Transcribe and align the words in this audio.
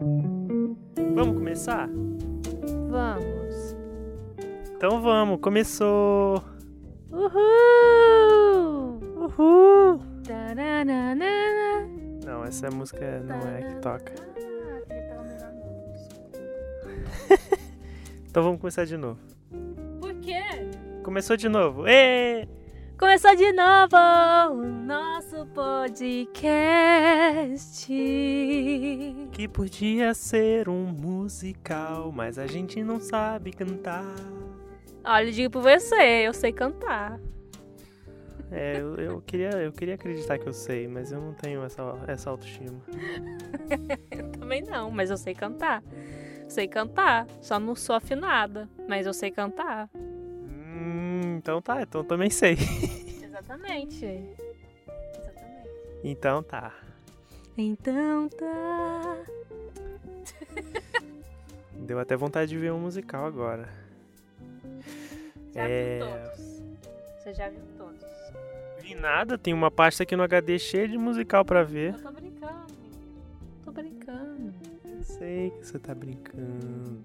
Vamos 0.00 1.36
começar? 1.36 1.88
Vamos. 2.90 3.76
Então 4.76 5.00
vamos, 5.00 5.38
começou! 5.40 6.42
Uhul! 7.12 8.98
Uhul! 9.16 10.00
Taranana. 10.26 11.86
Não, 12.26 12.44
essa 12.44 12.68
música 12.72 13.20
não 13.20 13.36
é 13.56 13.62
que 13.62 13.76
toca. 13.80 14.12
Então 18.26 18.42
vamos 18.42 18.60
começar 18.60 18.84
de 18.84 18.96
novo. 18.96 19.20
Por 20.00 20.12
quê? 20.14 20.42
Começou 21.04 21.36
de 21.36 21.48
novo. 21.48 21.86
Ê! 21.86 22.48
Começou 22.98 23.34
de 23.34 23.52
novo 23.52 23.96
o 24.52 24.62
nosso 24.64 25.44
podcast. 25.46 26.54
Que 29.32 29.48
podia 29.48 30.14
ser 30.14 30.68
um 30.68 30.84
musical, 30.86 32.12
mas 32.12 32.38
a 32.38 32.46
gente 32.46 32.82
não 32.84 33.00
sabe 33.00 33.50
cantar. 33.52 34.14
Olha, 35.04 35.24
eu 35.26 35.32
digo 35.32 35.50
pra 35.50 35.60
você, 35.76 36.22
eu 36.24 36.32
sei 36.32 36.52
cantar. 36.52 37.18
É, 38.52 38.80
eu, 38.80 38.94
eu 38.94 39.20
queria, 39.22 39.50
eu 39.50 39.72
queria 39.72 39.96
acreditar 39.96 40.38
que 40.38 40.46
eu 40.46 40.52
sei, 40.52 40.86
mas 40.86 41.10
eu 41.10 41.20
não 41.20 41.34
tenho 41.34 41.64
essa, 41.64 41.82
essa 42.06 42.30
autoestima. 42.30 42.80
Eu 44.10 44.30
também 44.30 44.62
não, 44.62 44.92
mas 44.92 45.10
eu 45.10 45.16
sei 45.16 45.34
cantar. 45.34 45.82
Sei 46.48 46.68
cantar, 46.68 47.26
só 47.40 47.58
não 47.58 47.74
sou 47.74 47.96
afinada, 47.96 48.68
mas 48.88 49.04
eu 49.06 49.12
sei 49.12 49.32
cantar. 49.32 49.90
Hum, 49.96 51.13
então 51.34 51.60
tá, 51.62 51.82
então 51.82 52.00
eu 52.00 52.06
também 52.06 52.30
sei. 52.30 52.56
Exatamente. 53.24 54.04
Exatamente. 54.04 55.68
Então 56.02 56.42
tá. 56.42 56.72
Então 57.56 58.28
tá. 58.28 59.16
Deu 61.86 61.98
até 61.98 62.16
vontade 62.16 62.50
de 62.50 62.58
ver 62.58 62.72
um 62.72 62.80
musical 62.80 63.26
agora. 63.26 63.68
Já 65.52 65.68
É. 65.68 65.98
viu 65.98 66.06
todos? 66.08 66.62
Você 67.22 67.34
já 67.34 67.48
viu 67.48 67.60
todos? 67.76 68.04
Vi 68.80 68.94
nada, 68.94 69.38
tem 69.38 69.52
uma 69.54 69.70
pasta 69.70 70.02
aqui 70.02 70.14
no 70.16 70.22
HD 70.22 70.58
cheia 70.58 70.88
de 70.88 70.98
musical 70.98 71.44
pra 71.44 71.62
ver. 71.62 71.94
Eu 71.94 72.02
tô 72.02 72.12
brincando. 72.12 72.66
Tô 73.64 73.72
brincando. 73.72 74.54
Eu 74.84 75.04
sei 75.04 75.50
que 75.50 75.66
você 75.66 75.78
tá 75.78 75.94
brincando. 75.94 77.02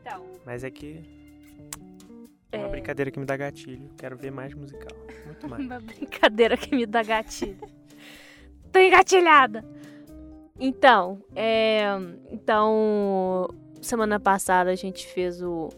Então, 0.00 0.24
Mas 0.44 0.64
é 0.64 0.70
que. 0.70 1.17
É 2.50 2.58
uma 2.58 2.66
É. 2.66 2.70
brincadeira 2.70 3.10
que 3.10 3.18
me 3.20 3.26
dá 3.26 3.36
gatilho. 3.36 3.90
Quero 3.96 4.16
ver 4.16 4.30
mais 4.30 4.54
musical. 4.54 4.96
Muito 5.26 5.46
mais. 5.48 5.64
uma 5.64 5.80
brincadeira 5.80 6.56
que 6.56 6.74
me 6.74 6.86
dá 6.86 7.02
gatilho. 7.02 7.58
tô 8.72 8.78
engatilhada. 8.78 9.64
Então, 10.58 11.22
é. 11.36 11.84
Então, 12.30 13.48
semana 13.80 14.18
passada 14.18 14.70
a 14.70 14.74
gente 14.74 15.06
fez 15.06 15.42
o. 15.42 15.68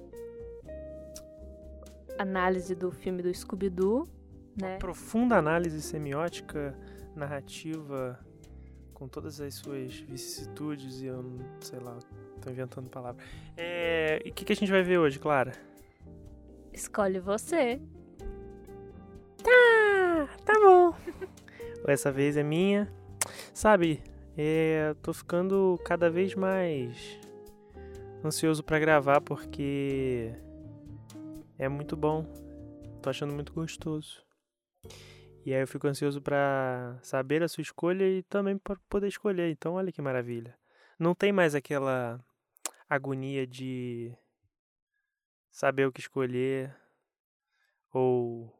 Análise 2.19 2.75
do 2.75 2.91
filme 2.91 3.23
do 3.23 3.33
Scooby-Doo, 3.35 4.07
né? 4.61 4.77
Profunda 4.79 5.37
análise 5.37 5.81
semiótica, 5.81 6.77
narrativa, 7.17 8.19
com 8.93 9.09
todas 9.09 9.41
as 9.41 9.55
suas 9.55 9.95
vicissitudes 10.01 11.01
e 11.01 11.07
eu 11.07 11.25
sei 11.61 11.79
lá, 11.79 11.98
tô 12.43 12.51
inventando 12.51 12.91
palavras. 12.91 13.25
É. 13.57 14.21
E 14.23 14.29
o 14.29 14.35
que, 14.35 14.45
que 14.45 14.53
a 14.53 14.57
gente 14.57 14.71
vai 14.71 14.83
ver 14.83 14.98
hoje, 14.98 15.19
Clara? 15.19 15.53
Escolhe 16.73 17.19
você. 17.21 17.81
Tá, 19.43 20.29
tá 20.45 20.55
bom. 20.55 20.95
Essa 21.87 22.13
vez 22.13 22.37
é 22.37 22.43
minha. 22.43 22.93
Sabe, 23.53 24.03
é, 24.37 24.95
tô 25.03 25.13
ficando 25.13 25.79
cada 25.85 26.09
vez 26.09 26.35
mais 26.35 27.19
ansioso 28.25 28.63
pra 28.63 28.79
gravar 28.79 29.21
porque 29.21 30.33
é 31.59 31.69
muito 31.69 31.97
bom. 31.97 32.25
Tô 33.03 33.11
achando 33.11 33.33
muito 33.33 33.53
gostoso. 33.53 34.25
E 35.45 35.55
aí 35.55 35.61
eu 35.63 35.67
fico 35.67 35.86
ansioso 35.89 36.20
pra 36.20 36.98
saber 37.03 37.42
a 37.42 37.48
sua 37.48 37.63
escolha 37.63 38.05
e 38.05 38.23
também 38.25 38.59
pra 38.59 38.77
poder 38.89 39.09
escolher. 39.09 39.51
Então, 39.51 39.75
olha 39.75 39.91
que 39.91 40.03
maravilha. 40.03 40.55
Não 40.98 41.14
tem 41.14 41.33
mais 41.33 41.55
aquela 41.55 42.23
agonia 42.89 43.47
de 43.47 44.14
saber 45.50 45.86
o 45.86 45.92
que 45.92 46.00
escolher 46.00 46.74
ou 47.92 48.52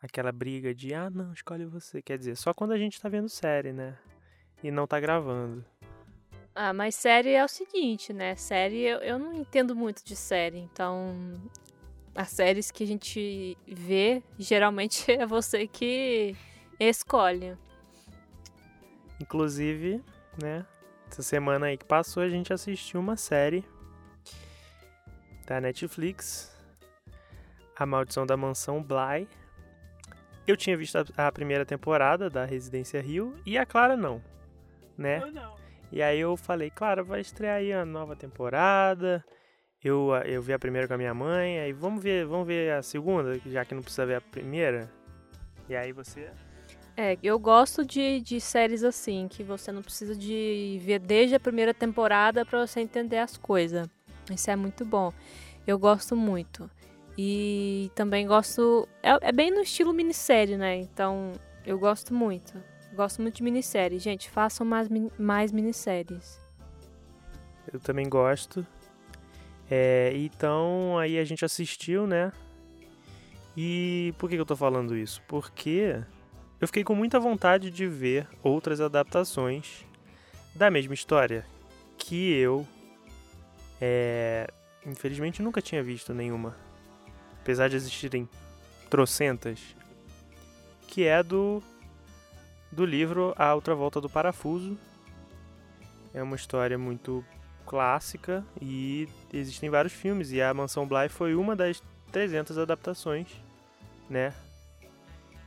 aquela 0.00 0.32
briga 0.32 0.74
de 0.74 0.94
ah, 0.94 1.10
não, 1.10 1.32
escolhe 1.32 1.64
você. 1.66 2.00
Quer 2.00 2.18
dizer, 2.18 2.36
só 2.36 2.54
quando 2.54 2.72
a 2.72 2.78
gente 2.78 3.00
tá 3.00 3.08
vendo 3.08 3.28
série, 3.28 3.72
né? 3.72 3.98
E 4.62 4.70
não 4.70 4.86
tá 4.86 4.98
gravando. 4.98 5.64
Ah, 6.54 6.72
mas 6.72 6.94
série 6.94 7.30
é 7.30 7.44
o 7.44 7.48
seguinte, 7.48 8.12
né? 8.12 8.34
Série, 8.34 8.80
eu, 8.80 8.98
eu 8.98 9.18
não 9.18 9.34
entendo 9.34 9.74
muito 9.76 10.04
de 10.04 10.16
série, 10.16 10.58
então. 10.58 11.14
As 12.12 12.30
séries 12.30 12.72
que 12.72 12.82
a 12.82 12.86
gente 12.86 13.56
vê, 13.66 14.22
geralmente 14.36 15.10
é 15.12 15.24
você 15.24 15.66
que 15.66 16.34
escolhe. 16.78 17.56
Inclusive, 19.20 20.02
né? 20.42 20.66
Essa 21.08 21.22
semana 21.22 21.66
aí 21.66 21.76
que 21.76 21.84
passou, 21.84 22.22
a 22.22 22.28
gente 22.28 22.52
assistiu 22.52 23.00
uma 23.00 23.16
série 23.16 23.64
da 25.50 25.60
Netflix, 25.60 26.56
A 27.76 27.84
Maldição 27.84 28.24
da 28.24 28.36
Mansão 28.36 28.80
Bly. 28.80 29.26
Eu 30.46 30.56
tinha 30.56 30.76
visto 30.76 30.96
a, 30.96 31.26
a 31.26 31.32
primeira 31.32 31.66
temporada 31.66 32.30
da 32.30 32.44
Residência 32.44 33.02
Rio 33.02 33.34
e 33.44 33.58
a 33.58 33.66
Clara 33.66 33.96
não, 33.96 34.22
né? 34.96 35.20
E 35.90 36.00
aí 36.00 36.20
eu 36.20 36.36
falei, 36.36 36.70
Clara, 36.70 37.02
vai 37.02 37.20
estrear 37.20 37.56
aí 37.56 37.72
a 37.72 37.84
nova 37.84 38.14
temporada. 38.14 39.24
Eu, 39.82 40.10
eu 40.24 40.40
vi 40.40 40.52
a 40.52 40.58
primeira 40.58 40.86
com 40.86 40.94
a 40.94 40.98
minha 40.98 41.12
mãe, 41.12 41.58
aí 41.58 41.72
vamos 41.72 42.00
ver, 42.00 42.26
vamos 42.26 42.46
ver 42.46 42.72
a 42.74 42.80
segunda, 42.80 43.36
já 43.44 43.64
que 43.64 43.74
não 43.74 43.82
precisa 43.82 44.06
ver 44.06 44.14
a 44.14 44.20
primeira. 44.20 44.88
E 45.68 45.74
aí 45.74 45.90
você 45.90 46.30
É, 46.96 47.18
eu 47.24 47.36
gosto 47.40 47.84
de, 47.84 48.20
de 48.20 48.40
séries 48.40 48.84
assim, 48.84 49.26
que 49.26 49.42
você 49.42 49.72
não 49.72 49.82
precisa 49.82 50.14
de 50.14 50.80
ver 50.84 51.00
desde 51.00 51.34
a 51.34 51.40
primeira 51.40 51.74
temporada 51.74 52.46
pra 52.46 52.64
você 52.64 52.78
entender 52.78 53.18
as 53.18 53.36
coisas. 53.36 53.88
Isso 54.30 54.50
é 54.50 54.56
muito 54.56 54.84
bom. 54.84 55.12
Eu 55.66 55.78
gosto 55.78 56.16
muito. 56.16 56.68
E 57.16 57.90
também 57.94 58.26
gosto. 58.26 58.88
É, 59.02 59.28
é 59.28 59.32
bem 59.32 59.50
no 59.50 59.60
estilo 59.60 59.92
minissérie, 59.92 60.56
né? 60.56 60.76
Então, 60.76 61.32
eu 61.64 61.78
gosto 61.78 62.14
muito. 62.14 62.54
Gosto 62.94 63.22
muito 63.22 63.36
de 63.36 63.42
minissérie. 63.42 63.98
Gente, 63.98 64.28
façam 64.30 64.66
mais, 64.66 64.88
mais 65.18 65.52
minisséries. 65.52 66.40
Eu 67.72 67.78
também 67.78 68.08
gosto. 68.08 68.66
É, 69.70 70.12
então, 70.16 70.98
aí 70.98 71.18
a 71.18 71.24
gente 71.24 71.44
assistiu, 71.44 72.06
né? 72.06 72.32
E 73.56 74.14
por 74.18 74.28
que 74.28 74.36
eu 74.36 74.46
tô 74.46 74.56
falando 74.56 74.96
isso? 74.96 75.22
Porque 75.28 76.02
eu 76.60 76.66
fiquei 76.66 76.82
com 76.82 76.94
muita 76.94 77.20
vontade 77.20 77.70
de 77.70 77.86
ver 77.86 78.26
outras 78.42 78.80
adaptações 78.80 79.84
da 80.54 80.70
mesma 80.70 80.94
história 80.94 81.46
que 81.96 82.32
eu, 82.32 82.66
é, 83.80 84.48
infelizmente, 84.84 85.42
nunca 85.42 85.62
tinha 85.62 85.82
visto 85.82 86.12
nenhuma. 86.12 86.56
Apesar 87.40 87.68
de 87.68 87.76
existirem 87.76 88.28
trocentas. 88.88 89.74
Que 90.86 91.04
é 91.04 91.22
do, 91.22 91.62
do 92.70 92.84
livro 92.84 93.32
A 93.36 93.54
Outra 93.54 93.74
Volta 93.74 94.00
do 94.00 94.10
Parafuso. 94.10 94.76
É 96.12 96.22
uma 96.22 96.36
história 96.36 96.76
muito 96.76 97.24
clássica 97.64 98.44
e 98.60 99.08
existem 99.32 99.70
vários 99.70 99.92
filmes 99.92 100.32
e 100.32 100.42
a 100.42 100.52
Mansão 100.52 100.88
Bly 100.88 101.08
foi 101.08 101.36
uma 101.36 101.54
das 101.54 101.80
300 102.10 102.58
adaptações, 102.58 103.28
né? 104.08 104.34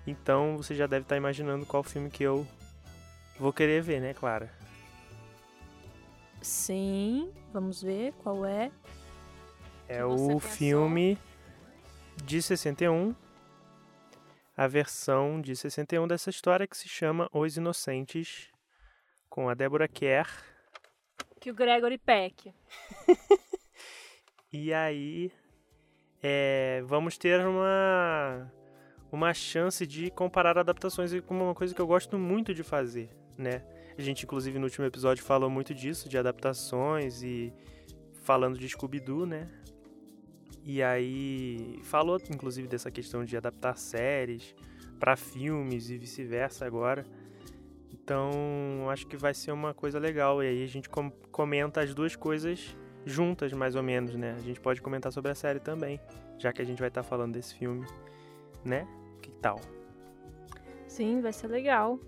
Então 0.08 0.56
você 0.56 0.74
já 0.74 0.88
deve 0.88 1.04
estar 1.04 1.18
imaginando 1.18 1.66
qual 1.66 1.84
filme 1.84 2.10
que 2.10 2.24
eu 2.24 2.48
vou 3.38 3.52
querer 3.52 3.82
ver, 3.82 4.00
né, 4.00 4.14
Clara? 4.14 4.50
Sim, 6.44 7.32
vamos 7.52 7.82
ver 7.82 8.14
qual 8.22 8.46
é. 8.46 8.70
É 9.88 10.04
o 10.04 10.10
pensou? 10.10 10.40
filme 10.40 11.18
de 12.24 12.42
61, 12.42 13.16
a 14.56 14.68
versão 14.68 15.42
de 15.42 15.56
61 15.56 16.08
dessa 16.08 16.30
história 16.30 16.68
que 16.68 16.78
se 16.78 16.90
chama 16.90 17.30
Os 17.34 17.58
Inocentes, 17.58 18.50
com 19.30 19.50
a 19.50 19.54
Débora 19.54 19.88
Kerr. 19.88 20.28
Que 21.40 21.50
o 21.50 21.56
Gregory 21.56 21.98
Peck. 21.98 22.54
E 24.56 24.72
aí, 24.72 25.32
é, 26.22 26.84
vamos 26.86 27.18
ter 27.18 27.44
uma, 27.44 28.54
uma 29.12 29.34
chance 29.34 29.88
de 29.88 30.12
comparar 30.12 30.60
adaptações 30.60 31.12
e 31.12 31.22
como 31.22 31.44
uma 31.44 31.56
coisa 31.56 31.74
que 31.74 31.82
eu 31.82 31.88
gosto 31.88 32.20
muito 32.20 32.54
de 32.54 32.62
fazer, 32.62 33.10
né? 33.36 33.64
A 33.98 34.02
gente, 34.02 34.24
inclusive, 34.24 34.58
no 34.58 34.66
último 34.66 34.86
episódio 34.86 35.24
falou 35.24 35.50
muito 35.50 35.74
disso, 35.74 36.10
de 36.10 36.18
adaptações 36.18 37.22
e 37.22 37.54
falando 38.24 38.58
de 38.58 38.68
Scooby-Doo, 38.68 39.26
né? 39.26 39.50
E 40.64 40.82
aí, 40.82 41.80
falou, 41.84 42.20
inclusive, 42.30 42.68
dessa 42.68 42.90
questão 42.90 43.26
de 43.26 43.36
adaptar 43.36 43.78
séries 43.78 44.56
para 45.00 45.16
filmes 45.16 45.90
e 45.90 45.98
vice-versa 45.98 46.66
agora. 46.66 47.06
Então, 47.92 48.90
acho 48.90 49.06
que 49.08 49.18
vai 49.18 49.34
ser 49.34 49.52
uma 49.52 49.74
coisa 49.74 50.00
legal. 50.00 50.42
E 50.42 50.48
aí 50.48 50.64
a 50.64 50.68
gente 50.68 50.90
com 50.90 51.12
comenta 51.32 51.82
as 51.82 51.94
duas 51.94 52.16
coisas 52.16 52.76
juntas, 53.06 53.52
mais 53.54 53.76
ou 53.76 53.84
menos, 53.84 54.16
né? 54.16 54.34
A 54.38 54.42
gente 54.42 54.60
pode 54.60 54.82
comentar 54.82 55.12
sobre 55.12 55.32
a 55.32 55.36
série 55.36 55.60
também, 55.60 56.00
já 56.38 56.52
que 56.54 56.62
a 56.62 56.66
gente 56.66 56.80
vai 56.80 56.88
estar 56.88 57.04
tá 57.04 57.08
falando 57.08 57.34
desse 57.34 57.56
filme, 57.56 57.86
né? 58.64 58.88
Que 59.22 59.32
tal? 59.32 59.60
Sim, 60.88 61.22
vai 61.22 61.34
ser 61.34 61.48
legal. 61.48 62.00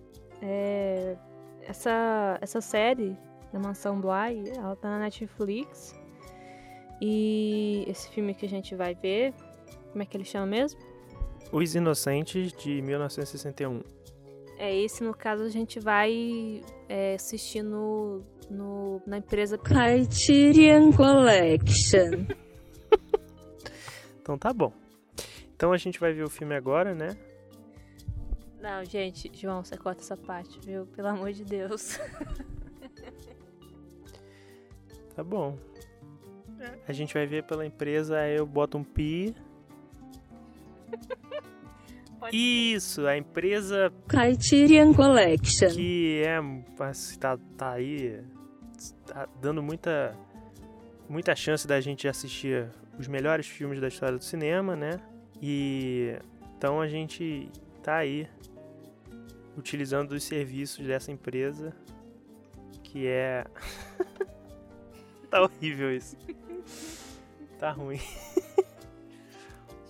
É... 0.41 1.17
Essa, 1.67 2.37
essa 2.41 2.61
série, 2.61 3.17
da 3.51 3.59
Mansão 3.59 3.99
Bly, 3.99 4.51
ela 4.55 4.75
tá 4.75 4.89
na 4.89 4.99
Netflix. 4.99 5.95
E 7.01 7.85
esse 7.87 8.09
filme 8.09 8.33
que 8.33 8.45
a 8.45 8.49
gente 8.49 8.75
vai 8.75 8.93
ver, 8.93 9.33
como 9.91 10.03
é 10.03 10.05
que 10.05 10.15
ele 10.15 10.25
chama 10.25 10.45
mesmo? 10.45 10.79
Os 11.51 11.75
Inocentes, 11.75 12.51
de 12.53 12.81
1961. 12.81 13.81
É, 14.57 14.75
esse 14.75 15.03
no 15.03 15.13
caso 15.13 15.43
a 15.43 15.49
gente 15.49 15.79
vai 15.79 16.61
é, 16.87 17.15
assistir 17.15 17.61
no, 17.61 18.23
no, 18.49 19.01
na 19.05 19.17
empresa 19.17 19.57
Criterion 19.57 20.91
Collection. 20.91 22.25
então 24.21 24.37
tá 24.37 24.53
bom. 24.53 24.71
Então 25.55 25.71
a 25.71 25.77
gente 25.77 25.99
vai 25.99 26.13
ver 26.13 26.23
o 26.23 26.29
filme 26.29 26.55
agora, 26.55 26.93
né? 26.93 27.17
Não, 28.65 28.83
gente, 28.83 29.29
João, 29.31 29.63
você 29.63 29.77
corta 29.77 30.01
essa 30.01 30.17
parte, 30.17 30.59
viu? 30.59 30.87
Pelo 30.87 31.09
amor 31.09 31.31
de 31.31 31.45
Deus. 31.45 31.99
tá 35.15 35.23
bom. 35.23 35.55
A 36.87 36.91
gente 36.91 37.13
vai 37.13 37.27
ver 37.27 37.43
pela 37.43 37.63
empresa, 37.63 38.17
aí 38.17 38.37
eu 38.37 38.45
boto 38.47 38.75
um 38.79 38.83
pi. 38.83 39.35
Isso, 42.33 43.05
a 43.05 43.15
empresa 43.15 43.93
Criterion 44.07 44.95
Collection. 44.95 45.69
Que 45.69 46.23
é 46.25 46.39
tá, 47.19 47.37
tá 47.55 47.71
aí 47.73 48.19
tá 49.05 49.29
dando 49.39 49.61
muita 49.61 50.17
muita 51.07 51.35
chance 51.35 51.67
da 51.67 51.79
gente 51.79 52.07
assistir 52.07 52.67
os 52.97 53.07
melhores 53.07 53.45
filmes 53.45 53.79
da 53.79 53.89
história 53.89 54.17
do 54.17 54.23
cinema, 54.23 54.75
né? 54.75 54.99
E 55.39 56.17
então 56.57 56.81
a 56.81 56.87
gente 56.87 57.47
tá 57.83 57.97
aí 57.97 58.27
utilizando 59.57 60.11
os 60.11 60.23
serviços 60.23 60.85
dessa 60.85 61.11
empresa 61.11 61.75
que 62.83 63.07
é 63.07 63.45
tá 65.29 65.41
horrível 65.41 65.93
isso. 65.93 66.15
Tá 67.59 67.71
ruim. 67.71 67.99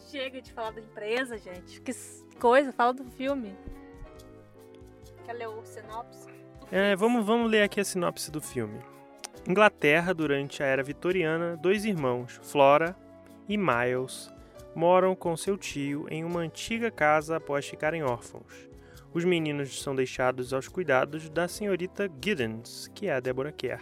Chega 0.09 0.41
de 0.41 0.51
falar 0.51 0.71
da 0.71 0.81
empresa, 0.81 1.37
gente. 1.37 1.81
Que 1.81 1.91
coisa, 2.39 2.71
fala 2.71 2.93
do 2.93 3.03
filme. 3.11 3.55
Quer 5.25 5.33
ler 5.33 5.49
o 5.49 5.63
sinopse? 5.63 6.27
É, 6.71 6.95
vamos, 6.95 7.23
vamos 7.23 7.51
ler 7.51 7.61
aqui 7.61 7.79
a 7.79 7.85
sinopse 7.85 8.31
do 8.31 8.41
filme. 8.41 8.79
Inglaterra, 9.47 10.13
durante 10.13 10.63
a 10.63 10.65
era 10.65 10.81
vitoriana, 10.81 11.55
dois 11.55 11.85
irmãos, 11.85 12.39
Flora 12.41 12.95
e 13.47 13.55
Miles, 13.55 14.31
moram 14.73 15.15
com 15.15 15.37
seu 15.37 15.57
tio 15.57 16.07
em 16.09 16.23
uma 16.23 16.39
antiga 16.39 16.89
casa 16.89 17.37
após 17.37 17.67
ficarem 17.67 18.03
órfãos. 18.03 18.67
Os 19.15 19.23
meninos 19.23 19.81
são 19.81 19.95
deixados 19.95 20.51
aos 20.51 20.67
cuidados 20.67 21.29
da 21.29 21.47
senhorita 21.47 22.11
Giddens, 22.21 22.91
que 22.93 23.07
é 23.07 23.13
a 23.13 23.21
Deborah 23.21 23.53
Kerr, 23.53 23.81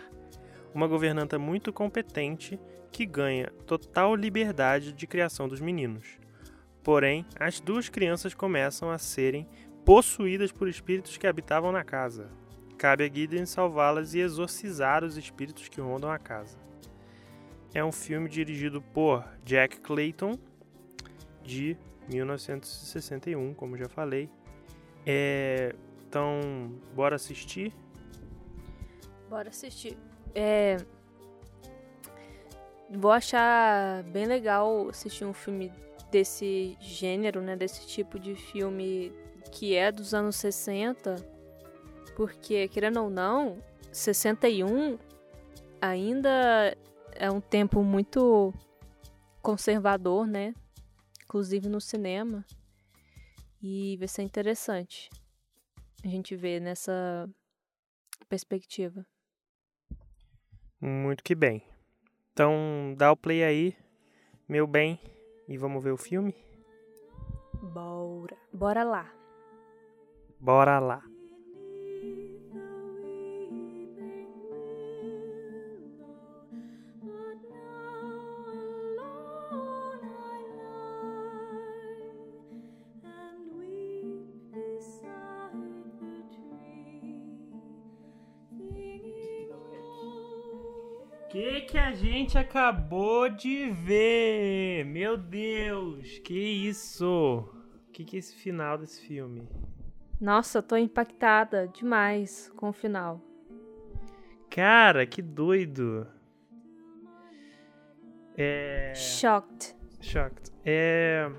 uma 0.75 0.85
governanta 0.85 1.39
muito 1.39 1.73
competente 1.73 2.59
que 2.91 3.03
ganha 3.03 3.47
total 3.65 4.15
liberdade 4.15 4.93
de 4.93 5.07
criação 5.07 5.47
dos 5.47 5.59
meninos. 5.59 6.19
Porém, 6.83 7.25
as 7.39 7.59
duas 7.59 7.89
crianças 7.89 8.35
começam 8.35 8.91
a 8.91 8.99
serem 8.99 9.49
possuídas 9.83 10.51
por 10.51 10.67
espíritos 10.67 11.17
que 11.17 11.25
habitavam 11.25 11.71
na 11.71 11.83
casa. 11.83 12.29
Cabe 12.77 13.03
a 13.03 13.11
Gideon 13.11 13.47
salvá-las 13.47 14.13
e 14.13 14.19
exorcizar 14.19 15.03
os 15.03 15.17
espíritos 15.17 15.67
que 15.67 15.81
rondam 15.81 16.11
a 16.11 16.19
casa. 16.19 16.59
É 17.73 17.83
um 17.83 17.91
filme 17.91 18.29
dirigido 18.29 18.83
por 18.83 19.27
Jack 19.43 19.79
Clayton, 19.79 20.37
de 21.41 21.75
1961, 22.07 23.55
como 23.55 23.75
já 23.75 23.89
falei. 23.89 24.29
É... 25.05 25.75
Então, 26.07 26.71
bora 26.95 27.15
assistir? 27.15 27.73
Bora 29.29 29.49
assistir. 29.49 29.97
É... 30.35 30.77
Vou 32.89 33.11
achar 33.11 34.03
bem 34.03 34.25
legal 34.25 34.89
assistir 34.89 35.25
um 35.25 35.33
filme 35.33 35.71
desse 36.11 36.77
gênero, 36.79 37.41
né, 37.41 37.55
desse 37.55 37.87
tipo 37.87 38.19
de 38.19 38.35
filme 38.35 39.11
que 39.51 39.75
é 39.75 39.91
dos 39.91 40.13
anos 40.13 40.35
60, 40.35 41.15
porque, 42.15 42.67
querendo 42.67 43.01
ou 43.01 43.09
não, 43.09 43.57
61 43.91 44.99
ainda 45.81 46.77
é 47.15 47.31
um 47.31 47.41
tempo 47.41 47.83
muito 47.83 48.53
conservador, 49.41 50.25
né? 50.25 50.53
Inclusive 51.23 51.67
no 51.67 51.81
cinema. 51.81 52.45
E 53.65 53.95
vai 53.95 54.09
ser 54.09 54.23
interessante 54.23 55.09
a 56.03 56.07
gente 56.09 56.35
ver 56.35 56.59
nessa 56.59 57.29
perspectiva. 58.27 59.05
Muito 60.81 61.23
que 61.23 61.33
bem. 61.33 61.63
Então, 62.33 62.93
dá 62.97 63.09
o 63.09 63.15
play 63.15 63.41
aí, 63.41 63.77
meu 64.49 64.67
bem. 64.67 64.99
E 65.47 65.57
vamos 65.57 65.81
ver 65.81 65.91
o 65.91 65.97
filme? 65.97 66.35
Bora. 67.73 68.35
Bora 68.51 68.83
lá. 68.83 69.09
Bora 70.41 70.79
lá. 70.79 71.12
Gente 92.23 92.37
acabou 92.37 93.27
de 93.27 93.69
ver? 93.69 94.85
Meu 94.85 95.17
Deus, 95.17 96.19
que 96.19 96.33
isso? 96.33 97.49
O 97.89 97.91
que 97.91 98.05
que 98.05 98.15
é 98.15 98.19
esse 98.19 98.33
final 98.33 98.77
desse 98.77 99.05
filme? 99.05 99.45
Nossa, 100.21 100.59
eu 100.59 100.63
tô 100.63 100.77
impactada 100.77 101.67
demais 101.67 102.49
com 102.55 102.69
o 102.69 102.73
final. 102.73 103.19
Cara, 104.49 105.05
que 105.05 105.21
doido. 105.21 106.07
É... 108.37 108.93
Shocked. 108.95 109.75
Shocked. 109.99 110.49
É... 110.63 111.29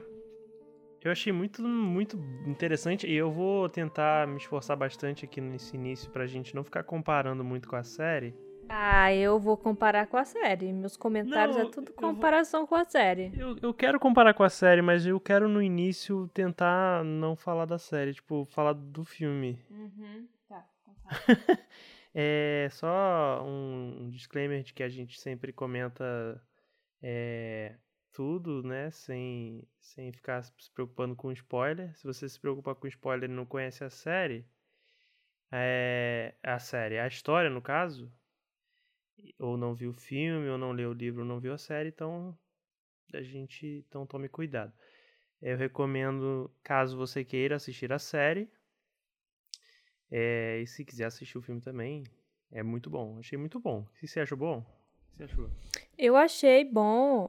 Eu 1.03 1.11
achei 1.11 1.33
muito, 1.33 1.63
muito 1.63 2.19
interessante 2.47 3.07
e 3.07 3.15
eu 3.15 3.33
vou 3.33 3.71
tentar 3.71 4.29
me 4.29 4.37
esforçar 4.37 4.77
bastante 4.77 5.25
aqui 5.25 5.41
nesse 5.41 5.77
início 5.77 6.11
pra 6.11 6.27
gente 6.27 6.55
não 6.55 6.63
ficar 6.63 6.83
comparando 6.83 7.43
muito 7.43 7.67
com 7.67 7.77
a 7.77 7.83
série. 7.83 8.35
Ah, 8.69 9.13
eu 9.15 9.39
vou 9.39 9.57
comparar 9.57 10.07
com 10.07 10.17
a 10.17 10.25
série. 10.25 10.73
Meus 10.73 10.97
comentários 10.97 11.57
não, 11.57 11.67
é 11.67 11.71
tudo 11.71 11.93
comparação 11.93 12.61
vou... 12.61 12.69
com 12.69 12.75
a 12.75 12.85
série. 12.85 13.33
Eu, 13.37 13.57
eu 13.63 13.75
quero 13.75 14.01
comparar 14.01 14.35
com 14.35 14.43
a 14.43 14.49
série, 14.49 14.83
mas 14.83 15.07
eu 15.07 15.21
quero 15.21 15.49
no 15.49 15.63
início 15.63 16.29
tentar 16.29 17.05
não 17.05 17.37
falar 17.37 17.65
da 17.65 17.79
série, 17.79 18.15
tipo, 18.15 18.45
falar 18.47 18.73
do 18.73 19.05
filme. 19.05 19.65
Uhum. 19.71 20.29
Tá, 20.49 20.67
então 20.83 20.95
tá. 21.03 21.11
é 22.15 22.69
só 22.71 23.45
um 23.45 24.09
disclaimer 24.11 24.63
de 24.63 24.73
que 24.73 24.83
a 24.83 24.89
gente 24.89 25.21
sempre 25.21 25.53
comenta 25.53 26.41
é, 27.03 27.75
tudo, 28.13 28.63
né? 28.63 28.91
Sem, 28.91 29.63
sem 29.79 30.13
ficar 30.13 30.43
se 30.43 30.71
preocupando 30.73 31.15
com 31.15 31.33
spoiler. 31.33 31.95
Se 31.97 32.05
você 32.05 32.29
se 32.29 32.41
preocupa 32.41 32.75
com 32.75 32.87
spoiler 32.87 33.29
e 33.29 33.33
não 33.33 33.45
conhece 33.45 33.85
a 33.85 33.91
série, 33.91 34.47
é, 35.53 36.35
a 36.43 36.59
série, 36.59 36.99
a 36.99 37.07
história 37.07 37.51
no 37.51 37.61
caso, 37.61 38.11
ou 39.39 39.57
não 39.57 39.75
viu 39.75 39.91
o 39.91 39.95
filme, 39.95 40.49
ou 40.49 40.59
não 40.59 40.73
leu 40.73 40.91
o 40.91 40.95
livro, 40.95 41.23
ou 41.23 41.27
não 41.27 41.41
viu 41.41 41.53
a 41.53 41.59
série, 41.59 41.89
então 41.89 42.37
a 43.13 43.23
gente 43.23 43.85
então 43.89 44.07
tome 44.07 44.29
cuidado. 44.29 44.73
Eu 45.41 45.57
recomendo, 45.57 46.51
caso 46.63 46.97
você 46.97 47.25
queira 47.25 47.57
assistir 47.57 47.93
a 47.93 47.99
série, 47.99 48.49
é, 50.11 50.61
e 50.61 50.67
se 50.67 50.85
quiser 50.85 51.07
assistir 51.07 51.37
o 51.39 51.43
filme 51.43 51.61
também, 51.61 52.05
é 52.51 52.63
muito 52.63 52.89
bom. 52.89 53.19
Achei 53.19 53.37
muito 53.37 53.59
bom. 53.59 53.85
Que 53.99 54.07
você 54.07 54.21
achou 54.21 54.39
bom? 54.39 54.59
O 54.59 55.11
que 55.11 55.17
você 55.17 55.25
achou? 55.25 55.51
Eu 55.99 56.17
achei 56.17 56.65
bom, 56.65 57.29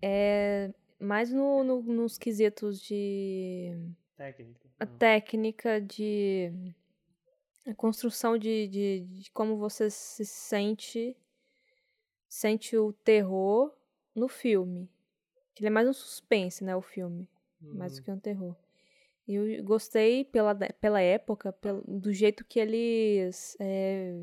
é, 0.00 0.72
mais 0.98 1.32
no, 1.32 1.62
no, 1.62 1.82
nos 1.82 2.18
quesitos 2.18 2.80
de... 2.80 3.72
Técnica. 4.16 4.60
A 4.78 4.86
técnica 4.86 5.80
de 5.80 6.52
a 7.66 7.74
construção 7.74 8.36
de, 8.36 8.68
de, 8.68 9.00
de, 9.00 9.30
como 9.30 9.56
você 9.56 9.90
se 9.90 10.24
sente 10.24 11.16
sente 12.28 12.76
o 12.76 12.92
terror 12.92 13.72
no 14.14 14.28
filme. 14.28 14.90
Ele 15.56 15.68
é 15.68 15.70
mais 15.70 15.88
um 15.88 15.92
suspense, 15.92 16.64
né, 16.64 16.74
o 16.74 16.82
filme, 16.82 17.28
mais 17.60 17.92
do 17.92 17.98
uhum. 17.98 18.04
que 18.04 18.10
um 18.10 18.18
terror. 18.18 18.56
Eu 19.26 19.62
gostei 19.62 20.24
pela, 20.24 20.54
pela 20.54 21.00
época, 21.00 21.52
pelo, 21.52 21.82
do 21.86 22.12
jeito 22.12 22.44
que 22.44 22.58
eles 22.58 23.56
é, 23.60 24.20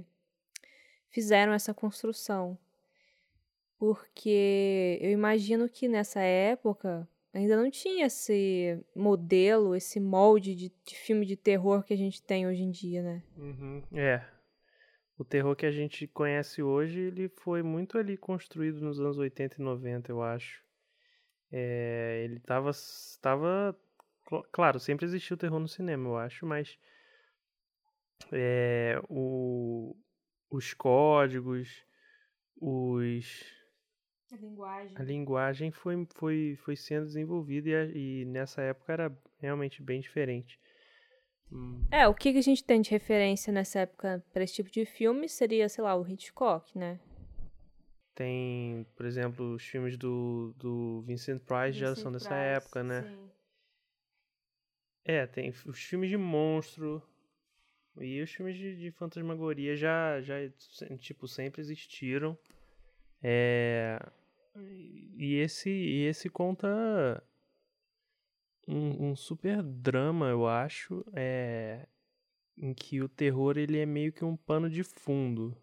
fizeram 1.10 1.54
essa 1.54 1.74
construção. 1.74 2.58
Porque 3.80 5.00
eu 5.02 5.10
imagino 5.10 5.68
que 5.68 5.88
nessa 5.88 6.20
época 6.20 7.08
ainda 7.34 7.56
não 7.56 7.70
tinha 7.70 8.06
esse 8.06 8.84
modelo, 8.96 9.76
esse 9.76 10.00
molde 10.00 10.56
de, 10.56 10.72
de 10.86 10.96
filme 10.96 11.26
de 11.26 11.36
terror 11.36 11.84
que 11.84 11.94
a 11.94 11.98
gente 11.98 12.22
tem 12.22 12.48
hoje 12.48 12.64
em 12.64 12.72
dia, 12.72 13.02
né? 13.02 13.24
Uhum, 13.38 13.84
é. 13.94 14.26
O 15.18 15.24
terror 15.24 15.56
que 15.56 15.66
a 15.66 15.72
gente 15.72 16.08
conhece 16.08 16.64
hoje, 16.64 17.00
ele 17.00 17.30
foi 17.30 17.62
muito 17.62 17.98
ali 17.98 18.18
construído 18.18 18.82
nos 18.82 19.00
anos 19.00 19.18
80 19.18 19.58
e 19.60 19.64
90, 19.64 20.12
eu 20.12 20.22
acho. 20.22 20.64
É, 21.52 22.22
ele 22.24 22.40
tava, 22.40 22.72
tava 23.22 23.78
Claro, 24.52 24.80
sempre 24.80 25.06
existiu 25.06 25.36
terror 25.36 25.60
no 25.60 25.68
cinema, 25.68 26.08
eu 26.08 26.18
acho, 26.18 26.46
mas 26.46 26.78
é, 28.32 29.02
o, 29.10 29.96
os 30.50 30.74
códigos, 30.74 31.84
os 32.56 33.44
a 34.32 34.36
linguagem, 34.38 34.94
a 34.96 35.04
linguagem 35.04 35.72
foi, 35.72 36.08
foi, 36.16 36.58
foi 36.64 36.76
sendo 36.76 37.06
desenvolvida 37.06 37.70
e, 37.94 38.22
e 38.22 38.26
nessa 38.26 38.62
época 38.62 38.94
era 38.94 39.18
realmente 39.40 39.82
bem 39.82 40.00
diferente. 40.00 40.60
Hum. 41.52 41.86
É, 41.92 42.08
o 42.08 42.16
que 42.16 42.30
a 42.30 42.42
gente 42.42 42.64
tem 42.64 42.82
de 42.82 42.90
referência 42.90 43.52
nessa 43.52 43.80
época 43.80 44.24
para 44.32 44.44
esse 44.44 44.54
tipo 44.54 44.72
de 44.72 44.86
filme 44.86 45.28
seria, 45.28 45.68
sei 45.68 45.84
lá, 45.84 45.96
o 45.96 46.08
Hitchcock, 46.08 46.78
né? 46.78 46.98
Tem, 48.16 48.86
por 48.96 49.06
exemplo, 49.06 49.56
os 49.56 49.64
filmes 49.64 49.98
do, 49.98 50.54
do 50.58 51.02
Vincent 51.02 51.42
Price 51.42 51.72
Vincent 51.72 51.80
já 51.80 51.96
são 51.96 52.12
dessa 52.12 52.30
Price, 52.30 52.42
época, 52.42 52.84
né? 52.84 53.04
Sim. 53.04 53.32
É, 55.04 55.28
tem 55.28 55.50
os 55.50 55.84
filmes 55.84 56.10
de 56.10 56.18
monstro 56.18 57.02
e 58.00 58.22
os 58.22 58.32
filmes 58.32 58.56
de, 58.56 58.78
de 58.78 58.92
fantasmagoria 58.92 59.76
já, 59.76 60.22
já, 60.22 60.36
tipo, 61.00 61.28
sempre 61.28 61.60
existiram. 61.60 62.38
É, 63.22 64.00
e 64.56 65.36
esse, 65.36 65.70
e 65.70 66.06
esse 66.06 66.30
conta 66.30 67.24
um, 68.68 69.12
um 69.12 69.16
super 69.16 69.62
drama, 69.62 70.28
eu 70.30 70.48
acho, 70.48 71.06
é, 71.14 71.88
em 72.58 72.74
que 72.74 73.02
o 73.02 73.10
terror 73.10 73.58
ele 73.58 73.80
é 73.80 73.86
meio 73.86 74.14
que 74.14 74.24
um 74.24 74.36
pano 74.36 74.70
de 74.70 74.84
fundo. 74.84 75.56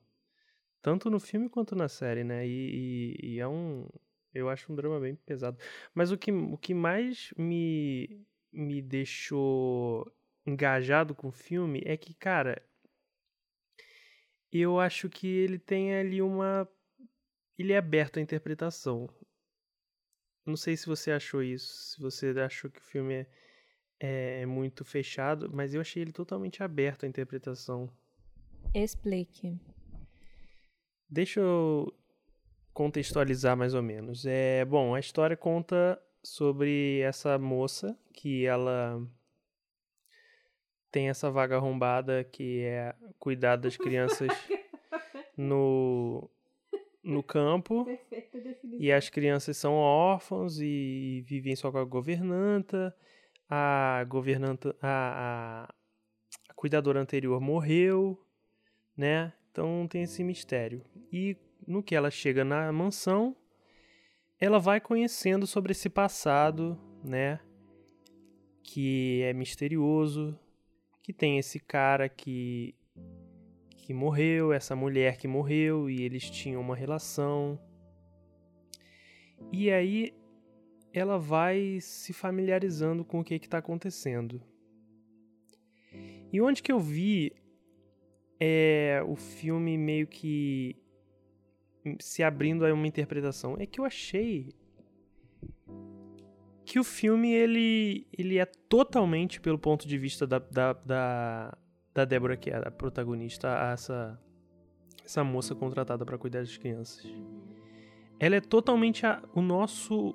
Tanto 0.83 1.11
no 1.11 1.21
filme 1.21 1.49
quanto 1.49 1.75
na 1.75 1.88
série, 1.88 2.25
né? 2.25 2.47
E, 2.47 3.16
e, 3.21 3.35
e 3.35 3.40
é 3.40 3.49
um. 3.49 3.88
Eu 4.33 4.49
acho 4.49 4.73
um 4.73 4.76
drama 4.76 5.00
bem 5.00 5.16
pesado. 5.16 5.59
Mas 5.95 6.12
o 6.12 6.18
que, 6.18 6.30
o 6.30 6.57
que 6.57 6.75
mais 6.75 7.33
me, 7.37 8.25
me 8.52 8.80
deixou 8.80 10.11
engajado 10.47 11.14
com 11.14 11.28
o 11.28 11.33
filme 11.33 11.83
é 11.85 11.97
que, 11.97 12.14
cara, 12.14 12.62
eu 14.52 14.78
acho 14.80 15.09
que 15.09 15.26
ele 15.26 15.59
tem 15.59 15.95
ali 15.95 16.23
uma. 16.23 16.68
Ele 17.59 17.73
é 17.73 17.77
aberto 17.77 18.19
à 18.19 18.23
interpretação. 18.23 19.09
Não 20.47 20.57
sei 20.57 20.77
se 20.77 20.87
você 20.87 21.11
achou 21.11 21.43
isso, 21.43 21.95
se 21.95 22.00
você 22.00 22.29
achou 22.41 22.71
que 22.71 22.81
o 22.81 22.85
filme 22.85 23.15
é, 23.15 23.27
é, 24.00 24.41
é 24.43 24.47
muito 24.47 24.85
fechado, 24.85 25.50
mas 25.53 25.75
eu 25.75 25.81
achei 25.81 26.03
ele 26.03 26.12
totalmente 26.12 26.62
aberto 26.62 27.05
à 27.05 27.09
interpretação. 27.09 27.91
Explique. 28.75 29.59
Deixa 31.11 31.41
eu 31.41 31.93
contextualizar 32.73 33.57
mais 33.57 33.75
ou 33.75 33.83
menos. 33.83 34.25
É, 34.25 34.65
bom, 34.65 34.95
a 34.95 35.00
história 35.00 35.37
conta 35.37 36.00
sobre 36.23 37.00
essa 37.00 37.38
moça 37.38 37.99
que 38.12 38.47
ela 38.47 39.05
tem 40.91 41.09
essa 41.09 41.31
vaga 41.31 41.57
arrombada 41.57 42.25
que 42.25 42.62
é 42.62 42.95
cuidar 43.19 43.57
das 43.57 43.77
crianças 43.77 44.29
no 45.37 46.31
no 47.02 47.23
campo. 47.23 47.87
E 48.78 48.93
as 48.93 49.09
crianças 49.09 49.57
são 49.57 49.75
órfãos 49.75 50.61
e 50.61 51.25
vivem 51.26 51.57
só 51.57 51.71
com 51.71 51.78
a 51.78 51.85
governanta. 51.85 52.95
A 53.49 54.05
governanta 54.09 54.76
a, 54.83 55.64
a, 55.67 55.75
a 56.49 56.55
cuidadora 56.55 57.00
anterior 57.00 57.40
morreu 57.40 58.19
né? 58.99 59.33
Então 59.52 59.87
tem 59.87 60.02
esse 60.02 60.25
mistério. 60.25 60.85
E 61.12 61.37
no 61.64 61.83
que 61.83 61.95
ela 61.95 62.11
chega 62.11 62.45
na 62.45 62.73
mansão 62.73 63.37
ela 64.40 64.59
vai 64.59 64.81
conhecendo 64.81 65.47
sobre 65.47 65.73
esse 65.73 65.88
passado, 65.88 66.78
né? 67.02 67.40
Que 68.62 69.23
é 69.23 69.33
misterioso, 69.33 70.38
que 71.02 71.12
tem 71.12 71.38
esse 71.38 71.59
cara 71.59 72.09
que 72.09 72.75
que 73.88 73.95
morreu, 73.95 74.52
essa 74.52 74.76
mulher 74.76 75.16
que 75.16 75.26
morreu 75.26 75.88
e 75.88 76.02
eles 76.02 76.28
tinham 76.28 76.61
uma 76.61 76.76
relação. 76.76 77.59
E 79.50 79.71
aí 79.71 80.12
ela 80.92 81.18
vai 81.18 81.78
se 81.80 82.12
familiarizando 82.12 83.02
com 83.02 83.21
o 83.21 83.25
que 83.25 83.37
está 83.37 83.57
acontecendo. 83.57 84.42
E 86.30 86.38
onde 86.38 86.62
que 86.62 86.71
eu 86.71 86.78
vi 86.78 87.33
é 88.38 89.02
o 89.09 89.16
filme 89.16 89.78
meio 89.78 90.07
que 90.07 90.76
se 91.99 92.23
abrindo 92.23 92.66
a 92.66 92.75
uma 92.75 92.87
interpretação. 92.87 93.57
É 93.59 93.64
que 93.64 93.80
eu 93.80 93.87
achei 93.87 94.50
que 96.62 96.78
o 96.78 96.85
filme 96.85 97.33
ele, 97.33 98.07
ele 98.12 98.37
é 98.37 98.45
totalmente 98.45 99.40
pelo 99.40 99.59
ponto 99.59 99.88
de 99.88 99.97
vista 99.97 100.26
da, 100.26 100.38
da, 100.38 100.75
da, 100.75 101.59
da 101.99 102.05
Débora, 102.05 102.37
que 102.37 102.49
é 102.49 102.57
a 102.57 102.71
protagonista, 102.71 103.49
essa, 103.73 104.21
essa 105.05 105.25
moça 105.25 105.52
contratada 105.52 106.07
para 106.07 106.17
cuidar 106.17 106.40
das 106.40 106.57
crianças. 106.57 107.05
Ela 108.21 108.37
é 108.37 108.40
totalmente 108.40 109.05
a, 109.05 109.21
o 109.35 109.43
nosso 109.43 110.14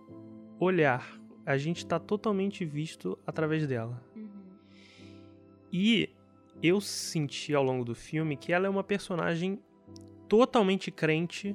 olhar. 0.58 1.20
A 1.46 1.58
gente 1.58 1.80
está 1.80 2.00
totalmente 2.00 2.64
visto 2.64 3.20
através 3.28 3.68
dela. 3.68 4.02
Uhum. 4.16 4.30
E 5.74 6.10
eu 6.62 6.80
senti 6.80 7.54
ao 7.54 7.64
longo 7.64 7.84
do 7.84 7.94
filme 7.94 8.38
que 8.38 8.54
ela 8.54 8.66
é 8.66 8.70
uma 8.70 8.84
personagem 8.84 9.60
totalmente 10.30 10.90
crente, 10.90 11.54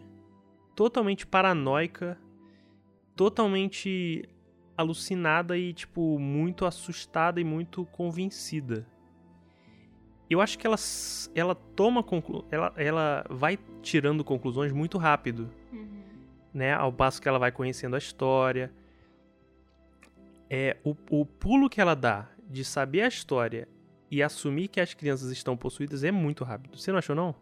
totalmente 0.77 1.27
paranoica, 1.27 2.19
totalmente 3.17 4.29
alucinada 4.77 5.57
e, 5.57 5.73
tipo, 5.73 6.19
muito 6.19 6.67
assustada 6.67 7.41
e 7.41 7.45
muito 7.45 7.87
convencida. 7.87 8.87
Eu 10.31 10.41
acho 10.41 10.59
que 10.59 10.67
ela, 10.67 10.77
ela 11.35 11.55
toma 11.55 12.03
conclu 12.03 12.45
ela, 12.51 12.73
ela 12.77 13.25
vai 13.31 13.59
tirando 13.83 14.23
conclusões 14.23 14.73
muito 14.73 14.99
rápido, 14.99 15.51
uhum. 15.73 16.03
né? 16.53 16.75
Ao 16.75 16.93
passo 16.93 17.21
que 17.21 17.29
ela 17.29 17.39
vai 17.39 17.51
conhecendo 17.51 17.95
a 17.95 17.99
história. 17.99 18.73
É 20.51 20.77
o, 20.85 20.95
o 21.11 21.27
pulo 21.27 21.69
que 21.69 21.81
ela 21.81 21.95
dá 21.95 22.29
de 22.49 22.65
saber 22.65 23.03
a 23.03 23.09
história 23.09 23.69
e 24.11 24.23
assumir 24.23 24.69
que 24.69 24.81
as 24.81 24.95
crianças 24.95 25.31
estão 25.31 25.57
possuídas 25.57 26.05
é 26.05 26.11
muito 26.11 26.45
rápido. 26.45 26.79
Você 26.79 26.91
não 26.91 26.99
achou 26.99 27.15
não? 27.15 27.35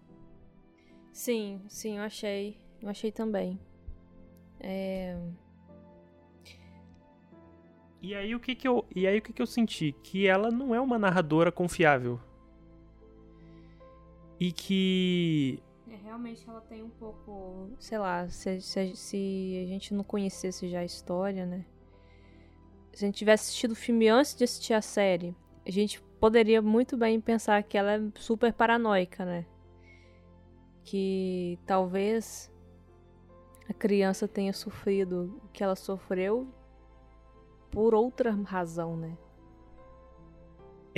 Sim, 1.12 1.62
sim, 1.68 1.98
eu 1.98 2.02
achei. 2.02 2.58
Eu 2.82 2.88
achei 2.88 3.10
também. 3.10 3.58
É... 4.60 5.16
E 8.02 8.14
aí 8.14 8.34
o 8.34 8.40
que 8.40 8.54
que 8.54 8.68
eu, 8.68 8.84
e 8.94 9.06
aí 9.06 9.18
o 9.18 9.22
que 9.22 9.32
que 9.32 9.42
eu 9.42 9.46
senti 9.46 9.92
que 10.02 10.26
ela 10.26 10.50
não 10.50 10.74
é 10.74 10.80
uma 10.80 10.98
narradora 10.98 11.50
confiável. 11.50 12.20
E 14.38 14.52
que 14.52 15.62
é, 15.88 15.96
realmente 15.96 16.48
ela 16.48 16.60
tem 16.60 16.82
um 16.82 16.90
pouco, 16.90 17.70
sei 17.78 17.98
lá, 17.98 18.28
se, 18.28 18.60
se, 18.60 18.94
se 18.94 19.62
a 19.64 19.66
gente 19.68 19.94
não 19.94 20.04
conhecesse 20.04 20.68
já 20.68 20.80
a 20.80 20.84
história, 20.84 21.46
né? 21.46 21.64
Se 22.92 23.04
a 23.04 23.08
gente 23.08 23.16
tivesse 23.16 23.44
assistido 23.44 23.72
o 23.72 23.76
filme 23.76 24.08
antes 24.08 24.34
de 24.34 24.44
assistir 24.44 24.74
a 24.74 24.82
série, 24.82 25.34
a 25.66 25.70
gente 25.70 26.00
poderia 26.20 26.62
muito 26.62 26.96
bem 26.96 27.20
pensar 27.20 27.62
que 27.62 27.76
ela 27.76 27.92
é 27.92 28.00
super 28.16 28.52
paranoica, 28.52 29.24
né? 29.24 29.46
que 30.86 31.58
talvez 31.66 32.50
a 33.68 33.74
criança 33.74 34.28
tenha 34.28 34.52
sofrido 34.52 35.40
o 35.44 35.48
que 35.48 35.62
ela 35.62 35.74
sofreu 35.74 36.46
por 37.72 37.92
outra 37.92 38.30
razão, 38.30 38.96
né? 38.96 39.18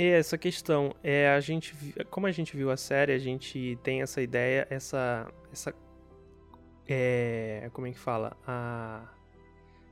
É 0.01 0.11
essa 0.11 0.37
questão 0.37 0.95
é 1.03 1.27
a 1.27 1.41
gente, 1.41 1.75
como 2.09 2.25
a 2.25 2.31
gente 2.31 2.55
viu 2.55 2.71
a 2.71 2.77
série, 2.77 3.11
a 3.11 3.17
gente 3.17 3.77
tem 3.83 4.01
essa 4.01 4.21
ideia, 4.21 4.65
essa, 4.69 5.29
essa, 5.51 5.75
é, 6.87 7.69
como 7.73 7.85
é 7.85 7.91
que 7.91 7.99
fala, 7.99 8.37
a 8.47 9.13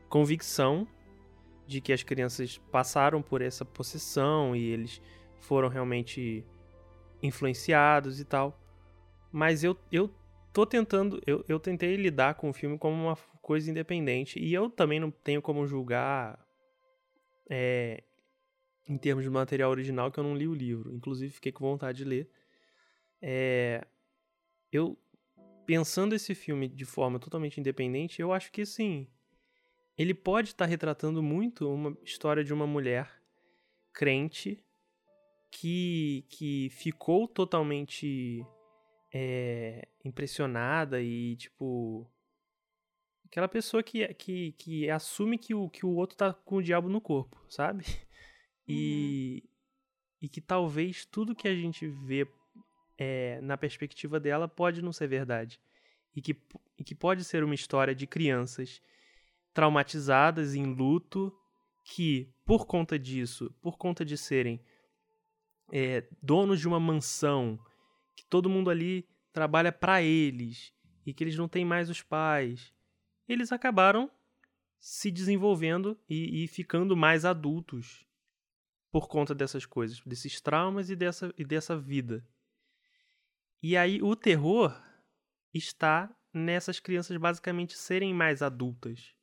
convicção 0.07 0.87
de 1.67 1.81
que 1.81 1.91
as 1.91 2.03
crianças 2.03 2.57
passaram 2.71 3.21
por 3.21 3.41
essa 3.41 3.65
possessão 3.65 4.55
e 4.55 4.69
eles 4.69 5.01
foram 5.41 5.67
realmente 5.67 6.41
influenciados 7.21 8.21
e 8.21 8.23
tal. 8.23 8.57
Mas 9.29 9.61
eu, 9.61 9.77
eu 9.91 10.09
tô 10.53 10.65
tentando. 10.65 11.21
Eu, 11.27 11.43
eu 11.49 11.59
tentei 11.59 11.97
lidar 11.97 12.35
com 12.35 12.49
o 12.49 12.53
filme 12.53 12.77
como 12.77 12.95
uma 12.95 13.17
coisa 13.41 13.69
independente. 13.69 14.39
E 14.39 14.53
eu 14.53 14.69
também 14.69 15.01
não 15.01 15.11
tenho 15.11 15.41
como 15.41 15.67
julgar. 15.67 16.39
É, 17.49 18.03
em 18.87 18.97
termos 18.97 19.23
de 19.23 19.29
material 19.29 19.69
original, 19.69 20.11
que 20.11 20.19
eu 20.19 20.23
não 20.23 20.35
li 20.35 20.47
o 20.47 20.53
livro. 20.53 20.93
Inclusive, 20.93 21.33
fiquei 21.33 21.51
com 21.51 21.65
vontade 21.65 21.99
de 21.99 22.05
ler. 22.05 22.29
É, 23.21 23.85
eu, 24.71 24.97
pensando 25.65 26.15
esse 26.15 26.33
filme 26.33 26.67
de 26.67 26.85
forma 26.85 27.19
totalmente 27.19 27.59
independente, 27.59 28.21
eu 28.21 28.31
acho 28.31 28.51
que, 28.51 28.65
sim, 28.65 29.07
ele 29.97 30.13
pode 30.13 30.49
estar 30.49 30.65
tá 30.65 30.69
retratando 30.69 31.21
muito 31.21 31.69
uma 31.69 31.97
história 32.03 32.43
de 32.43 32.53
uma 32.53 32.67
mulher 32.67 33.11
crente 33.91 34.63
que, 35.51 36.25
que 36.29 36.69
ficou 36.69 37.27
totalmente 37.27 38.45
é, 39.13 39.87
impressionada 40.05 41.01
e, 41.01 41.35
tipo. 41.35 42.09
Aquela 43.25 43.47
pessoa 43.49 43.83
que, 43.83 44.07
que, 44.13 44.53
que 44.53 44.89
assume 44.89 45.37
que 45.37 45.53
o, 45.53 45.69
que 45.69 45.85
o 45.85 45.93
outro 45.95 46.15
tá 46.15 46.33
com 46.33 46.57
o 46.57 46.63
diabo 46.63 46.87
no 46.87 47.01
corpo, 47.01 47.43
sabe? 47.49 47.83
E, 48.67 49.43
uhum. 49.43 49.49
e 50.23 50.29
que 50.29 50.41
talvez 50.41 51.05
tudo 51.05 51.35
que 51.35 51.47
a 51.47 51.55
gente 51.55 51.87
vê 51.87 52.27
é, 52.97 53.39
na 53.41 53.57
perspectiva 53.57 54.19
dela 54.19 54.47
pode 54.47 54.81
não 54.81 54.91
ser 54.91 55.07
verdade. 55.07 55.59
E 56.15 56.21
que, 56.21 56.35
e 56.77 56.83
que 56.83 56.95
pode 56.95 57.23
ser 57.23 57.43
uma 57.43 57.55
história 57.55 57.93
de 57.93 58.07
crianças 58.07 58.81
traumatizadas, 59.53 60.55
em 60.55 60.65
luto, 60.65 61.33
que, 61.83 62.33
por 62.45 62.65
conta 62.65 62.97
disso, 62.97 63.53
por 63.61 63.77
conta 63.77 64.03
de 64.03 64.17
serem 64.17 64.61
é, 65.71 66.07
donos 66.21 66.59
de 66.59 66.67
uma 66.67 66.79
mansão, 66.79 67.59
que 68.15 68.25
todo 68.25 68.49
mundo 68.49 68.69
ali 68.69 69.07
trabalha 69.31 69.71
para 69.71 70.01
eles 70.01 70.73
e 71.05 71.13
que 71.13 71.23
eles 71.23 71.37
não 71.37 71.47
têm 71.47 71.63
mais 71.63 71.89
os 71.89 72.01
pais, 72.01 72.73
eles 73.27 73.51
acabaram 73.51 74.09
se 74.79 75.11
desenvolvendo 75.11 75.97
e, 76.09 76.43
e 76.43 76.47
ficando 76.47 76.95
mais 76.95 77.25
adultos 77.25 78.06
por 78.91 79.07
conta 79.07 79.35
dessas 79.35 79.65
coisas, 79.65 80.01
desses 80.05 80.41
traumas 80.41 80.89
e 80.89 80.95
dessa, 80.95 81.33
e 81.37 81.43
dessa 81.43 81.77
vida. 81.77 82.25
E 83.61 83.75
aí 83.75 84.01
o 84.01 84.15
terror 84.15 84.75
está 85.53 86.15
nessas 86.33 86.79
crianças 86.79 87.17
basicamente 87.17 87.77
serem 87.77 88.13
mais 88.13 88.41
adultas. 88.41 89.13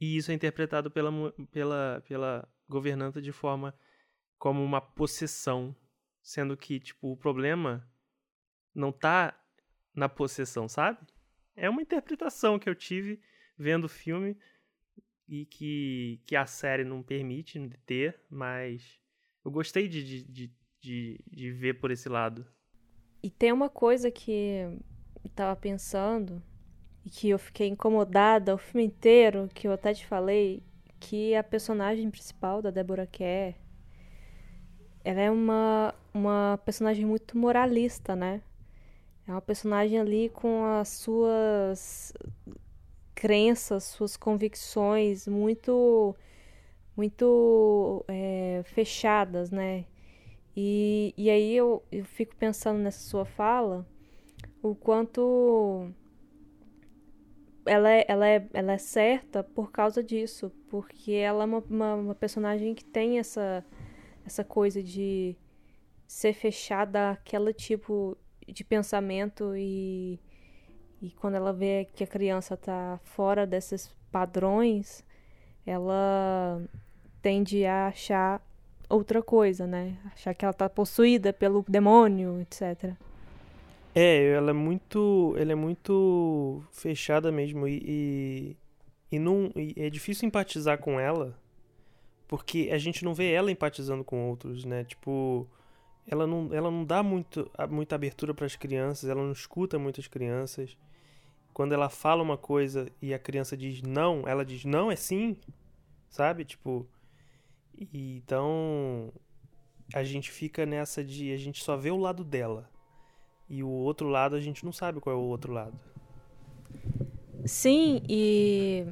E 0.00 0.16
isso 0.16 0.30
é 0.30 0.34
interpretado 0.34 0.90
pela, 0.90 1.10
pela, 1.50 2.02
pela 2.06 2.48
governanta 2.68 3.20
de 3.20 3.32
forma 3.32 3.74
como 4.38 4.64
uma 4.64 4.80
possessão, 4.80 5.76
sendo 6.22 6.56
que 6.56 6.80
tipo 6.80 7.12
o 7.12 7.16
problema 7.16 7.86
não 8.74 8.92
tá 8.92 9.38
na 9.94 10.08
possessão, 10.08 10.68
sabe? 10.68 11.06
É 11.54 11.68
uma 11.68 11.82
interpretação 11.82 12.58
que 12.58 12.68
eu 12.68 12.74
tive 12.74 13.20
vendo 13.58 13.84
o 13.84 13.88
filme 13.88 14.38
e 15.30 15.46
que, 15.46 16.20
que 16.26 16.34
a 16.34 16.44
série 16.44 16.82
não 16.82 17.04
permite 17.04 17.56
ter, 17.86 18.20
mas 18.28 18.98
eu 19.44 19.50
gostei 19.50 19.86
de, 19.86 20.02
de, 20.02 20.52
de, 20.80 21.20
de, 21.24 21.52
ver 21.52 21.74
por 21.74 21.92
esse 21.92 22.08
lado. 22.08 22.44
E 23.22 23.30
tem 23.30 23.52
uma 23.52 23.68
coisa 23.68 24.10
que 24.10 24.66
eu 25.22 25.30
tava 25.32 25.54
pensando 25.54 26.42
e 27.06 27.10
que 27.10 27.28
eu 27.28 27.38
fiquei 27.38 27.68
incomodada 27.68 28.56
o 28.56 28.58
filme 28.58 28.84
inteiro, 28.84 29.48
que 29.54 29.68
eu 29.68 29.72
até 29.72 29.94
te 29.94 30.04
falei, 30.04 30.64
que 30.98 31.36
a 31.36 31.44
personagem 31.44 32.10
principal 32.10 32.60
da 32.60 32.72
Deborah 32.72 33.06
Kerr, 33.06 33.54
ela 35.04 35.20
é 35.20 35.30
uma, 35.30 35.94
uma 36.12 36.58
personagem 36.64 37.06
muito 37.06 37.38
moralista, 37.38 38.16
né? 38.16 38.42
É 39.28 39.30
uma 39.30 39.40
personagem 39.40 40.00
ali 40.00 40.28
com 40.28 40.64
as 40.64 40.88
suas 40.88 42.12
crenças, 43.20 43.84
suas 43.84 44.16
convicções 44.16 45.28
muito 45.28 46.16
muito 46.96 48.02
é, 48.08 48.62
fechadas, 48.64 49.50
né? 49.50 49.84
E, 50.56 51.12
e 51.18 51.28
aí 51.28 51.54
eu, 51.54 51.82
eu 51.92 52.02
fico 52.04 52.34
pensando 52.36 52.78
nessa 52.78 53.00
sua 53.00 53.26
fala, 53.26 53.86
o 54.62 54.74
quanto 54.74 55.90
ela 57.66 57.90
é, 57.90 58.06
ela, 58.08 58.26
é, 58.26 58.48
ela 58.54 58.72
é 58.72 58.78
certa 58.78 59.44
por 59.44 59.70
causa 59.70 60.02
disso, 60.02 60.50
porque 60.70 61.12
ela 61.12 61.42
é 61.44 61.46
uma, 61.46 61.58
uma, 61.68 61.94
uma 61.96 62.14
personagem 62.14 62.74
que 62.74 62.84
tem 62.84 63.18
essa, 63.18 63.62
essa 64.24 64.42
coisa 64.42 64.82
de 64.82 65.36
ser 66.06 66.32
fechada 66.32 67.10
àquele 67.10 67.52
tipo 67.52 68.16
de 68.48 68.64
pensamento 68.64 69.54
e 69.54 70.18
e 71.02 71.10
quando 71.10 71.36
ela 71.36 71.52
vê 71.52 71.88
que 71.94 72.04
a 72.04 72.06
criança 72.06 72.54
está 72.54 73.00
fora 73.04 73.46
desses 73.46 73.90
padrões, 74.12 75.02
ela 75.66 76.62
tende 77.22 77.64
a 77.64 77.86
achar 77.86 78.42
outra 78.88 79.22
coisa, 79.22 79.66
né? 79.66 79.96
Achar 80.12 80.34
que 80.34 80.44
ela 80.44 80.52
está 80.52 80.68
possuída 80.68 81.32
pelo 81.32 81.64
demônio, 81.66 82.40
etc. 82.40 82.94
É, 83.94 84.32
ela 84.32 84.50
é 84.50 84.52
muito, 84.52 85.34
ela 85.38 85.52
é 85.52 85.54
muito 85.54 86.62
fechada 86.70 87.32
mesmo 87.32 87.66
e, 87.66 87.82
e, 87.82 88.56
e 89.12 89.18
não, 89.18 89.50
e 89.56 89.74
é 89.76 89.88
difícil 89.88 90.26
empatizar 90.26 90.78
com 90.78 91.00
ela, 91.00 91.36
porque 92.28 92.68
a 92.72 92.78
gente 92.78 93.04
não 93.04 93.14
vê 93.14 93.32
ela 93.32 93.50
empatizando 93.50 94.04
com 94.04 94.28
outros, 94.28 94.64
né? 94.64 94.84
Tipo, 94.84 95.48
ela 96.06 96.26
não, 96.26 96.52
ela 96.52 96.70
não 96.70 96.84
dá 96.84 97.02
muito, 97.02 97.50
muita 97.70 97.94
abertura 97.94 98.34
para 98.34 98.46
as 98.46 98.54
crianças, 98.54 99.08
ela 99.08 99.22
não 99.22 99.32
escuta 99.32 99.78
muitas 99.78 100.06
crianças 100.06 100.76
quando 101.52 101.72
ela 101.72 101.88
fala 101.88 102.22
uma 102.22 102.36
coisa 102.36 102.90
e 103.00 103.12
a 103.12 103.18
criança 103.18 103.56
diz 103.56 103.82
não, 103.82 104.26
ela 104.26 104.44
diz 104.44 104.64
não 104.64 104.90
é 104.90 104.96
sim, 104.96 105.36
sabe? 106.08 106.44
Tipo, 106.44 106.86
então 107.92 109.12
a 109.94 110.02
gente 110.04 110.30
fica 110.30 110.64
nessa 110.64 111.02
de 111.02 111.32
a 111.32 111.36
gente 111.36 111.62
só 111.62 111.76
vê 111.76 111.90
o 111.90 111.96
lado 111.96 112.24
dela 112.24 112.70
e 113.48 113.62
o 113.62 113.68
outro 113.68 114.08
lado 114.08 114.36
a 114.36 114.40
gente 114.40 114.64
não 114.64 114.72
sabe 114.72 115.00
qual 115.00 115.14
é 115.14 115.18
o 115.18 115.22
outro 115.22 115.52
lado. 115.52 115.78
Sim, 117.44 118.02
e 118.08 118.86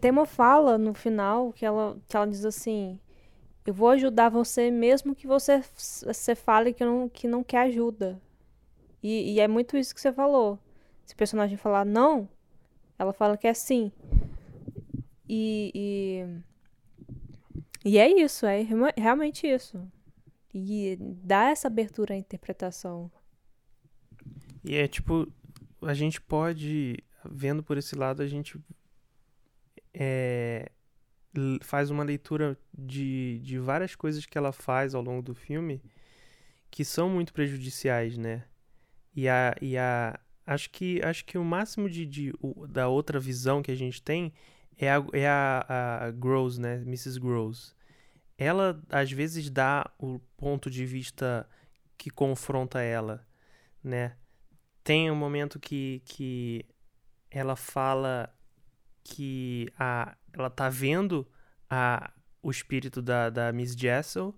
tem 0.00 0.10
uma 0.10 0.26
fala 0.26 0.76
no 0.76 0.92
final 0.94 1.52
que 1.52 1.64
ela, 1.64 1.96
que 2.08 2.16
ela 2.16 2.26
diz 2.26 2.44
assim: 2.44 2.98
Eu 3.64 3.72
vou 3.72 3.90
ajudar 3.90 4.28
você 4.28 4.70
mesmo 4.70 5.14
que 5.14 5.26
você, 5.26 5.62
você 5.76 6.34
fale 6.34 6.72
que 6.72 6.84
não, 6.84 7.08
que 7.08 7.28
não 7.28 7.44
quer 7.44 7.62
ajuda. 7.62 8.20
E, 9.02 9.34
e 9.34 9.40
é 9.40 9.46
muito 9.46 9.76
isso 9.76 9.94
que 9.94 10.00
você 10.00 10.12
falou. 10.12 10.58
Se 11.06 11.14
o 11.14 11.16
personagem 11.16 11.56
falar 11.56 11.86
não, 11.86 12.28
ela 12.98 13.12
fala 13.12 13.36
que 13.36 13.46
é 13.46 13.54
sim. 13.54 13.92
E, 15.28 15.70
e, 15.74 16.42
e 17.84 17.98
é 17.98 18.08
isso, 18.08 18.44
é 18.44 18.66
realmente 18.96 19.46
isso. 19.46 19.80
E 20.52 20.98
dá 21.00 21.50
essa 21.50 21.68
abertura 21.68 22.14
à 22.14 22.16
interpretação. 22.16 23.10
E 24.64 24.74
é 24.74 24.88
tipo, 24.88 25.32
a 25.82 25.94
gente 25.94 26.20
pode, 26.20 26.98
vendo 27.24 27.62
por 27.62 27.78
esse 27.78 27.94
lado, 27.94 28.22
a 28.22 28.26
gente 28.26 28.58
é, 29.94 30.70
faz 31.62 31.88
uma 31.90 32.02
leitura 32.02 32.58
de, 32.76 33.38
de 33.44 33.58
várias 33.58 33.94
coisas 33.94 34.26
que 34.26 34.36
ela 34.36 34.50
faz 34.50 34.94
ao 34.94 35.02
longo 35.02 35.22
do 35.22 35.34
filme 35.34 35.80
que 36.68 36.84
são 36.84 37.08
muito 37.08 37.32
prejudiciais, 37.32 38.18
né? 38.18 38.44
E 39.14 39.28
a, 39.28 39.54
e 39.62 39.78
a, 39.78 40.18
Acho 40.46 40.70
que, 40.70 41.02
acho 41.02 41.24
que 41.24 41.36
o 41.36 41.44
máximo 41.44 41.90
de, 41.90 42.06
de 42.06 42.32
o, 42.40 42.68
da 42.68 42.86
outra 42.88 43.18
visão 43.18 43.62
que 43.62 43.72
a 43.72 43.74
gente 43.74 44.00
tem 44.00 44.32
é 44.78 44.90
a, 44.90 45.04
é 45.12 45.26
a, 45.26 46.06
a 46.06 46.10
Gross, 46.12 46.56
né? 46.56 46.76
Mrs. 46.82 47.18
Gross. 47.18 47.74
Ela, 48.38 48.80
às 48.88 49.10
vezes, 49.10 49.50
dá 49.50 49.90
o 49.98 50.20
ponto 50.36 50.70
de 50.70 50.84
vista 50.86 51.48
que 51.98 52.10
confronta 52.10 52.80
ela, 52.80 53.26
né? 53.82 54.16
Tem 54.84 55.10
um 55.10 55.16
momento 55.16 55.58
que, 55.58 56.00
que 56.04 56.64
ela 57.30 57.56
fala 57.56 58.32
que 59.02 59.68
a, 59.78 60.16
ela 60.32 60.50
tá 60.50 60.68
vendo 60.68 61.26
a, 61.68 62.12
o 62.40 62.50
espírito 62.50 63.02
da, 63.02 63.30
da 63.30 63.52
Miss 63.52 63.74
Jessel 63.74 64.34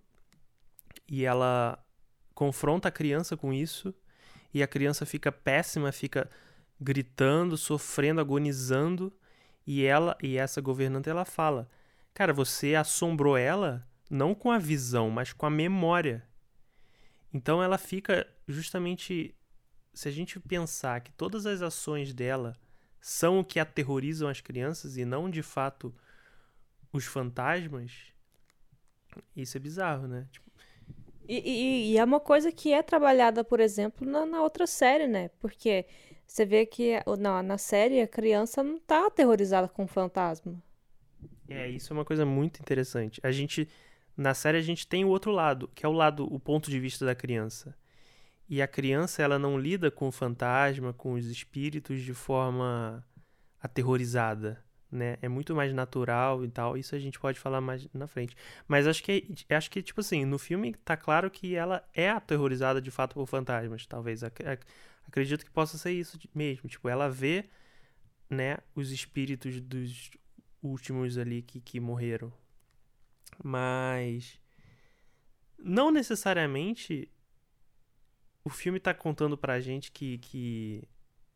e 1.06 1.24
ela 1.24 1.84
confronta 2.34 2.88
a 2.88 2.92
criança 2.92 3.36
com 3.36 3.52
isso 3.52 3.94
e 4.52 4.62
a 4.62 4.66
criança 4.66 5.04
fica 5.06 5.30
péssima, 5.30 5.92
fica 5.92 6.28
gritando, 6.80 7.56
sofrendo, 7.56 8.20
agonizando, 8.20 9.12
e 9.66 9.84
ela 9.84 10.16
e 10.22 10.36
essa 10.36 10.60
governanta 10.60 11.10
ela 11.10 11.24
fala: 11.24 11.68
"Cara, 12.14 12.32
você 12.32 12.74
assombrou 12.74 13.36
ela 13.36 13.86
não 14.10 14.34
com 14.34 14.50
a 14.50 14.58
visão, 14.58 15.10
mas 15.10 15.32
com 15.32 15.46
a 15.46 15.50
memória". 15.50 16.24
Então 17.32 17.62
ela 17.62 17.76
fica 17.76 18.26
justamente 18.46 19.34
se 19.92 20.08
a 20.08 20.12
gente 20.12 20.38
pensar 20.40 21.00
que 21.00 21.12
todas 21.12 21.44
as 21.44 21.60
ações 21.60 22.14
dela 22.14 22.56
são 23.00 23.40
o 23.40 23.44
que 23.44 23.60
aterrorizam 23.60 24.28
as 24.28 24.40
crianças 24.40 24.96
e 24.96 25.04
não 25.04 25.28
de 25.28 25.42
fato 25.42 25.94
os 26.92 27.04
fantasmas, 27.04 27.92
isso 29.36 29.56
é 29.56 29.60
bizarro, 29.60 30.06
né? 30.06 30.26
Tipo, 30.30 30.47
e, 31.28 31.38
e, 31.38 31.92
e, 31.92 31.98
é 31.98 32.04
uma 32.04 32.20
coisa 32.20 32.50
que 32.50 32.72
é 32.72 32.82
trabalhada, 32.82 33.44
por 33.44 33.60
exemplo, 33.60 34.08
na, 34.08 34.24
na 34.24 34.42
outra 34.42 34.66
série, 34.66 35.06
né? 35.06 35.28
Porque 35.40 35.86
você 36.26 36.44
vê 36.44 36.66
que 36.66 36.94
na, 37.18 37.42
na 37.42 37.58
série 37.58 38.00
a 38.00 38.08
criança 38.08 38.62
não 38.62 38.78
tá 38.78 39.06
aterrorizada 39.06 39.68
com 39.68 39.84
o 39.84 39.86
fantasma. 39.86 40.62
É, 41.48 41.68
isso 41.68 41.92
é 41.92 41.94
uma 41.94 42.04
coisa 42.04 42.26
muito 42.26 42.60
interessante. 42.60 43.20
A 43.22 43.30
gente 43.30 43.68
Na 44.16 44.34
série 44.34 44.58
a 44.58 44.62
gente 44.62 44.86
tem 44.86 45.04
o 45.04 45.08
outro 45.08 45.30
lado, 45.30 45.70
que 45.74 45.86
é 45.86 45.88
o 45.88 45.92
lado, 45.92 46.24
o 46.32 46.40
ponto 46.40 46.70
de 46.70 46.80
vista 46.80 47.04
da 47.06 47.14
criança. 47.14 47.74
E 48.48 48.62
a 48.62 48.68
criança, 48.68 49.22
ela 49.22 49.38
não 49.38 49.58
lida 49.58 49.90
com 49.90 50.08
o 50.08 50.12
fantasma, 50.12 50.92
com 50.92 51.12
os 51.12 51.26
espíritos 51.26 52.02
de 52.02 52.14
forma 52.14 53.04
aterrorizada, 53.60 54.64
né? 54.90 55.18
É 55.20 55.28
muito 55.28 55.54
mais 55.54 55.72
natural 55.72 56.44
e 56.44 56.48
tal. 56.48 56.76
Isso 56.76 56.94
a 56.94 56.98
gente 56.98 57.18
pode 57.18 57.38
falar 57.38 57.60
mais 57.60 57.86
na 57.92 58.06
frente. 58.06 58.36
Mas 58.66 58.86
acho 58.86 59.02
que 59.02 59.34
acho 59.50 59.70
que 59.70 59.82
tipo 59.82 60.00
assim, 60.00 60.24
no 60.24 60.38
filme 60.38 60.74
tá 60.84 60.96
claro 60.96 61.30
que 61.30 61.54
ela 61.54 61.86
é 61.94 62.10
aterrorizada 62.10 62.80
de 62.80 62.90
fato 62.90 63.14
por 63.14 63.26
fantasmas, 63.26 63.86
talvez. 63.86 64.22
Acredito 65.06 65.44
que 65.44 65.50
possa 65.50 65.78
ser 65.78 65.92
isso 65.92 66.18
mesmo, 66.34 66.68
tipo, 66.68 66.88
ela 66.88 67.08
vê, 67.08 67.46
né, 68.28 68.58
os 68.74 68.90
espíritos 68.92 69.60
dos 69.60 70.10
últimos 70.62 71.16
ali 71.16 71.42
que, 71.42 71.60
que 71.60 71.80
morreram. 71.80 72.32
Mas 73.42 74.38
não 75.58 75.90
necessariamente 75.90 77.10
o 78.44 78.50
filme 78.50 78.78
está 78.78 78.94
contando 78.94 79.36
pra 79.36 79.60
gente 79.60 79.92
que, 79.92 80.18
que, 80.18 80.88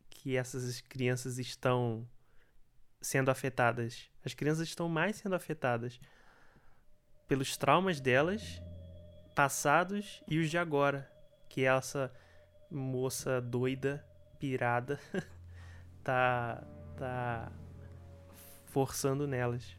que 0.09 0.35
essas 0.35 0.81
crianças 0.81 1.37
estão 1.37 2.07
sendo 3.03 3.29
afetadas. 3.29 4.09
As 4.25 4.33
crianças 4.33 4.67
estão 4.67 4.89
mais 4.89 5.17
sendo 5.17 5.35
afetadas 5.35 5.99
pelos 7.27 7.55
traumas 7.55 7.99
delas, 7.99 8.61
passados 9.35 10.23
e 10.27 10.39
os 10.39 10.49
de 10.49 10.57
agora. 10.57 11.07
Que 11.47 11.65
essa 11.65 12.11
moça 12.71 13.39
doida, 13.39 14.03
pirada, 14.39 14.99
tá, 16.03 16.63
tá 16.97 17.51
forçando 18.65 19.27
nelas. 19.27 19.77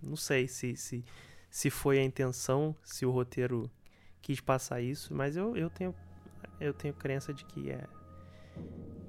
Não 0.00 0.14
sei 0.14 0.46
se, 0.46 0.76
se, 0.76 1.04
se 1.50 1.70
foi 1.70 1.98
a 1.98 2.04
intenção, 2.04 2.76
se 2.84 3.04
o 3.04 3.10
roteiro 3.10 3.68
quis 4.22 4.40
passar 4.40 4.80
isso, 4.80 5.12
mas 5.12 5.36
eu, 5.36 5.56
eu 5.56 5.68
tenho 5.68 5.92
eu 6.60 6.72
tenho 6.72 6.94
crença 6.94 7.32
de 7.32 7.44
que 7.44 7.70
é 7.70 7.84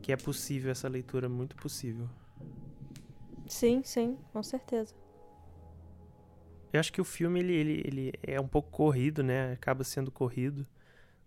que 0.01 0.11
é 0.11 0.17
possível 0.17 0.71
essa 0.71 0.87
leitura, 0.87 1.27
muito 1.27 1.55
possível. 1.55 2.09
Sim, 3.49 3.81
sim, 3.83 4.17
com 4.31 4.43
certeza. 4.43 4.95
Eu 6.71 6.79
acho 6.79 6.93
que 6.93 7.01
o 7.01 7.03
filme 7.03 7.39
ele, 7.39 7.53
ele, 7.53 7.81
ele 7.83 8.13
é 8.21 8.39
um 8.39 8.47
pouco 8.47 8.69
corrido, 8.69 9.23
né? 9.23 9.53
Acaba 9.53 9.83
sendo 9.83 10.11
corrido 10.11 10.67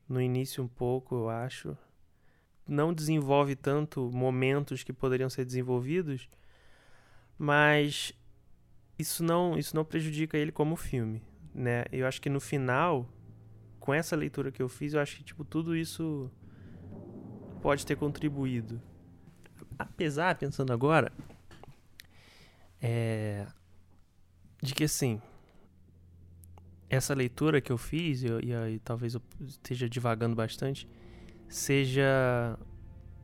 no 0.09 0.21
início 0.21 0.63
um 0.63 0.69
pouco, 0.69 1.17
eu 1.17 1.29
acho. 1.29 1.77
Não 2.67 2.95
desenvolve 2.95 3.57
tanto 3.57 4.09
momentos 4.13 4.85
que 4.85 4.93
poderiam 4.93 5.29
ser 5.29 5.45
desenvolvidos, 5.45 6.29
mas 7.37 8.13
isso 8.97 9.25
não 9.25 9.59
isso 9.59 9.75
não 9.75 9.85
prejudica 9.85 10.39
ele 10.39 10.53
como 10.53 10.77
filme, 10.77 11.21
né? 11.53 11.85
Eu 11.91 12.07
acho 12.07 12.23
que 12.23 12.31
no 12.31 12.41
final 12.41 13.09
com 13.81 13.93
essa 13.93 14.15
leitura 14.15 14.53
que 14.53 14.63
eu 14.63 14.69
fiz, 14.69 14.95
eu 14.95 15.01
acho 15.01 15.17
que 15.17 15.25
tipo 15.25 15.45
tudo 15.45 15.75
isso 15.75 16.31
pode 17.61 17.85
ter 17.85 17.97
contribuído. 17.97 18.81
Apesar, 19.77 20.37
pensando 20.37 20.73
agora, 20.73 21.13
é, 22.83 23.47
de 24.61 24.75
que 24.75 24.85
assim, 24.85 25.23
essa 26.91 27.15
leitura 27.15 27.61
que 27.61 27.71
eu 27.71 27.79
fiz, 27.79 28.23
e, 28.23 28.27
e, 28.27 28.75
e 28.75 28.79
talvez 28.81 29.15
eu 29.15 29.23
esteja 29.41 29.89
divagando 29.89 30.35
bastante, 30.35 30.89
seja 31.49 32.59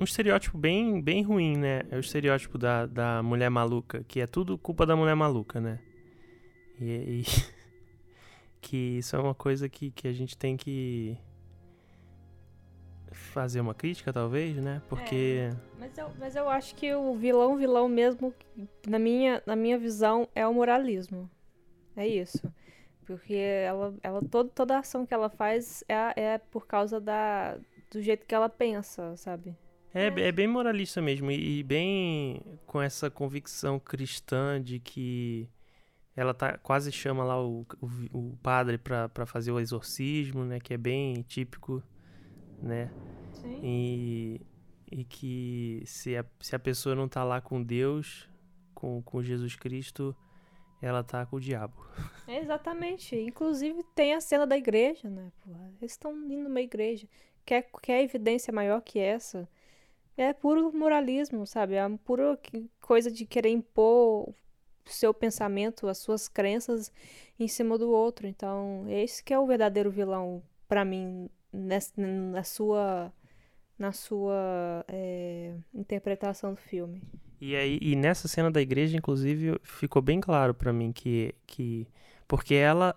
um 0.01 0.05
estereótipo 0.05 0.57
bem, 0.57 1.03
bem 1.03 1.23
ruim, 1.23 1.57
né? 1.57 1.83
É 1.91 1.97
o 1.97 2.01
estereótipo 2.01 2.57
da, 2.57 2.87
da 2.87 3.23
mulher 3.23 3.51
maluca, 3.51 4.05
que 4.07 4.21
é 4.21 4.27
tudo 4.27 4.57
culpa 4.57 4.87
da 4.87 4.95
mulher 4.95 5.17
maluca, 5.17 5.61
né? 5.61 5.81
E, 6.81 7.23
e 7.23 7.25
que 8.63 8.77
isso 8.99 9.17
é 9.17 9.19
uma 9.19 9.35
coisa 9.35 9.69
que, 9.69 9.91
que 9.91 10.07
a 10.07 10.13
gente 10.13 10.37
tem 10.37 10.57
que 10.57 11.19
fazer 13.13 13.61
uma 13.61 13.75
crítica, 13.75 14.13
talvez, 14.13 14.57
né? 14.57 14.83
Porque. 14.89 15.51
É, 15.51 15.57
mas, 15.79 15.99
eu, 15.99 16.11
mas 16.19 16.37
eu 16.37 16.49
acho 16.49 16.75
que 16.75 16.95
o 16.95 17.15
vilão, 17.15 17.57
vilão 17.57 17.89
mesmo, 17.89 18.35
na 18.87 18.99
minha, 18.99 19.43
na 19.47 19.57
minha 19.57 19.79
visão, 19.79 20.29
é 20.35 20.47
o 20.47 20.55
moralismo. 20.55 21.31
É 21.97 22.07
isso. 22.07 22.41
Porque 23.05 23.35
ela, 23.35 23.95
ela 24.03 24.21
toda, 24.23 24.51
toda 24.51 24.77
a 24.77 24.81
ação 24.81 25.07
que 25.07 25.15
ela 25.15 25.31
faz 25.31 25.83
é, 25.89 26.35
é 26.35 26.39
por 26.39 26.67
causa 26.67 27.01
da, 27.01 27.59
do 27.91 28.03
jeito 28.03 28.27
que 28.27 28.35
ela 28.35 28.49
pensa, 28.49 29.17
sabe? 29.17 29.57
É, 29.95 30.07
é 30.07 30.33
bem 30.33 30.47
moralista 30.47 31.01
mesmo. 31.01 31.31
E, 31.31 31.61
e 31.61 31.63
bem 31.63 32.43
com 32.67 32.81
essa 32.81 33.11
convicção 33.11 33.79
cristã 33.79 34.63
de 34.63 34.79
que 34.79 35.49
ela 36.15 36.35
tá 36.35 36.59
quase 36.59 36.91
chama 36.93 37.25
lá 37.25 37.41
o, 37.43 37.65
o, 37.81 38.19
o 38.33 38.37
padre 38.43 38.77
para 38.77 39.25
fazer 39.25 39.53
o 39.53 39.61
exorcismo, 39.61 40.45
né? 40.45 40.61
Que 40.61 40.75
é 40.75 40.77
bem 40.77 41.23
típico, 41.23 41.83
né? 42.63 42.91
Sim. 43.33 43.61
E, 43.63 44.41
e 44.91 45.05
que 45.05 45.83
se 45.87 46.17
a, 46.17 46.25
se 46.41 46.55
a 46.55 46.59
pessoa 46.59 46.95
não 46.95 47.09
tá 47.09 47.25
lá 47.25 47.41
com 47.41 47.63
Deus, 47.63 48.29
com, 48.75 49.03
com 49.03 49.23
Jesus 49.23 49.57
Cristo, 49.57 50.15
ela 50.81 51.03
tá 51.03 51.27
com 51.27 51.37
o 51.37 51.41
diabo. 51.41 51.75
É 52.27 52.39
exatamente. 52.39 53.17
Inclusive 53.17 53.83
tem 53.95 54.15
a 54.15 54.21
cena 54.21 54.47
da 54.47 54.57
igreja, 54.57 55.09
né? 55.09 55.33
eles 55.81 55.93
estão 55.93 56.13
indo 56.13 56.45
numa 56.45 56.61
igreja. 56.61 57.09
Quer, 57.45 57.69
quer 57.83 58.03
evidência 58.03 58.53
maior 58.53 58.81
que 58.81 58.99
essa? 58.99 59.49
É 60.17 60.33
puro 60.33 60.73
moralismo, 60.73 61.47
sabe? 61.47 61.75
É 61.75 61.89
pura 62.05 62.39
coisa 62.81 63.11
de 63.11 63.25
querer 63.25 63.51
impor 63.51 64.35
seu 64.85 65.13
pensamento, 65.13 65.87
as 65.87 65.99
suas 65.99 66.29
crenças 66.29 66.93
em 67.39 67.49
cima 67.49 67.79
do 67.79 67.91
outro. 67.91 68.27
Então, 68.27 68.85
esse 68.89 69.23
que 69.23 69.33
é 69.33 69.39
o 69.39 69.47
verdadeiro 69.47 69.91
vilão 69.91 70.43
para 70.67 70.85
mim 70.85 71.31
nessa, 71.53 71.93
na 71.97 72.43
sua 72.43 73.13
na 73.79 73.93
sua 73.93 74.85
é, 74.89 75.55
interpretação 75.73 76.53
do 76.53 76.61
filme. 76.61 77.01
E 77.41 77.55
aí 77.55 77.79
e 77.81 77.95
nessa 77.95 78.27
cena 78.27 78.51
da 78.51 78.61
igreja, 78.61 78.97
inclusive, 78.97 79.59
ficou 79.63 80.03
bem 80.03 80.21
claro 80.21 80.53
para 80.53 80.73
mim 80.73 80.93
que 80.93 81.35
que 81.47 81.87
porque 82.27 82.55
ela 82.55 82.97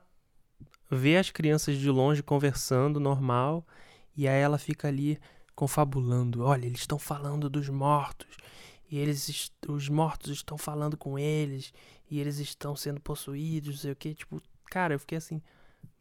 vê 0.89 1.17
as 1.17 1.29
crianças 1.29 1.77
de 1.77 1.89
longe 1.89 2.23
conversando 2.23 2.99
normal 2.99 3.65
e 4.15 4.27
aí 4.27 4.41
ela 4.41 4.57
fica 4.57 4.87
ali 4.87 5.19
confabulando. 5.55 6.43
Olha, 6.43 6.65
eles 6.65 6.79
estão 6.79 6.99
falando 6.99 7.49
dos 7.49 7.69
mortos 7.69 8.35
e 8.89 8.97
eles 8.97 9.51
os 9.67 9.87
mortos 9.87 10.31
estão 10.31 10.57
falando 10.57 10.97
com 10.97 11.17
eles 11.17 11.73
e 12.09 12.19
eles 12.19 12.39
estão 12.39 12.75
sendo 12.75 12.99
possuídos, 12.99 13.75
não 13.75 13.81
sei 13.81 13.91
o 13.91 13.95
que, 13.95 14.13
tipo, 14.13 14.41
cara, 14.65 14.95
eu 14.95 14.99
fiquei 14.99 15.17
assim, 15.17 15.41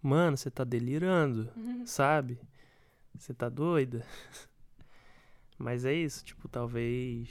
mano, 0.03 0.37
você 0.37 0.51
tá 0.51 0.65
delirando, 0.65 1.51
uhum. 1.57 1.87
sabe? 1.87 2.39
Você 3.15 3.35
tá 3.35 3.49
doida? 3.49 4.05
Mas 5.59 5.85
é 5.85 5.93
isso, 5.93 6.25
tipo, 6.25 6.49
talvez 6.49 7.29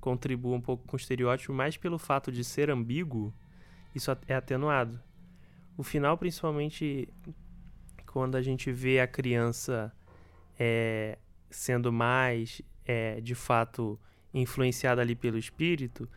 contribua 0.00 0.54
um 0.54 0.60
pouco 0.60 0.86
com 0.86 0.96
o 0.96 1.00
estereótipo, 1.00 1.52
mais 1.52 1.76
pelo 1.76 1.98
fato 1.98 2.30
de 2.30 2.44
ser 2.44 2.70
ambíguo, 2.70 3.34
isso 3.94 4.10
é 4.28 4.34
atenuado. 4.34 5.00
O 5.76 5.82
final, 5.82 6.16
principalmente, 6.16 7.08
quando 8.06 8.36
a 8.36 8.42
gente 8.42 8.70
vê 8.70 9.00
a 9.00 9.08
criança 9.08 9.92
é, 10.58 11.18
sendo 11.50 11.92
mais, 11.92 12.62
é, 12.84 13.20
de 13.20 13.34
fato, 13.34 13.98
influenciada 14.32 15.00
ali 15.00 15.16
pelo 15.16 15.38
espírito, 15.38 16.08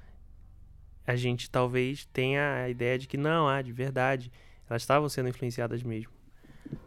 a 1.05 1.15
gente 1.15 1.49
talvez 1.49 2.05
tenha 2.07 2.63
a 2.63 2.69
ideia 2.69 2.99
de 2.99 3.07
que 3.07 3.17
não, 3.17 3.47
ah, 3.47 3.61
de 3.61 3.71
verdade, 3.71 4.31
elas 4.69 4.81
estavam 4.81 5.07
sendo 5.09 5.29
influenciadas 5.29 5.83
mesmo. 5.83 6.11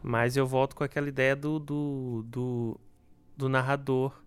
Mas 0.03 0.37
eu 0.37 0.47
volto 0.47 0.77
com 0.77 0.85
aquela 0.85 1.09
ideia 1.09 1.35
do, 1.35 1.59
do, 1.59 2.25
do, 2.27 2.81
do 3.37 3.49
narrador 3.49 4.23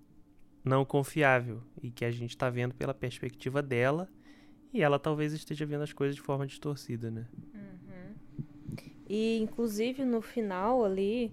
não 0.63 0.85
confiável 0.85 1.61
e 1.81 1.91
que 1.91 2.05
a 2.05 2.11
gente 2.11 2.31
está 2.31 2.49
vendo 2.49 2.73
pela 2.73 2.93
perspectiva 2.93 3.61
dela 3.61 4.09
e 4.73 4.81
ela 4.81 4.97
talvez 4.97 5.33
esteja 5.33 5.65
vendo 5.65 5.83
as 5.83 5.93
coisas 5.93 6.15
de 6.15 6.21
forma 6.21 6.47
distorcida, 6.47 7.11
né? 7.11 7.27
Uhum. 7.53 8.15
E 9.07 9.39
inclusive 9.39 10.03
no 10.03 10.21
final 10.21 10.83
ali 10.83 11.31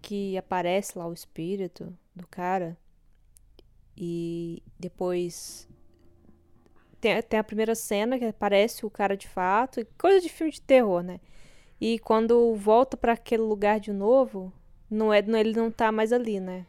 que 0.00 0.36
aparece 0.38 0.96
lá 0.96 1.06
o 1.06 1.12
espírito 1.12 1.96
do 2.14 2.26
cara, 2.26 2.78
e 3.96 4.62
depois 4.78 5.68
tem, 7.00 7.20
tem 7.22 7.38
a 7.38 7.44
primeira 7.44 7.74
cena 7.74 8.18
que 8.18 8.24
aparece 8.24 8.84
o 8.84 8.90
cara 8.90 9.16
de 9.16 9.28
fato, 9.28 9.86
coisa 9.98 10.20
de 10.20 10.28
filme 10.28 10.52
de 10.52 10.60
terror, 10.60 11.02
né? 11.02 11.20
E 11.86 11.98
quando 11.98 12.54
volta 12.54 12.96
para 12.96 13.12
aquele 13.12 13.42
lugar 13.42 13.78
de 13.78 13.92
novo, 13.92 14.50
não 14.90 15.12
é, 15.12 15.20
não, 15.20 15.38
ele 15.38 15.52
não 15.52 15.70
tá 15.70 15.92
mais 15.92 16.14
ali, 16.14 16.40
né? 16.40 16.64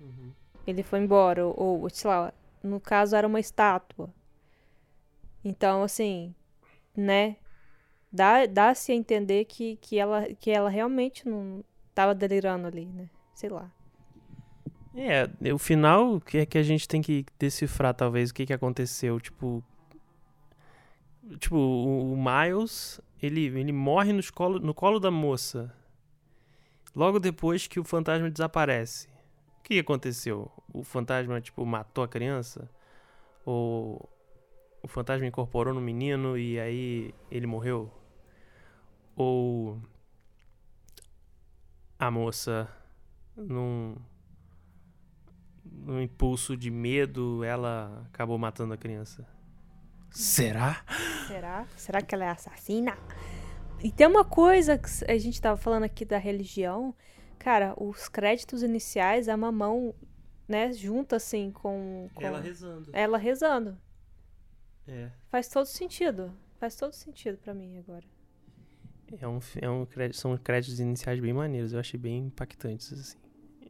Uhum. 0.00 0.32
Ele 0.66 0.82
foi 0.82 0.98
embora, 0.98 1.46
ou, 1.46 1.82
ou, 1.82 1.88
sei 1.88 2.10
lá, 2.10 2.34
no 2.60 2.80
caso 2.80 3.14
era 3.14 3.24
uma 3.24 3.38
estátua. 3.38 4.12
Então, 5.44 5.84
assim, 5.84 6.34
né? 6.96 7.36
Dá, 8.10 8.46
dá-se 8.46 8.90
a 8.90 8.96
entender 8.96 9.44
que, 9.44 9.76
que, 9.76 9.96
ela, 9.96 10.26
que 10.34 10.50
ela 10.50 10.68
realmente 10.68 11.28
não 11.28 11.62
tava 11.94 12.12
delirando 12.12 12.66
ali, 12.66 12.86
né? 12.86 13.08
Sei 13.36 13.48
lá. 13.48 13.70
É, 14.92 15.52
o 15.52 15.58
final 15.58 16.20
que 16.20 16.38
é 16.38 16.44
que 16.44 16.58
a 16.58 16.64
gente 16.64 16.88
tem 16.88 17.00
que 17.00 17.24
decifrar, 17.38 17.94
talvez, 17.94 18.30
o 18.30 18.34
que, 18.34 18.44
que 18.44 18.52
aconteceu. 18.52 19.20
Tipo. 19.20 19.62
Tipo, 21.38 21.56
o, 21.56 22.12
o 22.12 22.16
Miles, 22.16 23.00
ele, 23.22 23.46
ele 23.46 23.72
morre 23.72 24.12
no 24.12 24.22
colo, 24.32 24.58
no 24.58 24.74
colo 24.74 24.98
da 25.00 25.10
moça. 25.10 25.74
Logo 26.94 27.18
depois 27.18 27.66
que 27.66 27.78
o 27.78 27.84
fantasma 27.84 28.30
desaparece. 28.30 29.08
O 29.58 29.62
que 29.62 29.78
aconteceu? 29.78 30.50
O 30.72 30.82
fantasma, 30.82 31.40
tipo, 31.40 31.64
matou 31.64 32.02
a 32.02 32.08
criança? 32.08 32.68
Ou 33.44 34.08
o 34.82 34.88
fantasma 34.88 35.26
incorporou 35.26 35.74
no 35.74 35.80
menino 35.80 36.38
e 36.38 36.58
aí 36.58 37.14
ele 37.30 37.46
morreu? 37.46 37.92
Ou 39.14 39.80
a 41.98 42.10
moça, 42.10 42.68
num, 43.36 43.96
num 45.64 46.00
impulso 46.00 46.56
de 46.56 46.70
medo, 46.70 47.42
ela 47.42 48.06
acabou 48.08 48.38
matando 48.38 48.74
a 48.74 48.76
criança? 48.76 49.37
Será? 50.10 50.84
Será? 51.26 51.66
Será 51.76 52.02
que 52.02 52.14
ela 52.14 52.24
é 52.24 52.30
assassina? 52.30 52.96
E 53.82 53.92
tem 53.92 54.06
uma 54.06 54.24
coisa 54.24 54.76
que 54.76 54.88
a 55.08 55.18
gente 55.18 55.40
tava 55.40 55.56
falando 55.56 55.84
aqui 55.84 56.04
da 56.04 56.18
religião. 56.18 56.94
Cara, 57.38 57.74
os 57.76 58.08
créditos 58.08 58.62
iniciais, 58.62 59.28
a 59.28 59.36
mamão, 59.36 59.94
né, 60.48 60.72
junta 60.72 61.16
assim 61.16 61.50
com. 61.52 62.08
com 62.14 62.22
Ela 62.22 62.40
rezando. 62.40 62.90
ela 62.92 63.18
rezando. 63.18 63.78
É. 64.86 65.10
Faz 65.30 65.48
todo 65.48 65.66
sentido. 65.66 66.32
Faz 66.58 66.74
todo 66.74 66.92
sentido 66.92 67.38
pra 67.38 67.54
mim 67.54 67.78
agora. 67.78 68.04
É 69.20 69.28
um, 69.28 69.38
é 69.60 69.70
um 69.70 69.86
crédito, 69.86 70.16
são 70.16 70.36
créditos 70.36 70.80
iniciais 70.80 71.18
bem 71.20 71.32
maneiros, 71.32 71.72
eu 71.72 71.80
achei 71.80 71.98
bem 71.98 72.26
impactantes, 72.26 72.92
assim. 72.92 73.18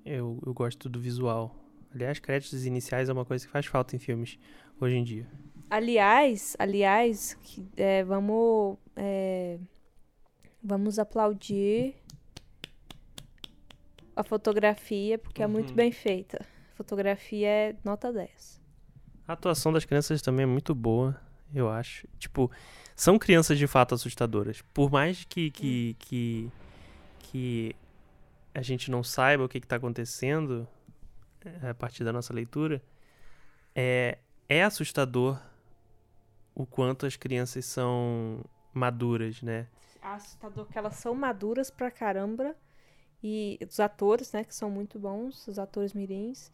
Eu, 0.05 0.41
eu 0.45 0.55
gosto 0.55 0.89
do 0.89 0.99
visual. 0.99 1.55
Aliás, 1.95 2.19
créditos 2.19 2.67
iniciais 2.67 3.09
é 3.09 3.13
uma 3.13 3.25
coisa 3.25 3.45
que 3.47 3.53
faz 3.53 3.67
falta 3.67 3.95
em 3.95 3.99
filmes 3.99 4.39
hoje 4.81 4.97
em 4.97 5.05
dia. 5.05 5.27
Aliás, 5.71 6.57
aliás, 6.59 7.37
é, 7.77 8.03
vamos. 8.05 8.79
é, 8.97 9.59
vamos 10.63 10.99
aplaudir 10.99 11.95
a 14.17 14.23
fotografia, 14.25 15.19
porque 15.19 15.43
é 15.43 15.47
muito 15.47 15.71
Uhum. 15.71 15.77
bem 15.77 15.93
feita. 15.93 16.45
A 16.73 16.77
fotografia 16.77 17.49
é 17.49 17.77
nota 17.85 18.13
10. 18.13 18.61
A 19.27 19.33
atuação 19.35 19.73
das 19.73 19.85
crianças 19.85 20.21
também 20.23 20.43
é 20.45 20.47
muito 20.47 20.75
boa, 20.75 21.21
eu 21.55 21.69
acho. 21.71 22.09
Tipo, 22.19 22.51
são 22.97 23.19
crianças 23.19 23.59
de 23.59 23.67
fato 23.67 23.95
assustadoras. 23.95 24.63
Por 24.75 24.91
mais 24.91 25.25
que, 25.25 25.51
que, 25.51 25.95
que, 25.99 26.51
que 27.21 27.77
a 28.55 28.63
gente 28.63 28.91
não 28.91 29.05
saiba 29.05 29.45
o 29.45 29.49
que 29.49 29.59
está 29.59 29.77
acontecendo 29.77 30.67
é, 31.63 31.69
a 31.71 31.75
partir 31.75 32.03
da 32.05 32.13
nossa 32.13 32.33
leitura, 32.35 32.83
é, 33.75 34.19
é 34.49 34.65
assustador 34.65 35.39
o 36.59 36.67
quanto 36.67 37.07
as 37.07 37.17
crianças 37.17 37.65
são 37.65 38.45
maduras, 38.75 39.41
né? 39.43 39.67
Assustador 40.03 40.67
que 40.67 40.77
elas 40.77 40.97
são 40.97 41.15
maduras 41.15 41.71
pra 41.71 41.91
caramba. 41.91 42.55
E 43.23 43.59
os 43.69 43.81
atores, 43.81 44.33
né, 44.33 44.45
que 44.45 44.55
são 44.55 44.71
muito 44.71 44.99
bons, 44.99 45.47
os 45.49 45.59
atores 45.59 45.93
mirins. 45.95 46.51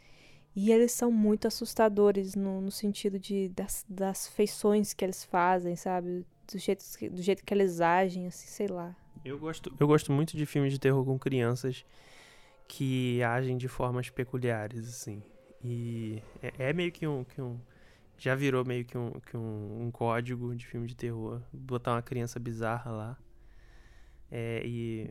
E 0.54 0.70
eles 0.70 0.92
são 0.92 1.10
muito 1.10 1.48
assustadores 1.48 2.34
no, 2.34 2.60
no 2.60 2.70
sentido 2.70 3.18
de, 3.18 3.48
das, 3.48 3.84
das 3.88 4.28
feições 4.28 4.94
que 4.94 5.04
eles 5.04 5.24
fazem, 5.24 5.74
sabe? 5.74 6.24
Do 6.52 6.58
jeito, 6.58 6.84
que- 6.98 7.08
do 7.08 7.20
jeito 7.22 7.44
que 7.44 7.52
eles 7.54 7.80
agem, 7.80 8.26
assim, 8.26 8.46
sei 8.46 8.68
lá. 8.68 8.94
Eu 9.24 9.38
gosto, 9.38 9.74
eu 9.80 9.86
gosto 9.86 10.12
muito 10.12 10.36
de 10.36 10.44
filmes 10.46 10.72
de 10.72 10.78
terror 10.78 11.04
com 11.04 11.18
crianças 11.18 11.84
que 12.68 13.22
agem 13.22 13.56
de 13.56 13.68
formas 13.68 14.10
peculiares, 14.10 14.86
assim. 14.88 15.22
E 15.62 16.22
é, 16.42 16.70
é 16.70 16.72
meio 16.72 16.92
que 16.92 17.06
um, 17.06 17.24
que 17.24 17.40
um. 17.40 17.58
Já 18.16 18.34
virou 18.34 18.64
meio 18.64 18.84
que, 18.84 18.96
um, 18.96 19.10
que 19.20 19.36
um, 19.36 19.82
um 19.86 19.90
código 19.90 20.54
de 20.54 20.66
filme 20.66 20.86
de 20.86 20.94
terror. 20.94 21.42
Botar 21.52 21.92
uma 21.94 22.02
criança 22.02 22.38
bizarra 22.40 22.90
lá. 22.90 23.18
É, 24.30 24.62
e, 24.64 25.10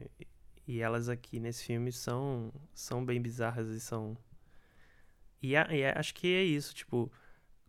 e 0.68 0.80
elas 0.80 1.10
aqui 1.10 1.40
nesse 1.40 1.64
filme 1.64 1.92
são, 1.92 2.52
são 2.74 3.06
bem 3.06 3.22
bizarras 3.22 3.68
e 3.70 3.80
são. 3.80 4.18
E, 5.42 5.56
a- 5.56 5.68
e 5.76 5.86
a- 5.86 6.00
acho 6.00 6.14
que 6.16 6.28
é 6.34 6.44
isso, 6.44 6.74
tipo. 6.74 7.12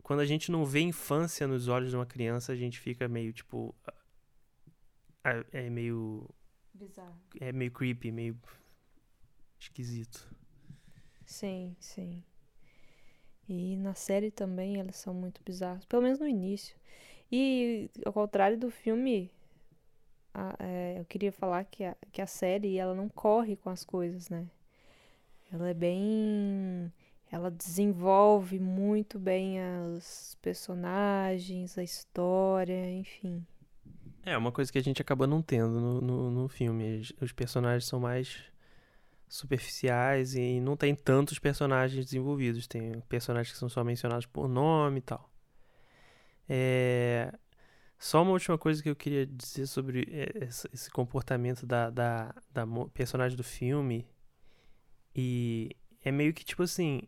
Quando 0.01 0.19
a 0.19 0.25
gente 0.25 0.51
não 0.51 0.63
vê 0.65 0.81
infância 0.81 1.47
nos 1.47 1.67
olhos 1.67 1.89
de 1.89 1.95
uma 1.95 2.05
criança, 2.05 2.51
a 2.51 2.55
gente 2.55 2.79
fica 2.79 3.07
meio, 3.07 3.33
tipo. 3.33 3.75
É 5.51 5.69
meio 5.69 6.29
Bizarro. 6.73 7.19
é 7.39 7.51
meio 7.51 7.71
creepy, 7.71 8.11
meio 8.11 8.39
esquisito. 9.59 10.29
Sim, 11.25 11.75
sim. 11.79 12.23
E 13.47 13.75
na 13.77 13.93
série 13.93 14.31
também 14.31 14.79
elas 14.79 14.95
são 14.97 15.13
muito 15.13 15.41
bizarras, 15.45 15.85
pelo 15.85 16.01
menos 16.03 16.19
no 16.19 16.27
início. 16.27 16.75
E 17.31 17.89
ao 18.05 18.13
contrário 18.13 18.57
do 18.57 18.69
filme, 18.71 19.31
a- 20.33 20.55
é, 20.59 20.99
eu 20.99 21.05
queria 21.05 21.31
falar 21.31 21.63
que 21.65 21.83
a, 21.83 21.95
que 22.11 22.21
a 22.21 22.27
série 22.27 22.77
ela 22.77 22.93
não 22.93 23.09
corre 23.09 23.55
com 23.55 23.69
as 23.69 23.83
coisas, 23.83 24.29
né? 24.29 24.45
Ela 25.51 25.69
é 25.69 25.73
bem. 25.73 26.91
Ela 27.31 27.49
desenvolve 27.51 28.59
muito 28.59 29.17
bem 29.19 29.57
os 29.95 30.37
personagens, 30.41 31.77
a 31.77 31.83
história, 31.83 32.91
enfim. 32.93 33.45
É, 34.23 34.37
uma 34.37 34.51
coisa 34.51 34.71
que 34.71 34.77
a 34.77 34.81
gente 34.83 35.01
acaba 35.01 35.27
não 35.27 35.41
tendo 35.41 35.79
no, 35.79 36.01
no, 36.01 36.31
no 36.31 36.47
filme. 36.47 37.01
Os 37.21 37.31
personagens 37.31 37.85
são 37.85 37.99
mais 37.99 38.43
superficiais 39.35 40.35
e 40.35 40.59
não 40.59 40.77
tem 40.77 40.95
tantos 40.95 41.39
personagens 41.39 42.05
desenvolvidos. 42.05 42.67
Tem 42.67 43.01
personagens 43.09 43.53
que 43.53 43.59
são 43.59 43.69
só 43.69 43.83
mencionados 43.83 44.25
por 44.25 44.47
nome 44.47 44.99
e 44.99 45.01
tal. 45.01 45.29
É... 46.47 47.33
Só 47.97 48.21
uma 48.21 48.31
última 48.31 48.57
coisa 48.57 48.83
que 48.83 48.89
eu 48.89 48.95
queria 48.95 49.25
dizer 49.25 49.67
sobre 49.67 50.07
é, 50.11 50.45
esse 50.73 50.89
comportamento 50.91 51.65
da, 51.65 51.89
da, 51.89 52.35
da 52.51 52.65
personagem 52.93 53.37
do 53.37 53.43
filme. 53.43 54.07
E 55.15 55.71
é 56.03 56.11
meio 56.11 56.33
que 56.33 56.43
tipo 56.43 56.63
assim. 56.63 57.01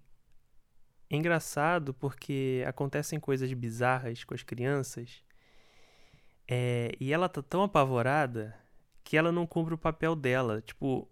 É 1.10 1.16
engraçado 1.16 1.94
porque 1.94 2.64
acontecem 2.68 3.20
coisas 3.20 3.52
bizarras 3.54 4.24
com 4.24 4.34
as 4.34 4.44
crianças. 4.44 5.24
É, 6.48 6.92
e 7.00 7.14
ela 7.14 7.30
tá 7.30 7.42
tão 7.42 7.64
apavorada 7.64 8.56
que 9.04 9.16
ela 9.18 9.32
não 9.32 9.48
cumpre 9.48 9.74
o 9.74 9.78
papel 9.78 10.16
dela. 10.16 10.62
Tipo, 10.62 11.10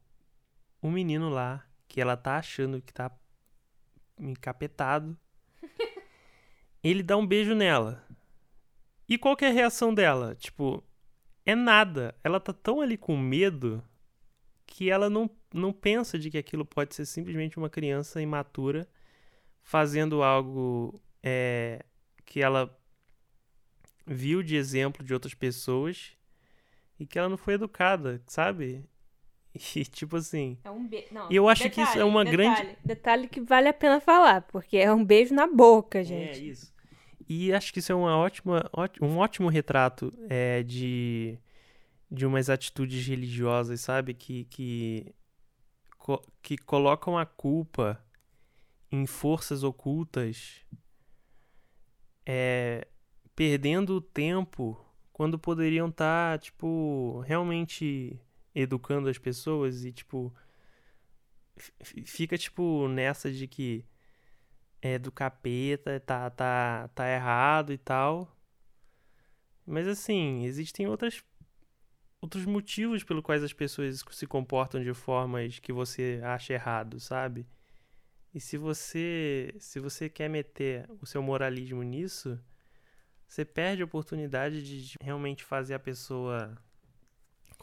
o 0.81 0.89
menino 0.89 1.29
lá, 1.29 1.65
que 1.87 2.01
ela 2.01 2.17
tá 2.17 2.37
achando 2.37 2.81
que 2.81 2.93
tá 2.93 3.11
encapetado, 4.19 5.17
ele 6.83 7.03
dá 7.03 7.17
um 7.17 7.25
beijo 7.25 7.53
nela. 7.53 8.05
E 9.07 9.17
qual 9.17 9.35
que 9.35 9.45
é 9.45 9.49
a 9.49 9.53
reação 9.53 9.93
dela? 9.93 10.35
Tipo, 10.35 10.83
é 11.45 11.55
nada. 11.55 12.15
Ela 12.23 12.39
tá 12.39 12.51
tão 12.51 12.81
ali 12.81 12.97
com 12.97 13.15
medo 13.17 13.83
que 14.65 14.89
ela 14.89 15.09
não, 15.09 15.29
não 15.53 15.71
pensa 15.71 16.17
de 16.17 16.31
que 16.31 16.37
aquilo 16.37 16.65
pode 16.65 16.95
ser 16.95 17.05
simplesmente 17.05 17.57
uma 17.57 17.69
criança 17.69 18.21
imatura 18.21 18.87
fazendo 19.61 20.23
algo 20.23 20.99
é, 21.23 21.83
que 22.25 22.41
ela 22.41 22.75
viu 24.05 24.43
de 24.43 24.55
exemplo 24.55 25.03
de 25.03 25.13
outras 25.13 25.33
pessoas 25.33 26.11
e 26.99 27.05
que 27.05 27.17
ela 27.17 27.29
não 27.29 27.37
foi 27.37 27.55
educada, 27.55 28.21
sabe? 28.27 28.83
E 29.55 29.85
tipo 29.85 30.17
assim, 30.17 30.57
É 30.63 30.69
um 30.69 30.85
beijo. 30.85 31.07
E 31.29 31.35
eu 31.35 31.47
acho 31.47 31.69
que 31.69 31.81
isso 31.81 31.97
é 31.97 32.03
uma 32.03 32.23
grande- 32.25 32.75
Detalhe 32.83 33.27
que 33.27 33.39
vale 33.39 33.69
a 33.69 33.73
pena 33.73 34.01
falar, 34.01 34.41
porque 34.43 34.77
é 34.77 34.91
um 34.93 35.03
beijo 35.03 35.33
na 35.33 35.47
boca, 35.47 36.03
gente. 36.03 36.39
É 36.39 36.43
isso. 36.43 36.73
E 37.27 37.51
acho 37.53 37.71
que 37.73 37.79
isso 37.79 37.91
é 37.91 37.95
uma 37.95 38.17
ótima, 38.17 38.69
óti- 38.73 39.03
um 39.03 39.17
ótimo 39.17 39.47
retrato 39.49 40.13
é, 40.29 40.61
de, 40.61 41.39
de 42.11 42.25
umas 42.25 42.49
atitudes 42.49 43.07
religiosas, 43.07 43.81
sabe? 43.81 44.13
Que, 44.13 44.43
que, 44.45 45.15
que 46.41 46.57
colocam 46.57 47.17
a 47.17 47.25
culpa 47.25 47.99
em 48.91 49.05
forças 49.07 49.63
ocultas, 49.63 50.61
é, 52.25 52.87
perdendo 53.35 53.95
o 53.95 54.01
tempo 54.01 54.79
quando 55.11 55.39
poderiam 55.39 55.87
estar, 55.87 56.37
tipo, 56.39 57.21
realmente 57.25 58.19
educando 58.55 59.09
as 59.09 59.17
pessoas 59.17 59.83
e, 59.85 59.91
tipo, 59.91 60.33
fica, 61.83 62.37
tipo, 62.37 62.87
nessa 62.87 63.31
de 63.31 63.47
que 63.47 63.85
é 64.81 64.97
do 64.99 65.11
capeta, 65.11 65.99
tá, 65.99 66.29
tá, 66.29 66.87
tá 66.89 67.09
errado 67.09 67.73
e 67.73 67.77
tal. 67.77 68.31
Mas 69.65 69.87
assim, 69.87 70.43
existem 70.45 70.87
outras, 70.87 71.23
outros 72.21 72.45
motivos 72.45 73.03
pelos 73.03 73.23
quais 73.23 73.43
as 73.43 73.53
pessoas 73.53 74.03
se 74.11 74.27
comportam 74.27 74.81
de 74.83 74.93
formas 74.93 75.59
que 75.59 75.73
você 75.73 76.21
acha 76.23 76.53
errado, 76.53 76.99
sabe? 76.99 77.47
E 78.33 78.39
se 78.39 78.57
você, 78.57 79.55
se 79.59 79.79
você 79.79 80.09
quer 80.09 80.29
meter 80.29 80.87
o 81.01 81.05
seu 81.05 81.23
moralismo 81.23 81.81
nisso, 81.81 82.39
você 83.27 83.43
perde 83.45 83.81
a 83.81 83.85
oportunidade 83.85 84.61
de 84.61 84.89
de 84.89 84.95
realmente 85.01 85.43
fazer 85.43 85.73
a 85.73 85.79
pessoa 85.79 86.55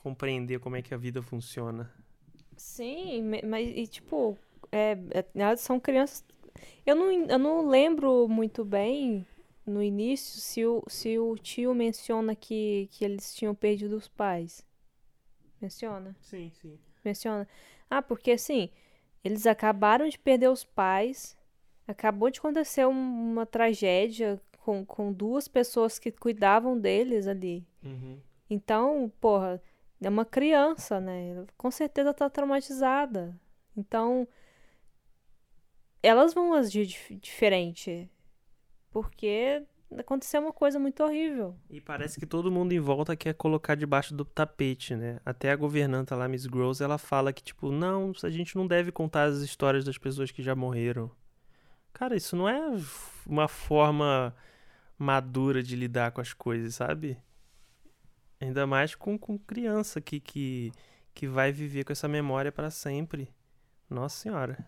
compreender 0.02 0.58
como 0.60 0.76
é 0.76 0.82
que 0.82 0.94
a 0.94 0.96
vida 0.96 1.22
funciona. 1.22 1.90
Sim, 2.56 3.22
mas 3.44 3.66
e 3.68 3.86
tipo, 3.86 4.36
é, 4.70 4.96
é, 5.34 5.56
são 5.56 5.80
crianças. 5.80 6.24
Eu 6.86 6.94
não, 6.96 7.10
eu 7.12 7.38
não 7.38 7.68
lembro 7.68 8.28
muito 8.28 8.64
bem 8.64 9.26
no 9.66 9.82
início 9.82 10.40
se 10.40 10.64
o, 10.66 10.82
se 10.88 11.18
o 11.18 11.36
tio 11.36 11.74
menciona 11.74 12.34
que, 12.34 12.88
que 12.92 13.04
eles 13.04 13.34
tinham 13.34 13.54
perdido 13.54 13.96
os 13.96 14.08
pais. 14.08 14.64
Menciona? 15.60 16.16
Sim, 16.20 16.50
sim. 16.50 16.78
Menciona. 17.04 17.48
Ah, 17.90 18.02
porque 18.02 18.32
assim, 18.32 18.70
eles 19.24 19.46
acabaram 19.46 20.08
de 20.08 20.18
perder 20.18 20.48
os 20.48 20.64
pais, 20.64 21.36
acabou 21.86 22.30
de 22.30 22.38
acontecer 22.38 22.86
um- 22.86 23.32
uma 23.32 23.46
tragédia 23.46 24.40
com, 24.58 24.84
com 24.84 25.12
duas 25.12 25.48
pessoas 25.48 25.98
que 25.98 26.10
cuidavam 26.12 26.78
deles 26.78 27.26
ali. 27.26 27.66
Uhum. 27.84 28.18
Então, 28.48 29.10
porra, 29.20 29.62
é 30.02 30.08
uma 30.08 30.24
criança, 30.24 31.00
né? 31.00 31.44
Com 31.56 31.70
certeza 31.70 32.12
tá 32.12 32.28
traumatizada. 32.28 33.38
Então, 33.76 34.26
elas 36.02 36.34
vão 36.34 36.52
agir 36.54 36.86
dif- 36.86 37.14
diferente. 37.16 38.10
Porque 38.90 39.62
aconteceu 39.98 40.40
uma 40.40 40.52
coisa 40.52 40.78
muito 40.78 41.02
horrível. 41.02 41.56
E 41.70 41.80
parece 41.80 42.18
que 42.18 42.26
todo 42.26 42.50
mundo 42.50 42.72
em 42.72 42.80
volta 42.80 43.16
quer 43.16 43.34
colocar 43.34 43.74
debaixo 43.74 44.14
do 44.14 44.24
tapete, 44.24 44.94
né? 44.94 45.20
Até 45.24 45.50
a 45.50 45.56
governanta 45.56 46.16
lá, 46.16 46.28
Miss 46.28 46.46
Gross, 46.46 46.80
ela 46.80 46.98
fala 46.98 47.32
que, 47.32 47.42
tipo, 47.42 47.70
não, 47.70 48.12
a 48.22 48.30
gente 48.30 48.56
não 48.56 48.66
deve 48.66 48.90
contar 48.92 49.24
as 49.24 49.38
histórias 49.38 49.84
das 49.84 49.98
pessoas 49.98 50.30
que 50.30 50.42
já 50.42 50.54
morreram. 50.54 51.10
Cara, 51.92 52.16
isso 52.16 52.34
não 52.36 52.48
é 52.48 52.60
uma 53.26 53.48
forma 53.48 54.34
madura 54.98 55.62
de 55.62 55.76
lidar 55.76 56.12
com 56.12 56.20
as 56.20 56.32
coisas, 56.32 56.74
sabe? 56.74 57.18
Ainda 58.42 58.66
mais 58.66 58.96
com, 58.96 59.16
com 59.16 59.38
criança 59.38 60.00
que, 60.00 60.18
que, 60.18 60.72
que 61.14 61.28
vai 61.28 61.52
viver 61.52 61.84
com 61.84 61.92
essa 61.92 62.08
memória 62.08 62.50
para 62.50 62.72
sempre. 62.72 63.32
Nossa 63.88 64.16
Senhora. 64.16 64.66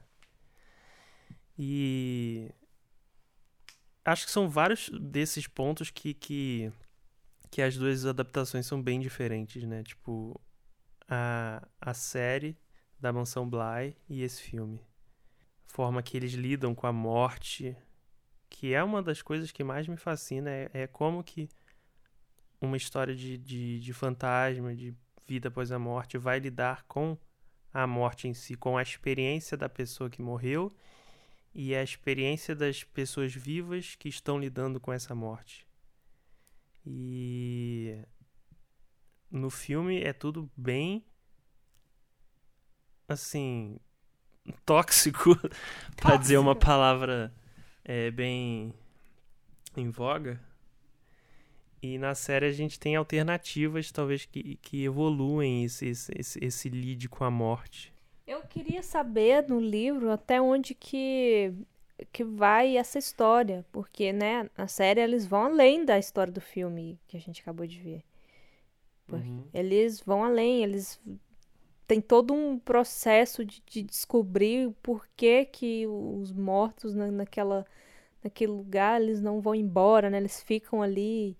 E 1.58 2.52
acho 4.04 4.26
que 4.26 4.30
são 4.30 4.48
vários 4.48 4.88
desses 4.90 5.48
pontos 5.48 5.90
que, 5.90 6.14
que, 6.14 6.72
que 7.50 7.60
as 7.60 7.76
duas 7.76 8.06
adaptações 8.06 8.64
são 8.64 8.80
bem 8.80 9.00
diferentes, 9.00 9.64
né? 9.64 9.82
Tipo, 9.82 10.40
a, 11.08 11.66
a 11.80 11.92
série 11.94 12.56
da 13.00 13.12
Mansão 13.12 13.48
Bly 13.50 13.96
e 14.08 14.22
esse 14.22 14.40
filme. 14.40 14.80
A 15.68 15.72
forma 15.72 16.00
que 16.00 16.16
eles 16.16 16.34
lidam 16.34 16.76
com 16.76 16.87
a 16.87 16.92
morte, 16.92 17.76
que 18.48 18.72
é 18.72 18.84
uma 18.84 19.02
das 19.02 19.20
coisas 19.20 19.50
que 19.50 19.64
mais 19.64 19.88
me 19.88 19.96
fascina, 19.96 20.48
é, 20.48 20.70
é 20.72 20.87
como 20.87 21.24
que 21.24 21.48
uma 22.64 22.77
história 22.77 23.14
de, 23.14 23.37
de, 23.38 23.81
de 23.81 23.92
fantasma, 23.92 24.74
de 24.74 24.94
vida 25.27 25.48
após 25.48 25.72
a 25.72 25.79
morte, 25.79 26.18
vai 26.18 26.38
lidar 26.38 26.85
com 26.85 27.16
a 27.72 27.87
morte 27.87 28.29
em 28.29 28.35
si, 28.35 28.55
com 28.55 28.77
a 28.77 28.83
experiência 28.83 29.57
da 29.57 29.68
pessoa 29.68 30.11
que 30.11 30.22
morreu 30.22 30.70
e 31.55 31.74
a 31.74 31.83
experiência 31.83 32.55
das 32.55 32.83
pessoas 32.83 33.35
vivas 33.35 33.94
que 33.94 34.09
estão 34.09 34.38
lidando 34.38 34.81
com 34.81 34.92
essa 34.92 35.14
morte. 35.14 35.66
E 36.85 37.98
no 39.31 39.50
filme 39.50 40.03
é 40.03 40.12
tudo 40.12 40.50
bem 40.57 41.05
assim 43.09 43.79
tóxico, 44.64 45.37
para 45.96 46.16
dizer 46.16 46.38
uma 46.38 46.55
palavra 46.55 47.33
é, 47.85 48.11
bem 48.11 48.74
em 49.77 49.90
voga. 49.90 50.40
E 51.85 51.99
na 51.99 52.14
série 52.14 52.47
a 52.47 52.51
gente 52.51 52.81
tem 52.81 52.97
alternativas, 52.97 53.92
talvez, 53.92 54.25
que, 54.25 54.57
que 54.62 54.85
evoluem 54.85 55.64
esse, 55.64 55.87
esse, 55.88 56.38
esse, 56.40 56.68
lide 56.70 57.11
com 57.11 57.25
a 57.25 57.31
morte. 57.31 57.92
Eu 58.27 58.40
queria 58.40 58.83
saber 58.83 59.47
no 59.47 59.61
livro 59.61 60.11
até 60.11 60.40
onde 60.40 60.75
que, 60.75 61.53
que 62.11 62.25
vai 62.25 62.79
essa 62.79 62.99
história, 62.99 63.66
porque, 63.70 64.14
né, 64.14 64.49
na 64.57 64.66
série 64.66 65.03
eles 65.03 65.27
vão 65.27 65.42
além 65.42 65.85
da 65.85 65.99
história 65.99 66.33
do 66.33 66.40
filme 66.40 66.99
que 67.07 67.18
a 67.18 67.20
gente 67.20 67.42
acabou 67.42 67.66
de 67.66 67.79
ver. 67.79 68.03
Uhum. 69.12 69.44
Eles 69.53 70.01
vão 70.01 70.25
além, 70.25 70.62
eles 70.62 70.99
têm 71.87 72.01
todo 72.01 72.33
um 72.33 72.59
processo 72.59 73.44
de, 73.44 73.62
de 73.66 73.83
descobrir 73.83 74.68
o 74.68 74.73
porquê 74.83 75.44
que 75.44 75.87
os 75.87 76.33
mortos 76.33 76.94
na, 76.94 77.11
naquela, 77.11 77.66
naquele 78.23 78.53
lugar, 78.53 79.03
eles 79.03 79.20
não 79.20 79.38
vão 79.42 79.55
embora, 79.55 80.09
né? 80.09 80.16
Eles 80.16 80.42
ficam 80.42 80.81
ali 80.81 81.37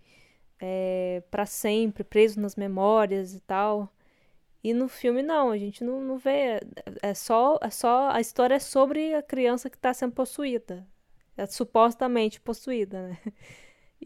é, 0.66 1.22
para 1.31 1.44
sempre, 1.44 2.03
presos 2.03 2.38
nas 2.38 2.57
memórias 2.57 3.35
e 3.35 3.40
tal. 3.40 3.92
E 4.62 4.72
no 4.72 4.88
filme 4.88 5.22
não, 5.22 5.50
a 5.50 5.59
gente 5.59 5.85
não, 5.85 6.00
não 6.00 6.16
vê. 6.16 6.59
É 7.03 7.12
só, 7.12 7.59
é 7.61 7.68
só. 7.68 8.09
A 8.11 8.18
história 8.18 8.55
é 8.55 8.59
sobre 8.59 9.14
a 9.14 9.22
criança 9.22 9.68
que 9.68 9.77
está 9.77 9.92
sendo 9.92 10.14
possuída. 10.14 10.88
É 11.37 11.44
supostamente 11.46 12.40
possuída, 12.40 13.09
né? 13.09 13.18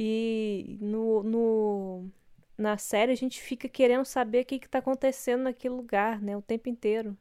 E 0.01 0.79
no, 0.81 1.25
no, 1.25 2.11
na 2.57 2.79
série 2.79 3.11
a 3.11 3.16
gente 3.16 3.40
fica 3.42 3.68
querendo 3.68 4.05
saber 4.05 4.42
o 4.42 4.47
que 4.47 4.55
está 4.55 4.79
acontecendo 4.79 5.42
naquele 5.44 5.75
lugar, 5.75 6.21
né? 6.23 6.37
O 6.37 6.42
tempo 6.42 6.68
inteiro. 6.68 7.16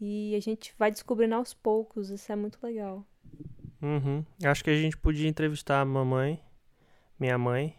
E 0.00 0.34
a 0.34 0.40
gente 0.40 0.74
vai 0.76 0.90
descobrindo 0.90 1.36
aos 1.36 1.54
poucos, 1.54 2.10
isso 2.10 2.32
é 2.32 2.34
muito 2.34 2.58
legal. 2.60 3.06
Uhum. 3.80 4.24
Acho 4.44 4.64
que 4.64 4.70
a 4.70 4.76
gente 4.76 4.96
podia 4.96 5.28
entrevistar 5.28 5.80
a 5.80 5.84
mamãe, 5.84 6.42
minha 7.16 7.38
mãe, 7.38 7.76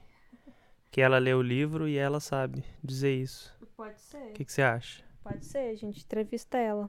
que 0.93 1.01
ela 1.01 1.17
lê 1.17 1.33
o 1.33 1.41
livro 1.41 1.87
e 1.87 1.97
ela 1.97 2.19
sabe 2.19 2.63
dizer 2.83 3.15
isso. 3.15 3.51
Pode 3.75 3.99
ser. 3.99 4.29
O 4.29 4.33
que, 4.33 4.45
que 4.45 4.53
você 4.53 4.61
acha? 4.61 5.03
Pode 5.23 5.43
ser, 5.43 5.71
a 5.71 5.75
gente 5.75 6.03
entrevista 6.03 6.59
ela. 6.59 6.87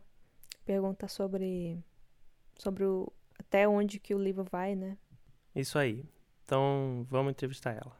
Pergunta 0.62 1.08
sobre. 1.08 1.82
sobre 2.58 2.84
o. 2.84 3.10
até 3.38 3.66
onde 3.66 3.98
que 3.98 4.14
o 4.14 4.18
livro 4.18 4.44
vai, 4.44 4.76
né? 4.76 4.98
Isso 5.56 5.78
aí. 5.78 6.04
Então 6.44 7.06
vamos 7.08 7.30
entrevistar 7.30 7.72
ela. 7.72 7.96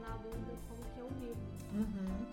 na 0.00 0.16
dúvida 0.18 0.52
como 0.68 0.84
que 0.94 1.00
é 1.00 1.26
livro. 1.26 1.40
Uhum, 1.74 2.26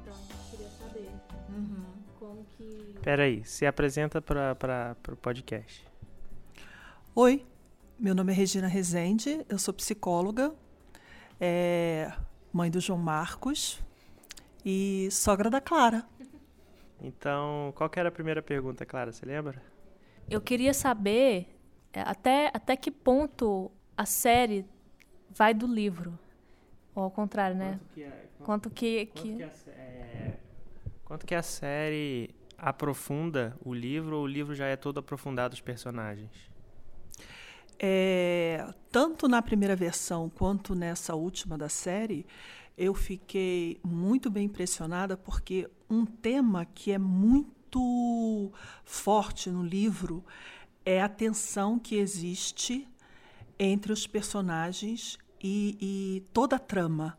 Então 0.00 0.14
queria 0.50 0.70
saber 0.70 1.10
uhum. 1.50 1.84
como 2.18 2.46
que. 2.56 2.94
Pera 3.02 3.24
aí, 3.24 3.44
se 3.44 3.66
apresenta 3.66 4.22
para 4.22 4.96
o 5.12 5.16
podcast. 5.16 5.86
Oi, 7.14 7.46
meu 7.98 8.14
nome 8.14 8.32
é 8.32 8.36
Regina 8.36 8.66
Rezende, 8.66 9.44
eu 9.48 9.58
sou 9.58 9.72
psicóloga, 9.72 10.54
é, 11.40 12.12
mãe 12.52 12.70
do 12.70 12.78
João 12.78 12.98
Marcos 12.98 13.82
e 14.64 15.08
sogra 15.10 15.48
da 15.48 15.60
Clara. 15.60 16.04
Então, 17.00 17.72
qual 17.74 17.88
que 17.88 17.98
era 17.98 18.08
a 18.08 18.12
primeira 18.12 18.42
pergunta, 18.42 18.84
Clara? 18.84 19.12
Você 19.12 19.24
lembra? 19.24 19.62
Eu 20.28 20.40
queria 20.40 20.74
saber 20.74 21.48
é, 21.92 22.02
até, 22.02 22.50
até 22.52 22.76
que 22.76 22.90
ponto 22.90 23.70
a 23.96 24.04
série 24.04 24.66
vai 25.30 25.54
do 25.54 25.66
livro. 25.66 26.18
Ou 26.94 27.04
ao 27.04 27.10
contrário, 27.10 27.56
né? 27.56 27.78
Quanto 27.78 27.90
que, 27.94 28.02
é, 28.02 28.26
Quanto 28.42 28.70
que. 28.70 29.06
quanto 29.06 29.22
que... 29.22 29.36
que 29.36 29.42
a, 29.42 29.72
é, 29.72 30.38
quanto 31.04 31.26
que 31.26 31.34
a 31.34 31.42
série 31.42 32.34
aprofunda 32.58 33.56
o 33.62 33.72
livro 33.72 34.16
ou 34.16 34.24
o 34.24 34.26
livro 34.26 34.54
já 34.54 34.66
é 34.66 34.76
todo 34.76 34.98
aprofundado 35.00 35.54
os 35.54 35.60
personagens? 35.60 36.55
É, 37.78 38.72
tanto 38.90 39.28
na 39.28 39.42
primeira 39.42 39.76
versão 39.76 40.30
quanto 40.30 40.74
nessa 40.74 41.14
última 41.14 41.58
da 41.58 41.68
série, 41.68 42.26
eu 42.76 42.94
fiquei 42.94 43.78
muito 43.84 44.30
bem 44.30 44.44
impressionada 44.44 45.16
porque 45.16 45.68
um 45.88 46.04
tema 46.04 46.64
que 46.64 46.92
é 46.92 46.98
muito 46.98 48.52
forte 48.84 49.50
no 49.50 49.62
livro 49.62 50.24
é 50.84 51.02
a 51.02 51.08
tensão 51.08 51.78
que 51.78 51.96
existe 51.96 52.86
entre 53.58 53.92
os 53.92 54.06
personagens 54.06 55.18
e, 55.42 55.76
e 55.80 56.20
toda 56.32 56.56
a 56.56 56.60
trama. 56.60 57.16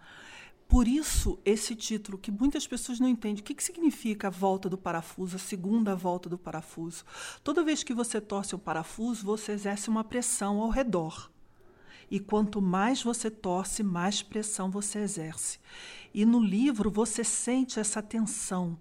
Por 0.68 0.86
isso, 0.88 1.40
esse 1.46 1.74
título, 1.76 2.18
que 2.18 2.30
muitas 2.30 2.68
pessoas 2.68 3.00
não 3.00 3.08
entendem, 3.08 3.42
o 3.42 3.44
que, 3.44 3.56
que 3.56 3.64
significa 3.64 4.28
a 4.28 4.32
volta 4.32 4.68
do 4.68 4.78
parafuso, 4.78 5.38
a 5.38 5.40
segunda 5.40 5.96
volta 5.96 6.28
do 6.28 6.38
parafuso? 6.38 7.06
Toda 7.42 7.64
vez 7.64 7.84
que 7.84 7.94
você 7.94 8.20
torce 8.20 8.54
um 8.54 8.60
parafuso, 8.60 9.26
você 9.26 9.54
exerce 9.54 9.90
uma 9.90 10.04
pressão 10.04 10.60
ao 10.60 10.70
redor. 10.70 11.32
E 12.12 12.20
quanto 12.20 12.62
mais 12.62 13.02
você 13.02 13.32
torce, 13.32 13.82
mais 13.82 14.22
pressão 14.22 14.70
você 14.70 15.00
exerce. 15.00 15.58
E 16.14 16.26
no 16.26 16.40
livro 16.40 16.92
você 16.92 17.24
sente 17.24 17.80
essa 17.80 18.02
tensão 18.02 18.78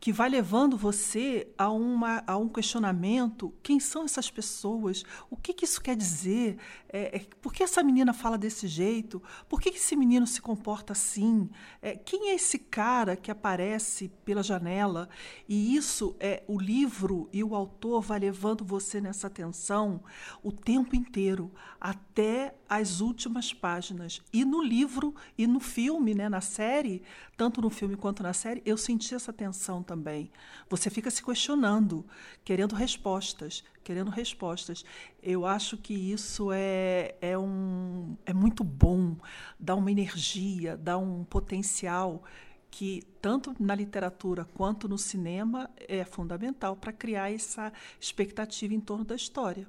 que 0.00 0.12
vai 0.12 0.28
levando 0.28 0.76
você 0.76 1.48
a, 1.56 1.70
uma, 1.70 2.22
a 2.26 2.36
um 2.36 2.48
questionamento: 2.48 3.54
quem 3.62 3.80
são 3.80 4.04
essas 4.04 4.30
pessoas? 4.30 5.02
O 5.30 5.36
que, 5.36 5.52
que 5.52 5.64
isso 5.64 5.80
quer 5.80 5.96
dizer? 5.96 6.58
É, 6.88 7.16
é, 7.16 7.26
por 7.40 7.52
que 7.52 7.62
essa 7.62 7.82
menina 7.82 8.12
fala 8.12 8.38
desse 8.38 8.68
jeito? 8.68 9.22
Por 9.48 9.60
que, 9.60 9.70
que 9.70 9.78
esse 9.78 9.96
menino 9.96 10.26
se 10.26 10.40
comporta 10.40 10.92
assim? 10.92 11.50
É, 11.82 11.96
quem 11.96 12.30
é 12.30 12.34
esse 12.34 12.58
cara 12.58 13.16
que 13.16 13.30
aparece 13.30 14.08
pela 14.24 14.42
janela? 14.42 15.08
E 15.48 15.74
isso 15.74 16.14
é 16.20 16.42
o 16.46 16.58
livro 16.58 17.28
e 17.32 17.42
o 17.42 17.54
autor 17.54 18.02
vai 18.02 18.18
levando 18.18 18.64
você 18.64 19.00
nessa 19.00 19.28
tensão 19.28 20.02
o 20.42 20.52
tempo 20.52 20.94
inteiro, 20.94 21.50
até 21.80 22.54
as 22.68 23.00
últimas 23.00 23.52
páginas. 23.52 24.22
E 24.32 24.44
no 24.44 24.62
livro 24.62 25.14
e 25.36 25.46
no 25.46 25.60
filme, 25.60 26.14
né, 26.14 26.28
na 26.28 26.40
série, 26.40 27.02
tanto 27.36 27.60
no 27.60 27.70
filme 27.70 27.96
quanto 27.96 28.22
na 28.22 28.32
série, 28.32 28.62
eu 28.64 28.76
senti 28.76 29.14
essa 29.14 29.32
tensão 29.32 29.82
também. 29.82 30.30
Você 30.68 30.88
fica 30.90 31.10
se 31.10 31.22
questionando, 31.22 32.04
querendo 32.44 32.74
respostas, 32.74 33.64
querendo 33.82 34.10
respostas. 34.10 34.84
Eu 35.22 35.44
acho 35.44 35.76
que 35.76 35.94
isso 35.94 36.50
é, 36.52 37.14
é, 37.20 37.36
um, 37.36 38.16
é 38.24 38.32
muito 38.32 38.62
bom, 38.62 39.16
dá 39.58 39.74
uma 39.74 39.90
energia, 39.90 40.76
dá 40.76 40.96
um 40.96 41.24
potencial 41.24 42.22
que 42.70 43.02
tanto 43.20 43.54
na 43.60 43.74
literatura 43.74 44.44
quanto 44.44 44.88
no 44.88 44.98
cinema 44.98 45.70
é 45.76 46.04
fundamental 46.04 46.74
para 46.74 46.92
criar 46.92 47.32
essa 47.32 47.72
expectativa 48.00 48.74
em 48.74 48.80
torno 48.80 49.04
da 49.04 49.14
história. 49.14 49.66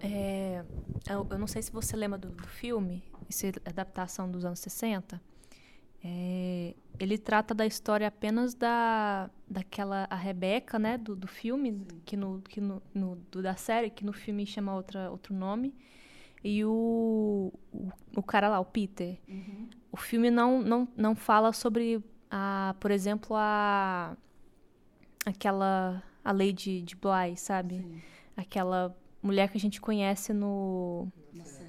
É, 0.00 0.64
eu, 1.08 1.26
eu, 1.30 1.38
não 1.38 1.46
sei 1.46 1.62
se 1.62 1.70
você 1.70 1.96
lembra 1.96 2.18
do, 2.18 2.28
do 2.28 2.46
filme, 2.46 3.02
essa 3.28 3.48
adaptação 3.64 4.30
dos 4.30 4.44
anos 4.44 4.58
60. 4.60 5.20
É, 6.06 6.74
ele 7.00 7.16
trata 7.16 7.54
da 7.54 7.64
história 7.64 8.06
apenas 8.06 8.54
da 8.54 9.30
daquela 9.48 10.06
a 10.10 10.16
Rebeca, 10.16 10.78
né, 10.78 10.98
do, 10.98 11.16
do 11.16 11.26
filme, 11.26 11.86
que 12.04 12.14
no 12.16 12.42
que 12.42 12.60
no, 12.60 12.82
no 12.92 13.16
do, 13.30 13.40
da 13.40 13.56
série, 13.56 13.88
que 13.88 14.04
no 14.04 14.12
filme 14.12 14.44
chama 14.44 14.74
outra 14.74 15.10
outro 15.10 15.34
nome. 15.34 15.74
E 16.42 16.62
o, 16.62 17.50
o, 17.72 17.88
o 18.16 18.22
cara 18.22 18.50
lá, 18.50 18.60
o 18.60 18.66
Peter. 18.66 19.18
Uhum. 19.26 19.70
O 19.90 19.96
filme 19.96 20.30
não, 20.30 20.60
não, 20.60 20.86
não 20.94 21.14
fala 21.14 21.54
sobre, 21.54 22.04
a, 22.30 22.74
por 22.78 22.90
exemplo, 22.90 23.34
a 23.34 24.14
aquela 25.24 26.02
a 26.22 26.32
Lady 26.32 26.82
de 26.82 26.96
Bly, 26.96 27.36
sabe? 27.36 27.78
Sim. 27.78 28.02
Aquela 28.36 28.94
mulher 29.22 29.48
que 29.48 29.56
a 29.56 29.60
gente 29.60 29.80
conhece 29.80 30.34
no 30.34 31.08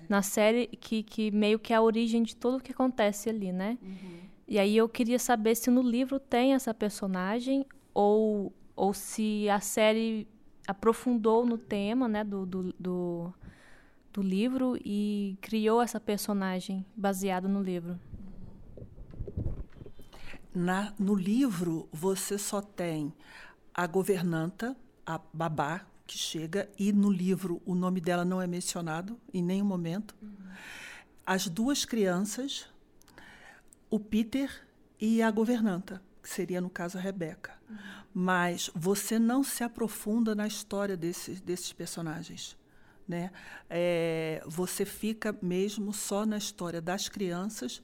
na 0.09 0.21
série, 0.21 0.59
na 0.59 0.63
série 0.63 0.77
que, 0.77 1.03
que 1.03 1.31
meio 1.31 1.59
que 1.59 1.73
é 1.73 1.75
a 1.75 1.81
origem 1.81 2.23
de 2.23 2.35
tudo 2.35 2.57
o 2.57 2.61
que 2.61 2.71
acontece 2.71 3.29
ali, 3.29 3.51
né? 3.51 3.77
Uhum. 3.81 4.19
E 4.47 4.59
aí 4.59 4.77
eu 4.77 4.87
queria 4.87 5.17
saber 5.17 5.55
se 5.55 5.71
no 5.71 5.81
livro 5.81 6.19
tem 6.19 6.53
essa 6.53 6.73
personagem 6.73 7.65
ou, 7.93 8.53
ou 8.75 8.93
se 8.93 9.49
a 9.49 9.59
série 9.59 10.27
aprofundou 10.67 11.45
no 11.45 11.57
tema, 11.57 12.07
né, 12.07 12.23
do, 12.23 12.45
do, 12.45 12.73
do, 12.79 13.33
do 14.13 14.21
livro 14.21 14.77
e 14.83 15.37
criou 15.41 15.81
essa 15.81 15.99
personagem 15.99 16.85
baseada 16.95 17.47
no 17.47 17.61
livro. 17.61 17.99
Na, 20.53 20.93
no 20.97 21.15
livro, 21.15 21.89
você 21.91 22.37
só 22.37 22.61
tem 22.61 23.13
a 23.73 23.85
governanta, 23.85 24.75
a 25.05 25.19
babá, 25.33 25.85
que 26.05 26.17
chega, 26.17 26.69
e 26.77 26.93
no 26.93 27.11
livro 27.11 27.61
o 27.65 27.73
nome 27.73 27.99
dela 27.99 28.23
não 28.23 28.41
é 28.41 28.47
mencionado 28.47 29.19
em 29.33 29.41
nenhum 29.41 29.65
momento. 29.65 30.15
Uhum. 30.21 30.29
As 31.25 31.47
duas 31.47 31.85
crianças, 31.85 32.67
o 33.89 33.99
Peter 33.99 34.49
e 34.99 35.21
a 35.21 35.31
governanta, 35.31 36.01
que 36.21 36.29
seria, 36.29 36.61
no 36.61 36.69
caso, 36.69 36.97
a 36.97 37.01
Rebeca. 37.01 37.53
Uhum. 37.69 37.77
Mas 38.13 38.69
você 38.73 39.19
não 39.19 39.43
se 39.43 39.63
aprofunda 39.63 40.33
na 40.35 40.47
história 40.47 40.95
desses, 40.95 41.41
desses 41.41 41.73
personagens. 41.73 42.57
Né? 43.07 43.31
É, 43.69 44.41
você 44.45 44.85
fica 44.85 45.37
mesmo 45.41 45.93
só 45.93 46.25
na 46.25 46.37
história 46.37 46.81
das 46.81 47.09
crianças, 47.09 47.81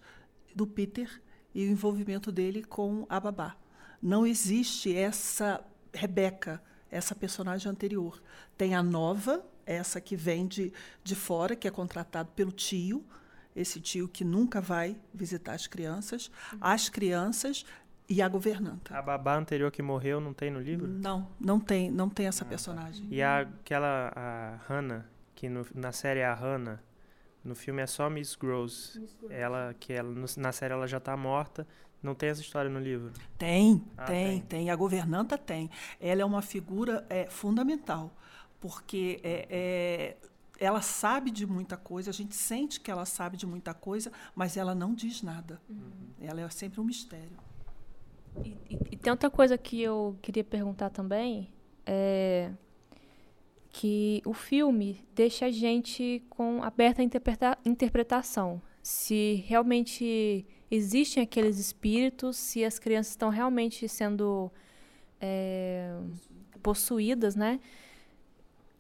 do 0.56 0.68
Peter 0.68 1.22
e 1.54 1.66
o 1.66 1.70
envolvimento 1.70 2.32
dele 2.32 2.64
com 2.64 3.06
a 3.10 3.20
babá. 3.20 3.56
Não 4.02 4.26
existe 4.26 4.96
essa 4.96 5.64
Rebeca, 5.94 6.62
essa 6.92 7.16
personagem 7.16 7.72
anterior. 7.72 8.22
Tem 8.58 8.76
a 8.76 8.84
nova, 8.84 9.44
essa 9.66 10.02
que 10.02 10.16
vem 10.16 10.46
de, 10.46 10.74
de 11.04 11.16
fora, 11.16 11.56
que 11.56 11.68
é 11.68 11.72
contratado 11.72 12.30
pelo 12.36 12.52
tio, 12.52 13.04
esse 13.56 13.80
tio 13.80 14.08
que 14.08 14.24
nunca 14.24 14.62
vai 14.62 14.98
visitar 15.14 15.54
as 15.54 15.68
crianças, 15.68 16.30
as 16.60 16.90
crianças 16.90 17.66
e 18.08 18.22
a 18.22 18.28
governanta. 18.28 18.98
A 18.98 19.02
babá 19.02 19.38
anterior 19.38 19.72
que 19.72 19.82
morreu 19.82 20.20
não 20.20 20.34
tem 20.34 20.52
no 20.52 20.60
livro? 20.60 20.88
Não, 20.88 21.30
não 21.40 21.60
tem, 21.60 21.90
não 21.90 22.10
tem 22.10 22.28
essa 22.28 22.44
ah, 22.44 22.46
tá. 22.46 22.50
personagem. 22.50 23.08
E 23.10 23.22
a, 23.22 23.40
aquela 23.40 24.12
a 24.16 24.56
Hannah, 24.68 25.06
que 25.34 25.48
no, 25.50 25.66
na 25.74 25.92
série 25.92 26.20
é 26.20 26.26
a 26.26 26.34
Hannah, 26.34 26.82
no 27.44 27.56
filme 27.56 27.82
é 27.82 27.88
só 27.88 28.10
Miss 28.10 28.36
Gross. 28.36 28.98
Miss 29.00 29.16
Gross. 29.20 29.32
Ela 29.32 29.76
que 29.80 29.94
ela, 29.94 30.14
na 30.38 30.52
série 30.52 30.74
ela 30.74 30.88
já 30.88 30.98
está 30.98 31.16
morta. 31.18 31.66
Não 32.02 32.16
tem 32.16 32.30
essa 32.30 32.42
história 32.42 32.70
no 32.70 32.80
livro? 32.80 33.12
Tem, 33.38 33.84
ah, 33.98 34.06
tem, 34.06 34.26
tem, 34.26 34.42
tem, 34.42 34.70
A 34.70 34.76
governanta 34.76 35.38
tem. 35.38 35.70
Ela 36.00 36.22
é 36.22 36.26
uma 36.26 36.42
figura 36.42 37.06
é, 37.10 37.30
fundamental, 37.30 38.12
porque 38.60 39.20
é, 39.24 39.48
é, 39.50 40.18
ela 40.60 40.82
sabe 40.82 41.30
de 41.30 41.46
muita 41.46 41.78
coisa, 41.78 42.10
a 42.10 42.14
gente 42.14 42.36
sente 42.36 42.80
que 42.80 42.90
ela 42.90 43.06
sabe 43.06 43.38
de 43.38 43.46
muita 43.46 43.74
coisa, 43.74 44.12
mas 44.36 44.58
ela 44.58 44.74
não 44.74 44.94
diz 44.94 45.22
nada. 45.22 45.62
Uhum. 45.70 45.92
Ela 46.20 46.42
é 46.42 46.50
sempre 46.50 46.80
um 46.80 46.84
mistério. 46.84 47.38
E, 48.44 48.50
e, 48.70 48.80
e, 48.92 48.98
tem 48.98 49.12
outra 49.12 49.30
coisa 49.30 49.58
que 49.58 49.82
eu 49.82 50.18
queria 50.22 50.44
perguntar 50.44 50.90
também. 50.90 51.54
É 51.86 52.52
que 53.72 54.22
o 54.26 54.34
filme 54.34 55.04
deixa 55.16 55.46
a 55.46 55.52
gente 55.52 56.22
com 56.30 56.62
aberta 56.62 57.02
interpreta 57.02 57.58
interpretação. 57.66 58.62
Se 58.84 59.44
realmente 59.48 60.46
existem 60.72 61.22
aqueles 61.22 61.60
espíritos, 61.60 62.38
se 62.38 62.64
as 62.64 62.80
crianças 62.80 63.12
estão 63.12 63.30
realmente 63.30 63.88
sendo 63.90 64.50
é, 65.20 65.94
possuídas, 66.64 67.36
né? 67.36 67.60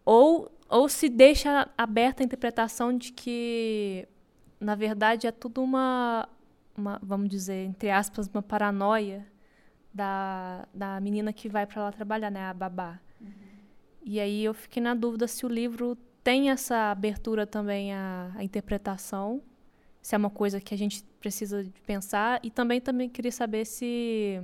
Ou, 0.05 0.49
ou 0.69 0.87
se 0.87 1.09
deixa 1.09 1.69
aberta 1.77 2.23
a 2.23 2.25
interpretação 2.25 2.97
de 2.97 3.11
que, 3.11 4.07
na 4.59 4.73
verdade, 4.73 5.27
é 5.27 5.31
tudo 5.31 5.61
uma, 5.61 6.27
uma 6.75 6.97
vamos 7.03 7.29
dizer, 7.29 7.65
entre 7.65 7.91
aspas, 7.91 8.27
uma 8.33 8.41
paranoia 8.41 9.27
da, 9.93 10.65
da 10.73 10.99
menina 11.01 11.33
que 11.33 11.49
vai 11.49 11.67
para 11.67 11.83
lá 11.83 11.91
trabalhar, 11.91 12.31
né? 12.31 12.45
A 12.45 12.53
babá. 12.53 12.99
E 14.03 14.19
aí 14.19 14.43
eu 14.43 14.53
fiquei 14.53 14.81
na 14.81 14.95
dúvida 14.95 15.27
se 15.27 15.45
o 15.45 15.49
livro 15.49 15.95
tem 16.23 16.49
essa 16.49 16.89
abertura 16.89 17.45
também 17.45 17.93
à, 17.93 18.31
à 18.35 18.43
interpretação, 18.43 19.41
se 20.01 20.15
é 20.15 20.17
uma 20.17 20.29
coisa 20.29 20.59
que 20.59 20.73
a 20.73 20.77
gente 20.77 21.03
precisa 21.21 21.63
de 21.63 21.69
pensar. 21.81 22.39
E 22.43 22.49
também, 22.49 22.81
também 22.81 23.07
queria 23.07 23.31
saber 23.31 23.63
se 23.65 24.41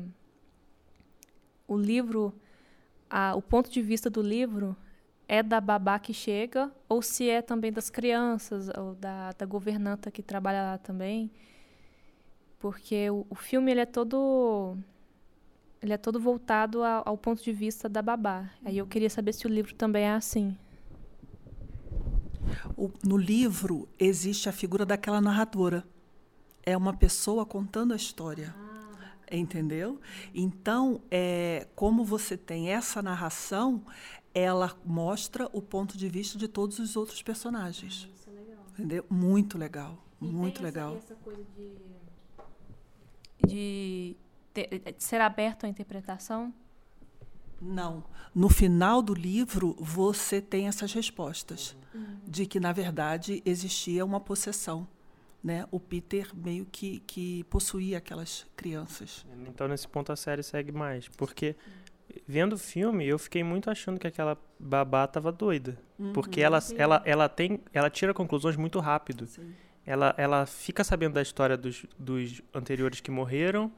o 1.67 1.75
livro, 1.75 2.33
a, 3.09 3.35
o 3.35 3.41
ponto 3.41 3.69
de 3.69 3.81
vista 3.81 4.09
do 4.09 4.21
livro 4.21 4.77
é 5.27 5.43
da 5.43 5.59
babá 5.59 5.99
que 5.99 6.13
chega 6.13 6.71
ou 6.87 7.01
se 7.01 7.29
é 7.29 7.41
também 7.41 7.73
das 7.73 7.89
crianças 7.89 8.69
ou 8.77 8.95
da, 8.95 9.31
da 9.33 9.45
governanta 9.45 10.09
que 10.09 10.21
trabalha 10.21 10.61
lá 10.61 10.77
também. 10.77 11.29
Porque 12.59 13.09
o, 13.09 13.25
o 13.29 13.35
filme 13.35 13.71
ele 13.71 13.81
é 13.81 13.85
todo 13.85 14.77
ele 15.81 15.93
é 15.93 15.97
todo 15.97 16.19
voltado 16.19 16.83
ao, 16.83 17.09
ao 17.09 17.17
ponto 17.17 17.43
de 17.43 17.51
vista 17.51 17.89
da 17.89 18.01
babá. 18.01 18.49
Aí 18.63 18.77
eu 18.77 18.87
queria 18.87 19.09
saber 19.09 19.33
se 19.33 19.45
o 19.45 19.49
livro 19.49 19.75
também 19.75 20.03
é 20.05 20.11
assim. 20.11 20.55
O, 22.75 22.89
no 23.03 23.17
livro 23.17 23.87
existe 23.99 24.47
a 24.47 24.51
figura 24.51 24.85
daquela 24.85 25.19
narradora. 25.19 25.83
É 26.67 26.75
uma 26.75 26.93
pessoa 26.93 27.45
contando 27.45 27.93
a 27.93 27.95
história. 27.95 28.53
Entendeu? 29.31 30.01
Então, 30.35 31.01
é, 31.09 31.65
como 31.75 32.03
você 32.03 32.35
tem 32.35 32.71
essa 32.71 33.01
narração, 33.01 33.85
ela 34.33 34.75
mostra 34.85 35.49
o 35.53 35.61
ponto 35.61 35.97
de 35.97 36.09
vista 36.09 36.37
de 36.37 36.45
todos 36.45 36.77
os 36.77 36.97
outros 36.97 37.21
personagens. 37.21 38.09
Ah, 38.09 38.13
isso 38.13 38.29
é 38.29 38.33
legal. 38.33 38.65
Entendeu? 38.73 39.05
Muito 39.09 39.57
legal. 39.57 39.97
E 40.21 40.25
muito 40.25 40.61
legal. 40.61 40.97
Essa, 40.97 41.13
essa 41.13 41.15
coisa 41.15 41.41
de, 41.55 43.47
de 43.47 44.17
ter, 44.53 44.95
ser 44.97 45.21
aberto 45.21 45.65
à 45.65 45.69
interpretação? 45.69 46.53
Não. 47.61 48.03
No 48.35 48.49
final 48.49 49.01
do 49.01 49.13
livro, 49.13 49.73
você 49.79 50.41
tem 50.41 50.67
essas 50.67 50.91
respostas 50.91 51.77
uhum. 51.93 52.19
de 52.27 52.45
que, 52.45 52.59
na 52.59 52.73
verdade, 52.73 53.41
existia 53.45 54.03
uma 54.03 54.19
possessão. 54.19 54.85
Né? 55.43 55.65
O 55.71 55.79
Peter 55.79 56.29
meio 56.35 56.65
que, 56.65 56.99
que 57.01 57.43
possuía 57.45 57.99
aquelas 57.99 58.45
crianças. 58.55 59.25
Então, 59.47 59.67
nesse 59.67 59.87
ponto, 59.87 60.11
a 60.11 60.15
série 60.15 60.43
segue 60.43 60.71
mais. 60.71 61.07
Porque, 61.09 61.55
vendo 62.27 62.53
o 62.53 62.57
filme, 62.57 63.05
eu 63.05 63.17
fiquei 63.17 63.43
muito 63.43 63.69
achando 63.69 63.99
que 63.99 64.07
aquela 64.07 64.37
babá 64.59 65.05
estava 65.05 65.31
doida. 65.31 65.77
Uhum. 65.97 66.13
Porque 66.13 66.41
ela, 66.41 66.59
ela, 66.75 67.01
ela, 67.05 67.29
tem, 67.29 67.61
ela 67.71 67.89
tira 67.89 68.13
conclusões 68.13 68.55
muito 68.55 68.79
rápido. 68.79 69.25
Sim. 69.27 69.53
Ela, 69.85 70.13
ela 70.17 70.45
fica 70.45 70.83
sabendo 70.83 71.13
da 71.13 71.21
história 71.21 71.55
dos, 71.55 71.85
dos 71.97 72.41
anteriores 72.53 72.99
que 72.99 73.09
morreram 73.09 73.71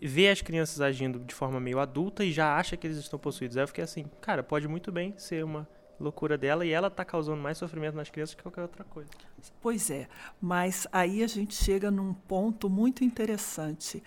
vê 0.00 0.30
as 0.30 0.40
crianças 0.40 0.80
agindo 0.80 1.18
de 1.18 1.34
forma 1.34 1.60
meio 1.60 1.78
adulta 1.78 2.24
e 2.24 2.32
já 2.32 2.56
acha 2.56 2.76
que 2.76 2.86
eles 2.86 2.96
estão 2.96 3.18
possuídos. 3.18 3.56
Aí 3.56 3.62
eu 3.62 3.68
fiquei 3.68 3.84
assim, 3.84 4.06
cara, 4.20 4.42
pode 4.42 4.66
muito 4.66 4.90
bem 4.90 5.14
ser 5.18 5.44
uma 5.44 5.68
loucura 5.98 6.36
dela 6.36 6.64
e 6.64 6.70
ela 6.70 6.90
tá 6.90 7.04
causando 7.04 7.40
mais 7.40 7.58
sofrimento 7.58 7.94
nas 7.94 8.10
crianças 8.10 8.34
que 8.34 8.42
qualquer 8.42 8.62
outra 8.62 8.84
coisa. 8.84 9.10
Pois 9.60 9.90
é, 9.90 10.08
mas 10.40 10.86
aí 10.92 11.22
a 11.22 11.26
gente 11.26 11.54
chega 11.54 11.90
num 11.90 12.12
ponto 12.12 12.68
muito 12.68 13.04
interessante. 13.04 14.02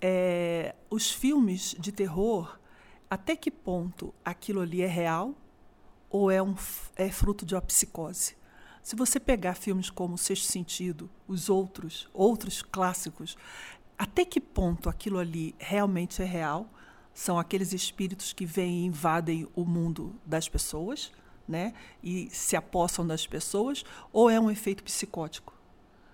É, 0.00 0.74
os 0.88 1.10
filmes 1.10 1.74
de 1.78 1.92
terror, 1.92 2.58
até 3.08 3.36
que 3.36 3.50
ponto 3.50 4.14
aquilo 4.24 4.60
ali 4.60 4.82
é 4.82 4.86
real 4.86 5.34
ou 6.08 6.30
é, 6.30 6.42
um, 6.42 6.54
é 6.96 7.10
fruto 7.10 7.44
de 7.44 7.54
uma 7.54 7.62
psicose? 7.62 8.36
Se 8.82 8.96
você 8.96 9.20
pegar 9.20 9.54
filmes 9.54 9.90
como 9.90 10.14
O 10.14 10.18
Sexto 10.18 10.50
Sentido, 10.50 11.10
os 11.28 11.50
outros, 11.50 12.08
outros 12.14 12.62
clássicos, 12.62 13.36
até 13.96 14.24
que 14.24 14.40
ponto 14.40 14.88
aquilo 14.88 15.18
ali 15.18 15.54
realmente 15.58 16.22
é 16.22 16.24
real? 16.24 16.68
São 17.12 17.38
aqueles 17.38 17.74
espíritos 17.74 18.32
que 18.32 18.46
vêm 18.46 18.80
e 18.80 18.86
invadem 18.86 19.46
o 19.54 19.64
mundo 19.64 20.18
das 20.24 20.48
pessoas, 20.48 21.12
né? 21.50 21.74
E 22.02 22.30
se 22.30 22.56
apossam 22.56 23.06
das 23.06 23.26
pessoas, 23.26 23.84
ou 24.12 24.30
é 24.30 24.38
um 24.38 24.50
efeito 24.50 24.82
psicótico? 24.82 25.52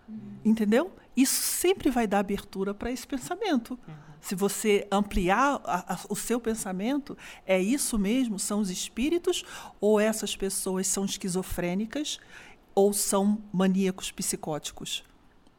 Uhum. 0.08 0.38
Entendeu? 0.44 0.92
Isso 1.16 1.40
sempre 1.40 1.90
vai 1.90 2.06
dar 2.06 2.20
abertura 2.20 2.74
para 2.74 2.90
esse 2.90 3.06
pensamento. 3.06 3.78
Uhum. 3.86 3.94
Se 4.20 4.34
você 4.34 4.86
ampliar 4.90 5.60
a, 5.64 5.94
a, 5.94 5.98
o 6.08 6.16
seu 6.16 6.40
pensamento, 6.40 7.16
é 7.46 7.60
isso 7.60 7.98
mesmo? 7.98 8.38
São 8.38 8.60
os 8.60 8.70
espíritos? 8.70 9.44
Ou 9.80 10.00
essas 10.00 10.34
pessoas 10.34 10.86
são 10.86 11.04
esquizofrênicas? 11.04 12.18
Ou 12.74 12.92
são 12.92 13.42
maníacos 13.52 14.10
psicóticos? 14.10 15.04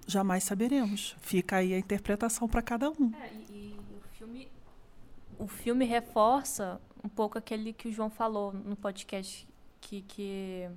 Jamais 0.06 0.44
saberemos. 0.44 1.16
Fica 1.20 1.58
aí 1.58 1.74
a 1.74 1.80
interpretação 1.80 2.48
para 2.48 2.62
cada 2.62 2.90
um. 2.90 3.12
É, 3.22 3.32
e, 3.50 3.54
e 3.54 3.78
o, 3.96 4.18
filme, 4.18 4.48
o 5.40 5.48
filme 5.48 5.86
reforça 5.86 6.80
um 7.04 7.10
pouco 7.10 7.38
aquele 7.38 7.74
que 7.74 7.88
o 7.88 7.92
João 7.92 8.10
falou 8.10 8.52
no 8.52 8.76
podcast, 8.76 9.47
que, 9.82 10.02
que 10.02 10.70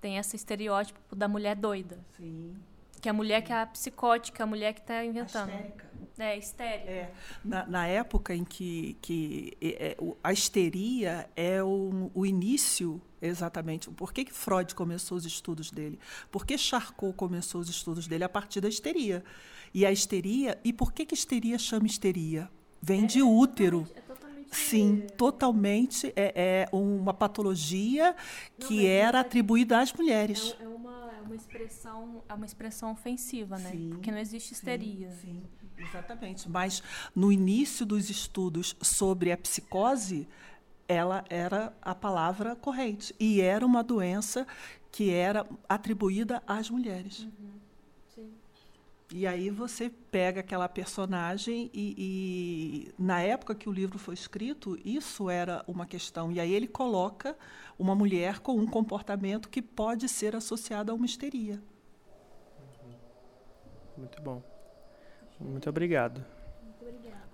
tem 0.00 0.16
esse 0.16 0.36
estereótipo 0.36 1.14
da 1.14 1.28
mulher 1.28 1.56
doida. 1.56 1.98
Sim. 2.16 2.56
Que 3.00 3.08
a 3.08 3.12
mulher 3.12 3.42
que 3.42 3.52
é 3.52 3.60
a 3.60 3.66
psicótica, 3.66 4.42
a 4.42 4.46
mulher 4.46 4.72
que 4.72 4.80
está 4.80 5.04
inventando. 5.04 5.50
Histérica. 5.50 5.88
É, 6.18 6.36
histérica. 6.36 6.90
É. 6.90 7.12
Na, 7.44 7.66
na 7.66 7.86
época 7.86 8.34
em 8.34 8.44
que, 8.44 8.96
que 9.00 9.56
é, 9.62 9.96
a 10.22 10.32
histeria 10.32 11.30
é 11.36 11.62
o, 11.62 12.10
o 12.12 12.26
início, 12.26 13.00
exatamente. 13.22 13.88
Por 13.90 14.12
que, 14.12 14.24
que 14.24 14.32
Freud 14.32 14.74
começou 14.74 15.16
os 15.16 15.24
estudos 15.24 15.70
dele? 15.70 15.98
Por 16.30 16.44
que 16.44 16.58
Charcot 16.58 17.14
começou 17.14 17.60
os 17.60 17.68
estudos 17.68 18.08
dele? 18.08 18.24
A 18.24 18.28
partir 18.28 18.60
da 18.60 18.68
histeria. 18.68 19.24
E 19.72 19.86
a 19.86 19.92
histeria, 19.92 20.58
e 20.64 20.72
por 20.72 20.92
que, 20.92 21.06
que 21.06 21.14
histeria 21.14 21.56
chama 21.56 21.86
histeria? 21.86 22.50
Vem 22.82 23.04
é, 23.04 23.06
de 23.06 23.22
útero. 23.22 23.86
É 23.94 24.00
Sim, 24.50 25.06
totalmente 25.16 26.12
é, 26.16 26.66
é 26.66 26.68
uma 26.72 27.12
patologia 27.12 28.14
que 28.58 28.82
Não, 28.82 28.88
era 28.88 29.20
atribuída 29.20 29.80
às 29.80 29.92
mulheres. 29.92 30.56
É, 30.60 30.66
uma 30.66 30.98
uma 31.28 31.36
expressão, 31.36 32.24
é 32.28 32.34
uma 32.34 32.46
expressão 32.46 32.90
ofensiva, 32.90 33.58
né? 33.58 33.70
Sim, 33.70 33.90
Porque 33.90 34.10
não 34.10 34.18
existe 34.18 34.52
histeria. 34.52 35.10
Sim, 35.10 35.42
sim, 35.60 35.84
exatamente. 35.84 36.48
Mas 36.48 36.82
no 37.14 37.30
início 37.30 37.84
dos 37.84 38.08
estudos 38.08 38.74
sobre 38.80 39.30
a 39.30 39.36
psicose, 39.36 40.26
ela 40.88 41.24
era 41.28 41.76
a 41.82 41.94
palavra 41.94 42.56
corrente 42.56 43.14
e 43.20 43.40
era 43.40 43.64
uma 43.64 43.84
doença 43.84 44.46
que 44.90 45.10
era 45.10 45.46
atribuída 45.68 46.42
às 46.46 46.70
mulheres. 46.70 47.20
Uhum. 47.20 47.58
E 49.12 49.26
aí 49.26 49.48
você 49.48 49.88
pega 49.88 50.40
aquela 50.40 50.68
personagem 50.68 51.70
e, 51.72 51.94
e, 51.96 52.94
na 52.98 53.20
época 53.22 53.54
que 53.54 53.66
o 53.66 53.72
livro 53.72 53.98
foi 53.98 54.12
escrito, 54.12 54.78
isso 54.84 55.30
era 55.30 55.64
uma 55.66 55.86
questão. 55.86 56.30
E 56.30 56.38
aí 56.38 56.52
ele 56.52 56.68
coloca 56.68 57.34
uma 57.78 57.94
mulher 57.94 58.40
com 58.40 58.52
um 58.52 58.66
comportamento 58.66 59.48
que 59.48 59.62
pode 59.62 60.08
ser 60.08 60.36
associado 60.36 60.92
a 60.92 60.94
uma 60.94 61.06
histeria. 61.06 61.62
Muito 63.96 64.20
bom. 64.20 64.42
Muito 65.40 65.70
obrigado. 65.70 66.24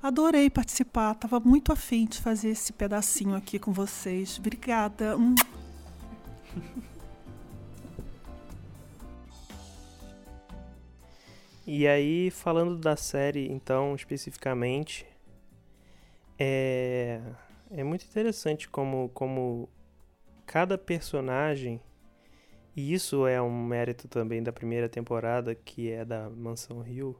Adorei 0.00 0.50
participar, 0.50 1.12
estava 1.12 1.40
muito 1.40 1.72
afim 1.72 2.04
de 2.04 2.20
fazer 2.20 2.50
esse 2.50 2.72
pedacinho 2.72 3.34
aqui 3.34 3.58
com 3.58 3.72
vocês. 3.72 4.38
Obrigada. 4.38 5.16
Hum. 5.16 5.34
E 11.66 11.88
aí, 11.88 12.30
falando 12.30 12.76
da 12.76 12.94
série, 12.94 13.50
então, 13.50 13.94
especificamente, 13.94 15.06
é, 16.38 17.22
é 17.70 17.82
muito 17.82 18.04
interessante 18.04 18.68
como, 18.68 19.08
como 19.14 19.66
cada 20.44 20.76
personagem, 20.76 21.80
e 22.76 22.92
isso 22.92 23.26
é 23.26 23.40
um 23.40 23.64
mérito 23.64 24.06
também 24.08 24.42
da 24.42 24.52
primeira 24.52 24.90
temporada, 24.90 25.54
que 25.54 25.90
é 25.90 26.04
da 26.04 26.28
Mansão 26.28 26.80
Rio, 26.82 27.18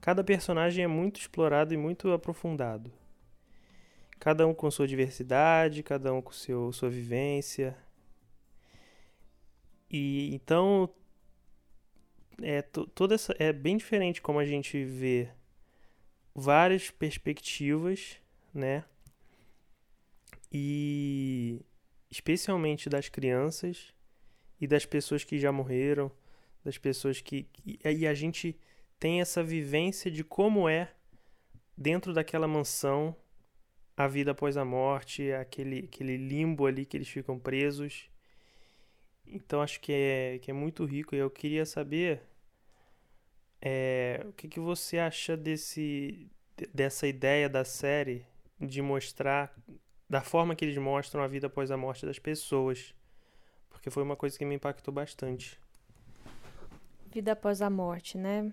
cada 0.00 0.22
personagem 0.22 0.84
é 0.84 0.88
muito 0.88 1.18
explorado 1.18 1.74
e 1.74 1.76
muito 1.76 2.12
aprofundado. 2.12 2.92
Cada 4.20 4.46
um 4.46 4.54
com 4.54 4.70
sua 4.70 4.86
diversidade, 4.86 5.82
cada 5.82 6.14
um 6.14 6.22
com 6.22 6.30
seu, 6.30 6.72
sua 6.72 6.88
vivência. 6.88 7.76
E 9.90 10.32
então 10.34 10.88
é 12.42 12.62
toda 12.62 13.14
essa 13.14 13.34
é 13.38 13.52
bem 13.52 13.76
diferente 13.76 14.20
como 14.20 14.38
a 14.38 14.44
gente 14.44 14.84
vê 14.84 15.28
várias 16.34 16.90
perspectivas, 16.90 18.16
né? 18.52 18.84
E 20.52 21.60
especialmente 22.10 22.88
das 22.88 23.08
crianças 23.08 23.92
e 24.60 24.66
das 24.66 24.86
pessoas 24.86 25.24
que 25.24 25.38
já 25.38 25.50
morreram, 25.50 26.10
das 26.64 26.78
pessoas 26.78 27.20
que, 27.20 27.48
e 27.84 28.06
a 28.06 28.14
gente 28.14 28.58
tem 28.98 29.20
essa 29.20 29.42
vivência 29.42 30.10
de 30.10 30.24
como 30.24 30.68
é 30.68 30.94
dentro 31.76 32.12
daquela 32.12 32.46
mansão 32.46 33.16
a 33.96 34.08
vida 34.08 34.32
após 34.32 34.56
a 34.56 34.64
morte, 34.64 35.32
aquele, 35.32 35.84
aquele 35.84 36.16
limbo 36.16 36.66
ali 36.66 36.84
que 36.84 36.96
eles 36.96 37.08
ficam 37.08 37.38
presos. 37.38 38.08
Então 39.26 39.60
acho 39.60 39.80
que 39.80 39.92
é, 39.92 40.38
que 40.40 40.50
é 40.50 40.54
muito 40.54 40.84
rico 40.84 41.14
e 41.14 41.18
eu 41.18 41.30
queria 41.30 41.64
saber 41.66 42.22
é, 43.60 44.24
o 44.28 44.32
que, 44.32 44.46
que 44.46 44.60
você 44.60 44.98
acha 44.98 45.36
desse, 45.36 46.30
dessa 46.72 47.06
ideia 47.06 47.48
da 47.48 47.64
série 47.64 48.26
de 48.60 48.82
mostrar 48.82 49.54
da 50.08 50.20
forma 50.20 50.54
que 50.54 50.64
eles 50.64 50.76
mostram 50.76 51.22
a 51.22 51.26
vida 51.26 51.46
após 51.46 51.70
a 51.70 51.76
morte 51.76 52.06
das 52.06 52.18
pessoas. 52.18 52.94
Porque 53.70 53.90
foi 53.90 54.02
uma 54.02 54.16
coisa 54.16 54.38
que 54.38 54.44
me 54.44 54.54
impactou 54.54 54.92
bastante. 54.92 55.58
Vida 57.10 57.32
após 57.32 57.62
a 57.62 57.70
morte, 57.70 58.18
né? 58.18 58.52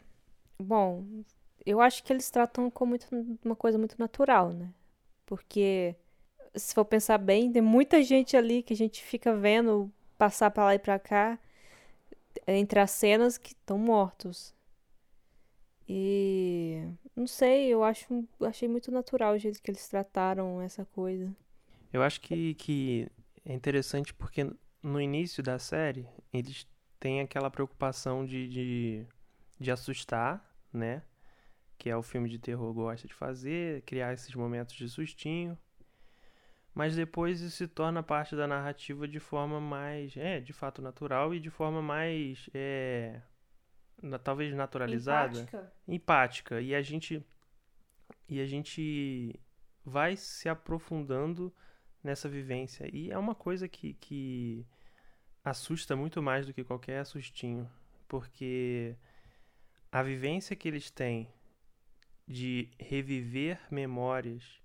Bom, 0.57 1.05
eu 1.65 1.81
acho 1.81 2.03
que 2.03 2.11
eles 2.11 2.29
tratam 2.29 2.69
como 2.71 2.91
muito, 2.91 3.07
uma 3.43 3.55
coisa 3.55 3.77
muito 3.77 3.95
natural, 3.99 4.51
né? 4.51 4.73
Porque 5.25 5.95
se 6.55 6.73
for 6.73 6.85
pensar 6.85 7.17
bem, 7.17 7.51
tem 7.51 7.61
muita 7.61 8.01
gente 8.03 8.35
ali 8.35 8.63
que 8.63 8.73
a 8.73 8.77
gente 8.77 9.03
fica 9.03 9.35
vendo 9.35 9.91
passar 10.21 10.51
para 10.51 10.65
lá 10.65 10.75
e 10.75 10.79
para 10.79 10.99
cá 10.99 11.39
entre 12.45 12.79
as 12.79 12.91
cenas 12.91 13.39
que 13.39 13.53
estão 13.53 13.75
mortos. 13.75 14.53
E 15.89 16.87
não 17.15 17.25
sei, 17.25 17.69
eu 17.69 17.83
acho, 17.83 18.23
achei 18.41 18.67
muito 18.67 18.91
natural 18.91 19.33
o 19.33 19.39
jeito 19.39 19.59
que 19.59 19.71
eles 19.71 19.87
trataram 19.87 20.61
essa 20.61 20.85
coisa. 20.85 21.35
Eu 21.91 22.03
acho 22.03 22.21
que, 22.21 22.53
que 22.53 23.07
é 23.43 23.51
interessante 23.51 24.13
porque 24.13 24.47
no 24.83 25.01
início 25.01 25.41
da 25.41 25.57
série 25.57 26.07
eles 26.31 26.67
têm 26.99 27.19
aquela 27.19 27.49
preocupação 27.49 28.23
de, 28.23 28.47
de, 28.47 29.07
de 29.59 29.71
assustar, 29.71 30.55
né? 30.71 31.01
Que 31.79 31.89
é 31.89 31.97
o 31.97 32.03
filme 32.03 32.29
de 32.29 32.37
terror 32.37 32.71
gosta 32.75 33.07
de 33.07 33.13
fazer, 33.15 33.81
criar 33.87 34.13
esses 34.13 34.35
momentos 34.35 34.75
de 34.75 34.87
sustinho. 34.87 35.57
Mas 36.73 36.95
depois 36.95 37.41
isso 37.41 37.57
se 37.57 37.67
torna 37.67 38.01
parte 38.01 38.35
da 38.35 38.47
narrativa 38.47 39.07
de 39.07 39.19
forma 39.19 39.59
mais, 39.59 40.15
é, 40.15 40.39
de 40.39 40.53
fato 40.53 40.81
natural 40.81 41.33
e 41.33 41.39
de 41.39 41.49
forma 41.49 41.81
mais, 41.81 42.49
é, 42.53 43.21
talvez 44.23 44.55
naturalizada, 44.55 45.37
empática. 45.37 45.73
empática. 45.87 46.61
E 46.61 46.73
a 46.73 46.81
gente 46.81 47.25
e 48.27 48.39
a 48.39 48.45
gente 48.45 49.37
vai 49.83 50.15
se 50.15 50.47
aprofundando 50.47 51.53
nessa 52.01 52.29
vivência. 52.29 52.89
E 52.93 53.11
é 53.11 53.17
uma 53.17 53.35
coisa 53.35 53.67
que, 53.67 53.93
que 53.95 54.65
assusta 55.43 55.95
muito 55.95 56.21
mais 56.21 56.45
do 56.45 56.53
que 56.53 56.63
qualquer 56.63 57.05
sustinho, 57.05 57.69
porque 58.07 58.95
a 59.91 60.01
vivência 60.01 60.55
que 60.55 60.67
eles 60.67 60.89
têm 60.89 61.27
de 62.27 62.69
reviver 62.79 63.59
memórias 63.69 64.60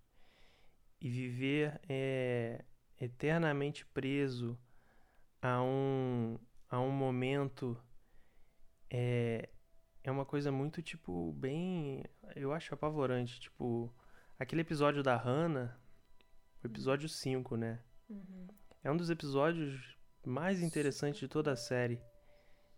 e 1.01 1.09
viver 1.09 1.81
é, 1.89 2.65
eternamente 3.01 3.85
preso 3.87 4.59
a 5.41 5.63
um, 5.63 6.39
a 6.69 6.81
um 6.81 6.91
momento 6.91 7.79
é, 8.91 9.49
é 10.03 10.11
uma 10.11 10.25
coisa 10.25 10.51
muito, 10.53 10.83
tipo, 10.83 11.33
bem. 11.33 12.05
Eu 12.35 12.53
acho 12.53 12.73
apavorante. 12.75 13.41
Tipo, 13.41 13.93
aquele 14.39 14.63
episódio 14.63 15.03
da 15.03 15.17
Hannah, 15.17 15.79
o 16.63 16.67
episódio 16.67 17.09
5, 17.09 17.57
né? 17.57 17.81
Uhum. 18.09 18.47
É 18.83 18.91
um 18.91 18.97
dos 18.97 19.11
episódios 19.11 19.97
mais 20.25 20.63
interessantes 20.63 21.21
de 21.21 21.29
toda 21.29 21.53
a 21.53 21.57
série. 21.57 22.01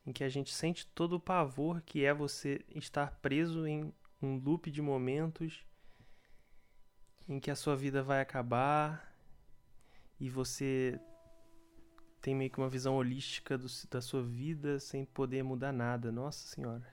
Em 0.06 0.12
que 0.12 0.24
a 0.24 0.28
gente 0.28 0.54
sente 0.54 0.86
todo 0.86 1.16
o 1.16 1.20
pavor 1.20 1.82
que 1.82 2.04
é 2.04 2.14
você 2.14 2.64
estar 2.74 3.20
preso 3.20 3.66
em 3.66 3.92
um 4.22 4.38
loop 4.38 4.70
de 4.70 4.80
momentos 4.80 5.67
em 7.28 7.38
que 7.38 7.50
a 7.50 7.56
sua 7.56 7.76
vida 7.76 8.02
vai 8.02 8.20
acabar 8.20 9.12
e 10.18 10.28
você 10.28 10.98
tem 12.20 12.34
meio 12.34 12.50
que 12.50 12.58
uma 12.58 12.68
visão 12.68 12.96
holística 12.96 13.56
do- 13.56 13.68
da 13.90 14.00
sua 14.00 14.22
vida 14.22 14.78
sem 14.80 15.04
poder 15.04 15.42
mudar 15.42 15.72
nada. 15.72 16.10
Nossa 16.10 16.46
senhora. 16.48 16.86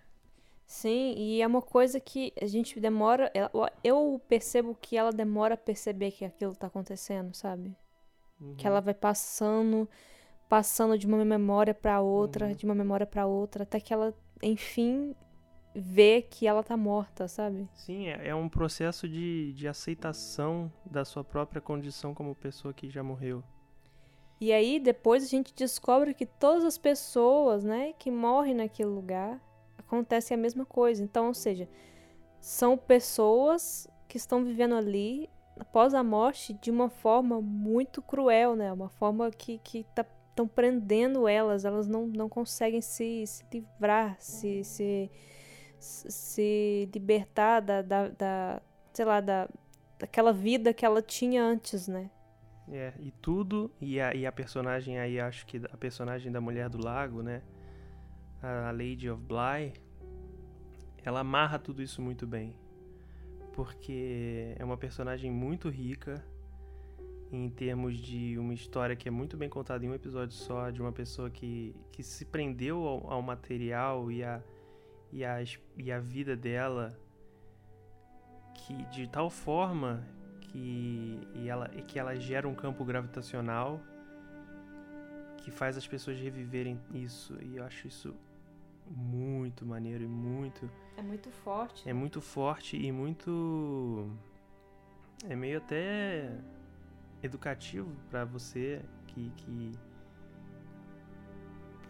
Sim, 0.67 1.13
e 1.17 1.41
é 1.41 1.47
uma 1.47 1.61
coisa 1.61 1.99
que 1.99 2.33
a 2.41 2.45
gente 2.47 2.79
demora. 2.79 3.31
ela- 3.33 3.51
Eu 3.83 4.19
percebo 4.27 4.75
que 4.79 4.97
ela 4.97 5.11
demora 5.11 5.53
a 5.53 5.57
perceber 5.57 6.11
que 6.11 6.25
aquilo 6.25 6.55
tá 6.55 6.67
acontecendo, 6.67 7.33
sabe? 7.35 7.75
Que 8.57 8.67
ela 8.67 8.81
vai 8.81 8.93
passando, 8.93 9.87
passando 10.49 10.97
de 10.97 11.07
uma 11.07 11.23
memória 11.23 11.73
pra 11.73 12.01
outra, 12.01 12.47
Uhum. 12.47 12.53
de 12.53 12.65
uma 12.65 12.75
memória 12.75 13.05
pra 13.05 13.25
outra, 13.25 13.63
até 13.63 13.79
que 13.79 13.93
ela, 13.93 14.13
enfim, 14.43 15.15
vê 15.75 16.21
que 16.21 16.47
ela 16.47 16.63
tá 16.63 16.77
morta, 16.77 17.27
sabe? 17.27 17.67
Sim, 17.73 18.07
é, 18.07 18.29
é 18.29 18.35
um 18.35 18.47
processo 18.47 19.07
de, 19.07 19.53
de 19.53 19.67
aceitação 19.67 20.71
da 20.85 21.03
sua 21.03 21.23
própria 21.23 21.61
condição 21.61 22.13
como 22.13 22.33
pessoa 22.33 22.73
que 22.73 22.89
já 22.89 23.03
morreu. 23.03 23.43
E 24.39 24.51
aí 24.51 24.79
depois 24.79 25.23
a 25.23 25.27
gente 25.27 25.53
descobre 25.53 26.13
que 26.13 26.25
todas 26.25 26.63
as 26.63 26.77
pessoas, 26.77 27.63
né, 27.63 27.93
que 27.97 28.09
morrem 28.09 28.53
naquele 28.53 28.89
lugar, 28.89 29.39
acontece 29.77 30.33
a 30.33 30.37
mesma 30.37 30.65
coisa. 30.65 31.03
Então, 31.03 31.27
ou 31.27 31.33
seja, 31.33 31.69
são 32.39 32.77
pessoas 32.77 33.87
que 34.07 34.17
estão 34.17 34.43
vivendo 34.43 34.75
ali 34.75 35.29
após 35.59 35.93
a 35.93 36.03
morte 36.03 36.53
de 36.53 36.69
uma 36.69 36.89
forma 36.89 37.41
muito 37.41 38.01
cruel, 38.01 38.55
né? 38.55 38.71
Uma 38.73 38.89
forma 38.89 39.31
que 39.31 39.57
que 39.59 39.85
tá 39.95 40.05
estão 40.35 40.47
prendendo 40.47 41.29
elas, 41.29 41.63
elas 41.63 41.87
não, 41.87 42.05
não 42.07 42.27
conseguem 42.27 42.81
se, 42.81 43.25
se 43.25 43.43
livrar, 43.51 44.17
se, 44.19 44.65
se, 44.65 45.09
se 45.85 46.89
libertar 46.93 47.59
da, 47.59 47.81
da, 47.81 48.07
da, 48.09 48.61
sei 48.93 49.05
lá, 49.05 49.21
da, 49.21 49.47
daquela 49.99 50.33
vida 50.33 50.73
que 50.73 50.85
ela 50.85 51.01
tinha 51.01 51.43
antes, 51.43 51.87
né? 51.87 52.09
É, 52.67 52.93
e 52.99 53.11
tudo, 53.11 53.71
e 53.79 53.99
a, 53.99 54.15
e 54.15 54.25
a 54.25 54.31
personagem 54.31 54.97
aí, 54.97 55.19
acho 55.19 55.45
que 55.45 55.61
a 55.71 55.77
personagem 55.77 56.31
da 56.31 56.41
Mulher 56.41 56.67
do 56.67 56.83
Lago, 56.83 57.21
né? 57.21 57.41
A 58.41 58.71
Lady 58.71 59.09
of 59.09 59.21
Bly, 59.21 59.73
ela 61.03 61.19
amarra 61.19 61.59
tudo 61.59 61.81
isso 61.81 62.01
muito 62.01 62.25
bem. 62.25 62.55
Porque 63.53 64.55
é 64.57 64.65
uma 64.65 64.77
personagem 64.77 65.31
muito 65.31 65.69
rica 65.69 66.23
em 67.31 67.49
termos 67.49 67.97
de 67.97 68.37
uma 68.37 68.53
história 68.53 68.95
que 68.95 69.07
é 69.07 69.11
muito 69.11 69.37
bem 69.37 69.49
contada 69.49 69.85
em 69.85 69.89
um 69.89 69.93
episódio 69.93 70.35
só, 70.35 70.69
de 70.69 70.81
uma 70.81 70.91
pessoa 70.91 71.29
que, 71.29 71.75
que 71.91 72.03
se 72.03 72.25
prendeu 72.25 72.85
ao, 72.85 73.11
ao 73.11 73.21
material 73.21 74.11
e 74.11 74.23
a, 74.23 74.41
e, 75.15 75.23
a, 75.23 75.37
e 75.77 75.91
a 75.93 75.99
vida 75.99 76.35
dela 76.35 76.99
que 78.53 78.73
de 78.87 79.07
tal 79.07 79.29
forma 79.29 80.05
que, 80.41 81.17
e 81.33 81.47
ela, 81.47 81.71
e 81.73 81.81
que 81.81 81.97
ela 81.97 82.15
gera 82.15 82.45
um 82.45 82.53
campo 82.53 82.83
gravitacional 82.83 83.79
que 85.37 85.49
faz 85.51 85.77
as 85.77 85.87
pessoas 85.87 86.19
reviverem 86.19 86.77
isso. 86.93 87.37
E 87.41 87.55
eu 87.55 87.63
acho 87.63 87.87
isso 87.87 88.13
muito 88.89 89.65
maneiro 89.65 90.03
e 90.03 90.07
muito. 90.07 90.69
É 90.97 91.01
muito 91.01 91.31
forte. 91.31 91.87
É 91.87 91.93
muito 91.93 92.19
forte 92.19 92.75
e 92.75 92.91
muito. 92.91 94.11
É 95.29 95.35
meio 95.35 95.59
até 95.59 96.29
educativo 97.23 97.89
pra 98.09 98.25
você 98.25 98.81
que. 99.07 99.31
que 99.37 99.71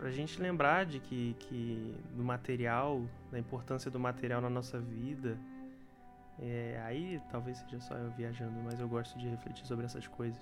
pra 0.06 0.12
gente 0.12 0.40
lembrar 0.40 0.86
de 0.86 1.00
que, 1.00 1.36
que 1.40 1.98
do 2.16 2.24
material, 2.24 3.02
da 3.32 3.40
importância 3.40 3.90
do 3.90 4.00
material 4.00 4.40
na 4.40 4.52
nossa 4.52 4.80
vida. 4.80 5.36
É, 6.40 6.80
aí 6.86 7.20
talvez 7.32 7.58
seja 7.58 7.80
só 7.80 7.96
eu 7.96 8.12
viajando, 8.12 8.54
mas 8.64 8.80
eu 8.80 8.88
gosto 8.88 9.18
de 9.18 9.28
refletir 9.28 9.66
sobre 9.66 9.84
essas 9.84 10.06
coisas. 10.06 10.40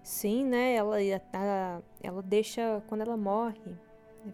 Sim, 0.00 0.44
né? 0.44 0.76
Ela, 0.76 1.02
ela, 1.02 1.82
ela 2.00 2.22
deixa. 2.22 2.80
Quando 2.86 3.00
ela 3.00 3.16
morre. 3.16 3.76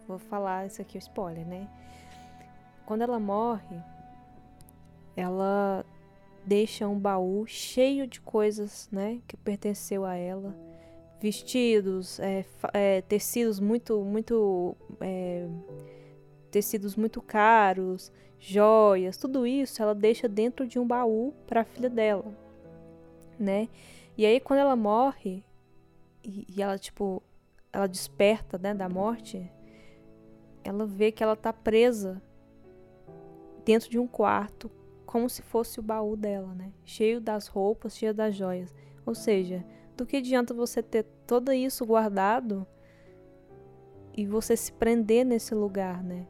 Vou 0.07 0.19
falar 0.19 0.67
isso 0.67 0.83
aqui, 0.83 0.99
é 0.99 1.01
spoiler, 1.01 1.47
né? 1.47 1.67
Quando 2.85 3.01
ela 3.01 3.19
morre, 3.19 3.83
ela 5.17 5.87
deixa 6.45 6.87
um 6.87 6.99
baú 6.99 7.47
cheio 7.47 8.07
de 8.07 8.21
coisas, 8.21 8.91
né? 8.93 9.23
Que 9.27 9.39
pertenceu 9.39 10.05
a 10.05 10.17
ela. 10.17 10.55
Vestidos, 11.21 12.19
é, 12.19 12.45
é, 12.73 13.03
tecidos 13.03 13.61
muito, 13.61 14.03
muito. 14.03 14.75
é, 15.01 15.47
tecidos 16.51 16.97
muito 16.97 17.21
caros, 17.21 18.11
joias, 18.39 19.17
tudo 19.17 19.47
isso 19.47 19.83
ela 19.83 19.95
deixa 19.95 20.27
dentro 20.27 20.67
de 20.67 20.79
um 20.79 20.87
baú 20.87 21.33
para 21.47 21.61
a 21.61 21.65
filha 21.65 21.91
dela, 21.91 22.35
né? 23.39 23.69
E 24.17 24.27
aí 24.27 24.41
quando 24.41 24.61
ela 24.61 24.75
morre, 24.75 25.45
e, 26.25 26.47
e 26.49 26.63
ela, 26.63 26.79
tipo, 26.79 27.23
ela 27.73 27.87
desperta, 27.87 28.59
né, 28.59 28.75
da 28.75 28.89
morte, 28.89 29.51
ela 30.65 30.87
vê 30.87 31.13
que 31.13 31.23
ela 31.23 31.37
tá 31.37 31.53
presa 31.53 32.21
dentro 33.65 33.89
de 33.91 33.99
um 33.99 34.07
quarto, 34.07 34.71
como 35.07 35.29
se 35.29 35.43
fosse 35.43 35.81
o 35.81 35.83
baú 35.83 36.17
dela, 36.17 36.55
né? 36.55 36.73
Cheio 36.85 37.21
das 37.21 37.47
roupas, 37.47 37.97
cheio 37.97 38.15
das 38.15 38.35
joias. 38.35 38.75
Ou 39.05 39.15
seja, 39.15 39.65
do 40.01 40.07
que 40.07 40.17
adianta 40.17 40.55
você 40.55 40.83
ter 40.83 41.05
tudo 41.27 41.53
isso 41.53 41.85
guardado 41.85 42.67
e 44.17 44.27
você 44.27 44.57
se 44.57 44.73
prender 44.73 45.27
nesse 45.27 45.55
lugar, 45.55 46.03
né? 46.03 46.27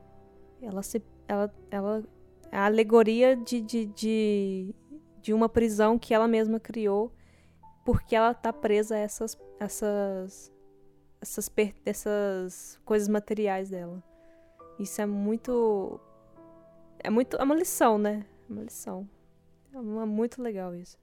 Ela 0.61 0.83
se. 0.83 1.01
Ela. 1.29 1.55
ela 1.71 2.03
é 2.51 2.57
a 2.57 2.66
alegoria 2.66 3.37
de, 3.37 3.61
de, 3.61 3.87
de, 3.87 4.75
de 5.23 5.33
uma 5.33 5.49
prisão 5.49 5.97
que 5.97 6.12
ela 6.12 6.27
mesma 6.27 6.59
criou 6.59 7.12
porque 7.85 8.16
ela 8.16 8.35
tá 8.35 8.53
presa 8.53 8.97
a 8.97 8.99
essas 8.99 9.39
essas 9.61 10.53
essas, 11.21 11.51
essas 11.87 12.81
coisas 12.85 13.07
materiais 13.07 13.71
dela. 13.71 14.03
Isso 14.81 15.01
é 15.01 15.07
muito 15.07 16.01
é 16.99 17.09
muito 17.09 17.37
é 17.37 17.45
uma 17.45 17.55
lição, 17.55 17.99
né? 17.99 18.27
É 18.49 18.53
uma 18.53 18.62
lição. 18.64 19.09
É 19.73 19.79
uma, 19.79 20.05
muito 20.05 20.43
legal 20.43 20.75
isso. 20.75 20.99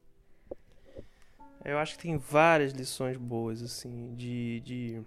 Eu 1.67 1.77
acho 1.77 1.97
que 1.97 2.03
tem 2.03 2.17
várias 2.17 2.71
lições 2.71 3.17
boas, 3.17 3.61
assim, 3.61 4.15
de. 4.15 4.61
de, 4.61 5.01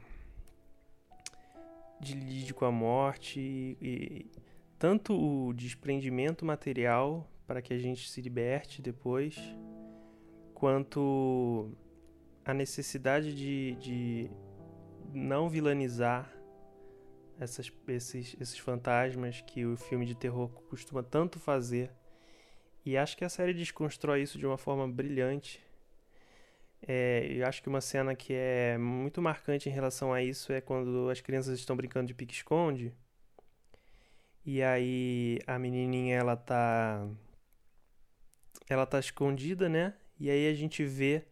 de 1.98 2.12
lide 2.12 2.52
com 2.52 2.66
a 2.66 2.70
morte 2.70 3.40
e, 3.40 3.78
e 3.80 4.30
tanto 4.78 5.14
o 5.14 5.54
desprendimento 5.54 6.44
material 6.44 7.26
para 7.46 7.62
que 7.62 7.72
a 7.72 7.78
gente 7.78 8.10
se 8.10 8.20
liberte 8.20 8.82
depois, 8.82 9.38
quanto 10.52 11.72
a 12.44 12.52
necessidade 12.52 13.34
de, 13.34 13.74
de 13.76 14.30
não 15.14 15.48
vilanizar 15.48 16.30
essas, 17.38 17.72
esses, 17.88 18.36
esses 18.38 18.58
fantasmas 18.58 19.40
que 19.40 19.64
o 19.64 19.78
filme 19.78 20.04
de 20.04 20.14
terror 20.14 20.50
costuma 20.68 21.02
tanto 21.02 21.40
fazer. 21.40 21.90
E 22.84 22.98
acho 22.98 23.16
que 23.16 23.24
a 23.24 23.30
série 23.30 23.54
desconstrói 23.54 24.20
isso 24.20 24.38
de 24.38 24.46
uma 24.46 24.58
forma 24.58 24.86
brilhante. 24.86 25.69
É, 26.86 27.26
eu 27.30 27.46
acho 27.46 27.62
que 27.62 27.68
uma 27.68 27.80
cena 27.80 28.14
que 28.14 28.32
é 28.32 28.78
muito 28.78 29.20
marcante 29.20 29.68
em 29.68 29.72
relação 29.72 30.12
a 30.12 30.22
isso 30.22 30.52
é 30.52 30.60
quando 30.60 31.08
as 31.10 31.20
crianças 31.20 31.58
estão 31.58 31.76
brincando 31.76 32.06
de 32.06 32.14
pique-esconde. 32.14 32.94
E 34.44 34.62
aí 34.62 35.38
a 35.46 35.58
menininha 35.58 36.16
ela 36.16 36.36
tá 36.36 37.06
ela 38.68 38.86
tá 38.86 38.98
escondida, 38.98 39.68
né? 39.68 39.94
E 40.18 40.30
aí 40.30 40.48
a 40.48 40.54
gente 40.54 40.84
vê 40.84 41.24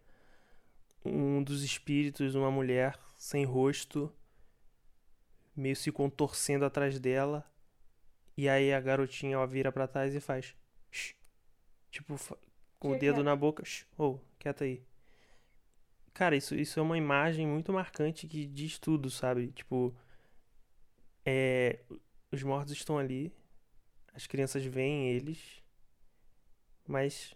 um 1.05 1.43
dos 1.43 1.63
espíritos, 1.63 2.35
uma 2.35 2.51
mulher 2.51 2.99
sem 3.17 3.45
rosto, 3.45 4.13
meio 5.57 5.77
se 5.77 5.91
contorcendo 5.91 6.65
atrás 6.65 6.99
dela. 6.99 7.45
E 8.37 8.49
aí 8.49 8.73
a 8.73 8.81
garotinha 8.81 9.35
ela 9.37 9.47
vira 9.47 9.73
pra 9.73 9.89
trás 9.89 10.15
e 10.15 10.21
faz 10.21 10.55
"Shh", 10.91 11.15
tipo 11.91 12.17
com 12.79 12.91
o 12.93 12.99
dedo 12.99 13.23
na 13.25 13.35
boca, 13.35 13.65
"Shh, 13.65 13.85
ô, 13.97 14.19
quieta 14.39 14.65
aí. 14.65 14.83
Cara, 16.19 16.35
isso, 16.35 16.57
isso 16.57 16.81
é 16.81 16.83
uma 16.83 16.99
imagem 16.99 17.47
muito 17.47 17.73
marcante 17.73 18.27
que 18.27 18.45
diz 18.45 18.77
tudo, 18.77 19.09
sabe? 19.09 19.53
Tipo, 19.53 19.95
é, 21.25 21.79
os 22.33 22.43
mortos 22.43 22.73
estão 22.73 22.99
ali, 22.99 23.33
as 24.13 24.27
crianças 24.27 24.65
veem 24.65 25.11
eles, 25.11 25.39
mas 26.89 27.33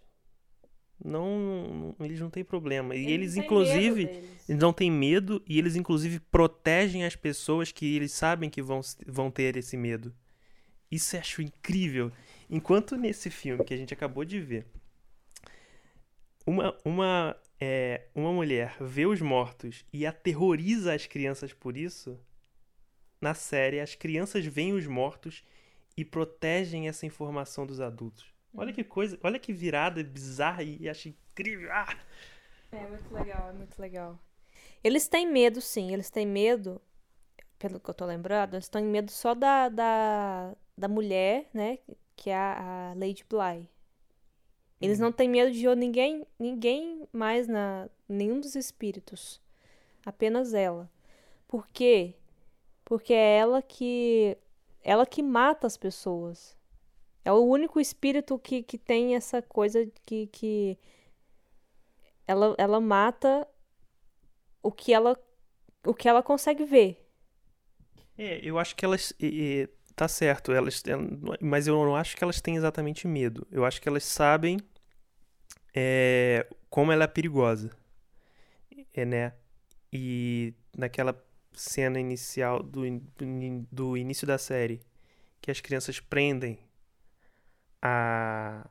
não, 1.01 1.95
não- 1.97 2.05
eles 2.05 2.19
não 2.19 2.29
têm 2.29 2.43
problema. 2.43 2.93
E 2.93 3.09
eles, 3.09 3.37
inclusive, 3.37 4.09
eles 4.49 4.61
não 4.61 4.73
têm 4.73 4.91
medo 4.91 5.41
e 5.47 5.57
eles, 5.57 5.77
inclusive, 5.77 6.19
protegem 6.19 7.05
as 7.05 7.15
pessoas 7.15 7.71
que 7.71 7.95
eles 7.95 8.11
sabem 8.11 8.49
que 8.49 8.61
vão, 8.61 8.81
vão 9.07 9.31
ter 9.31 9.55
esse 9.55 9.77
medo. 9.77 10.13
Isso 10.91 11.15
eu 11.15 11.21
acho 11.21 11.41
incrível. 11.41 12.11
Enquanto 12.49 12.97
nesse 12.97 13.29
filme 13.29 13.63
que 13.63 13.73
a 13.73 13.77
gente 13.77 13.93
acabou 13.93 14.25
de 14.25 14.41
ver, 14.41 14.65
uma, 16.45 16.77
uma, 16.83 17.37
é, 17.65 18.07
uma 18.13 18.33
mulher 18.33 18.75
vê 18.81 19.05
os 19.05 19.21
mortos 19.21 19.85
e 19.93 20.05
aterroriza 20.05 20.93
as 20.93 21.07
crianças 21.07 21.53
por 21.53 21.77
isso, 21.77 22.19
na 23.21 23.33
série 23.33 23.79
as 23.79 23.95
crianças 23.95 24.45
veem 24.45 24.73
os 24.73 24.85
mortos 24.85 25.43
e 25.95 26.03
protegem 26.03 26.89
essa 26.89 27.05
informação 27.05 27.65
dos 27.65 27.79
adultos. 27.79 28.33
Olha 28.53 28.73
que 28.73 28.83
coisa, 28.83 29.17
olha 29.23 29.39
que 29.39 29.53
virada 29.53 30.03
bizarra 30.03 30.61
e 30.61 30.89
acho 30.89 31.07
incrível. 31.07 31.71
Ah! 31.71 31.97
É 32.69 32.85
muito 32.85 33.13
legal, 33.13 33.49
é 33.49 33.53
muito 33.53 33.79
legal. 33.79 34.19
Eles 34.83 35.07
têm 35.07 35.25
medo, 35.25 35.61
sim. 35.61 35.93
Eles 35.93 36.09
têm 36.09 36.25
medo, 36.25 36.81
pelo 37.57 37.79
que 37.79 37.89
eu 37.89 37.93
tô 37.93 38.05
lembrando, 38.05 38.55
eles 38.55 38.67
têm 38.67 38.83
medo 38.83 39.09
só 39.09 39.33
da, 39.33 39.69
da, 39.69 40.53
da 40.77 40.87
mulher, 40.89 41.49
né? 41.53 41.79
Que 42.15 42.29
é 42.29 42.35
a, 42.35 42.91
a 42.91 42.93
Lady 42.95 43.23
Bly. 43.29 43.69
Eles 44.83 44.99
não 44.99 45.13
têm 45.13 45.29
medo 45.29 45.49
de 45.49 45.65
ninguém, 45.75 46.27
ninguém 46.37 47.07
mais 47.13 47.47
na 47.47 47.89
nenhum 48.07 48.41
dos 48.41 48.53
espíritos. 48.53 49.39
Apenas 50.05 50.53
ela. 50.53 50.91
Por 51.47 51.65
quê? 51.67 52.15
Porque 52.83 53.13
é 53.13 53.37
ela 53.37 53.61
que 53.61 54.37
ela 54.83 55.05
que 55.05 55.23
mata 55.23 55.65
as 55.65 55.77
pessoas. 55.77 56.57
É 57.23 57.31
o 57.31 57.45
único 57.45 57.79
espírito 57.79 58.37
que, 58.37 58.61
que 58.61 58.77
tem 58.77 59.15
essa 59.15 59.41
coisa 59.41 59.89
que, 60.05 60.27
que 60.27 60.77
ela, 62.27 62.53
ela 62.57 62.81
mata 62.81 63.47
o 64.61 64.69
que 64.69 64.93
ela 64.93 65.17
o 65.85 65.93
que 65.93 66.09
ela 66.09 66.21
consegue 66.21 66.65
ver. 66.65 67.09
É, 68.17 68.41
eu 68.43 68.59
acho 68.59 68.75
que 68.75 68.83
elas. 68.83 69.13
Tá 69.95 70.09
certo, 70.09 70.51
elas. 70.51 70.83
Mas 71.39 71.67
eu 71.67 71.75
não 71.85 71.95
acho 71.95 72.17
que 72.17 72.23
elas 72.23 72.41
têm 72.41 72.57
exatamente 72.57 73.07
medo. 73.07 73.47
Eu 73.49 73.63
acho 73.63 73.81
que 73.81 73.87
elas 73.87 74.03
sabem 74.03 74.59
é, 75.73 76.47
como 76.69 76.91
ela 76.91 77.05
é 77.05 77.07
perigosa. 77.07 77.71
É, 78.93 79.05
né? 79.05 79.33
E 79.91 80.53
naquela 80.77 81.15
cena 81.53 81.99
inicial 81.99 82.61
do, 82.63 82.81
do, 83.71 83.97
início 83.97 84.25
da 84.25 84.37
série, 84.37 84.81
que 85.41 85.51
as 85.51 85.61
crianças 85.61 85.99
prendem 85.99 86.59
a, 87.81 88.67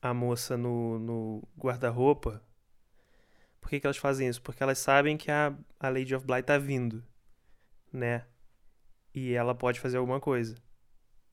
a 0.00 0.14
moça 0.14 0.56
no, 0.56 0.98
no 0.98 1.48
guarda-roupa. 1.58 2.42
Por 3.60 3.68
que, 3.68 3.80
que 3.80 3.86
elas 3.86 3.98
fazem 3.98 4.28
isso? 4.28 4.40
Porque 4.40 4.62
elas 4.62 4.78
sabem 4.78 5.16
que 5.16 5.30
a, 5.30 5.54
a 5.78 5.88
Lady 5.88 6.14
of 6.14 6.26
Blight 6.26 6.46
tá 6.46 6.56
vindo, 6.58 7.04
né? 7.92 8.24
E 9.14 9.32
ela 9.32 9.54
pode 9.54 9.80
fazer 9.80 9.98
alguma 9.98 10.20
coisa. 10.20 10.56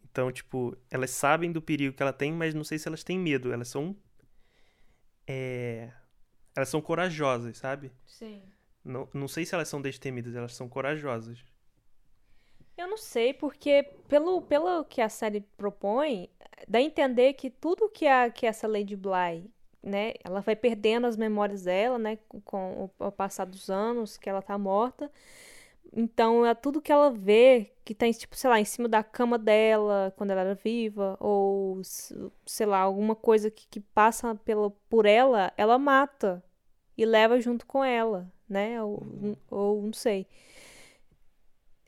Então, 0.04 0.32
tipo, 0.32 0.76
elas 0.90 1.12
sabem 1.12 1.52
do 1.52 1.62
perigo 1.62 1.96
que 1.96 2.02
ela 2.02 2.12
tem, 2.12 2.34
mas 2.34 2.54
não 2.54 2.64
sei 2.64 2.80
se 2.80 2.88
elas 2.88 3.04
têm 3.04 3.20
medo. 3.20 3.54
Elas 3.54 3.68
são. 3.68 3.96
É... 5.28 5.92
Elas 6.56 6.70
são 6.70 6.82
corajosas, 6.82 7.58
sabe? 7.58 7.92
Sim. 8.06 8.42
Não, 8.84 9.08
não 9.14 9.28
sei 9.28 9.46
se 9.46 9.54
elas 9.54 9.68
são 9.68 9.82
destemidas, 9.82 10.34
elas 10.36 10.56
são 10.56 10.68
corajosas. 10.68 11.44
Eu 12.78 12.88
não 12.88 12.98
sei, 12.98 13.34
porque 13.34 13.84
pelo, 14.08 14.42
pelo 14.42 14.86
que 14.86 15.02
a 15.02 15.10
série 15.10 15.42
propõe, 15.58 16.30
dá 16.68 16.80
a 16.80 16.82
entender 16.82 17.34
que 17.34 17.50
tudo 17.50 17.90
que, 17.90 18.08
a, 18.08 18.30
que 18.30 18.46
essa 18.46 18.68
Lady 18.68 18.96
Bly, 18.96 19.52
né, 19.82 20.14
ela 20.24 20.42
vai 20.42 20.56
perdendo 20.56 21.08
as 21.08 21.18
memórias 21.18 21.64
dela, 21.64 21.98
né, 21.98 22.18
com 22.46 22.92
o, 23.00 23.06
o 23.08 23.12
passar 23.12 23.46
dos 23.46 23.70
anos 23.70 24.16
que 24.16 24.30
ela 24.30 24.42
tá 24.42 24.58
morta. 24.58 25.12
Então, 25.94 26.46
é 26.46 26.54
tudo 26.54 26.82
que 26.82 26.92
ela 26.92 27.10
vê 27.12 27.72
que 27.84 27.96
tá, 27.96 28.12
tipo, 28.12 28.36
sei 28.36 28.50
lá, 28.50 28.60
em 28.60 28.66
cima 28.66 28.88
da 28.90 29.04
cama 29.04 29.38
dela, 29.38 30.14
quando 30.18 30.32
ela 30.32 30.42
era 30.42 30.54
viva, 30.56 31.16
ou, 31.20 31.82
sei 32.46 32.66
lá, 32.66 32.80
alguma 32.80 33.16
coisa 33.16 33.50
que, 33.50 33.66
que 33.68 33.80
passa 33.80 34.36
pela, 34.36 34.70
por 34.90 35.06
ela, 35.06 35.54
ela 35.58 35.78
mata 35.80 36.44
e 36.98 37.06
leva 37.06 37.40
junto 37.40 37.66
com 37.66 37.84
ela, 37.84 38.32
né? 38.48 38.82
Ou, 38.84 39.02
Uhum. 39.02 39.36
ou 39.50 39.82
não 39.84 39.94
sei. 39.94 40.28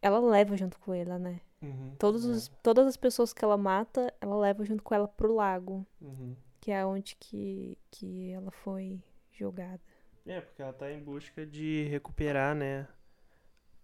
Ela 0.01 0.19
leva 0.19 0.55
junto 0.55 0.79
com 0.79 0.93
ela, 0.93 1.19
né? 1.19 1.41
Uhum. 1.61 1.93
Todos 1.99 2.23
os, 2.23 2.47
todas 2.63 2.87
as 2.87 2.95
pessoas 2.95 3.33
que 3.33 3.43
ela 3.43 3.57
mata, 3.57 4.13
ela 4.21 4.37
leva 4.37 4.63
junto 4.63 4.81
com 4.81 4.95
ela 4.95 5.07
pro 5.07 5.33
lago, 5.35 5.85
Uhum. 5.99 6.35
que 6.61 6.71
é 6.71 6.85
onde 6.85 7.15
que, 7.17 7.77
que 7.91 8.31
ela 8.31 8.51
foi 8.51 9.01
jogada. 9.31 9.81
É, 10.25 10.39
porque 10.39 10.61
ela 10.61 10.71
tá 10.71 10.89
em 10.91 11.03
busca 11.03 11.45
de 11.45 11.83
recuperar, 11.89 12.55
né? 12.55 12.87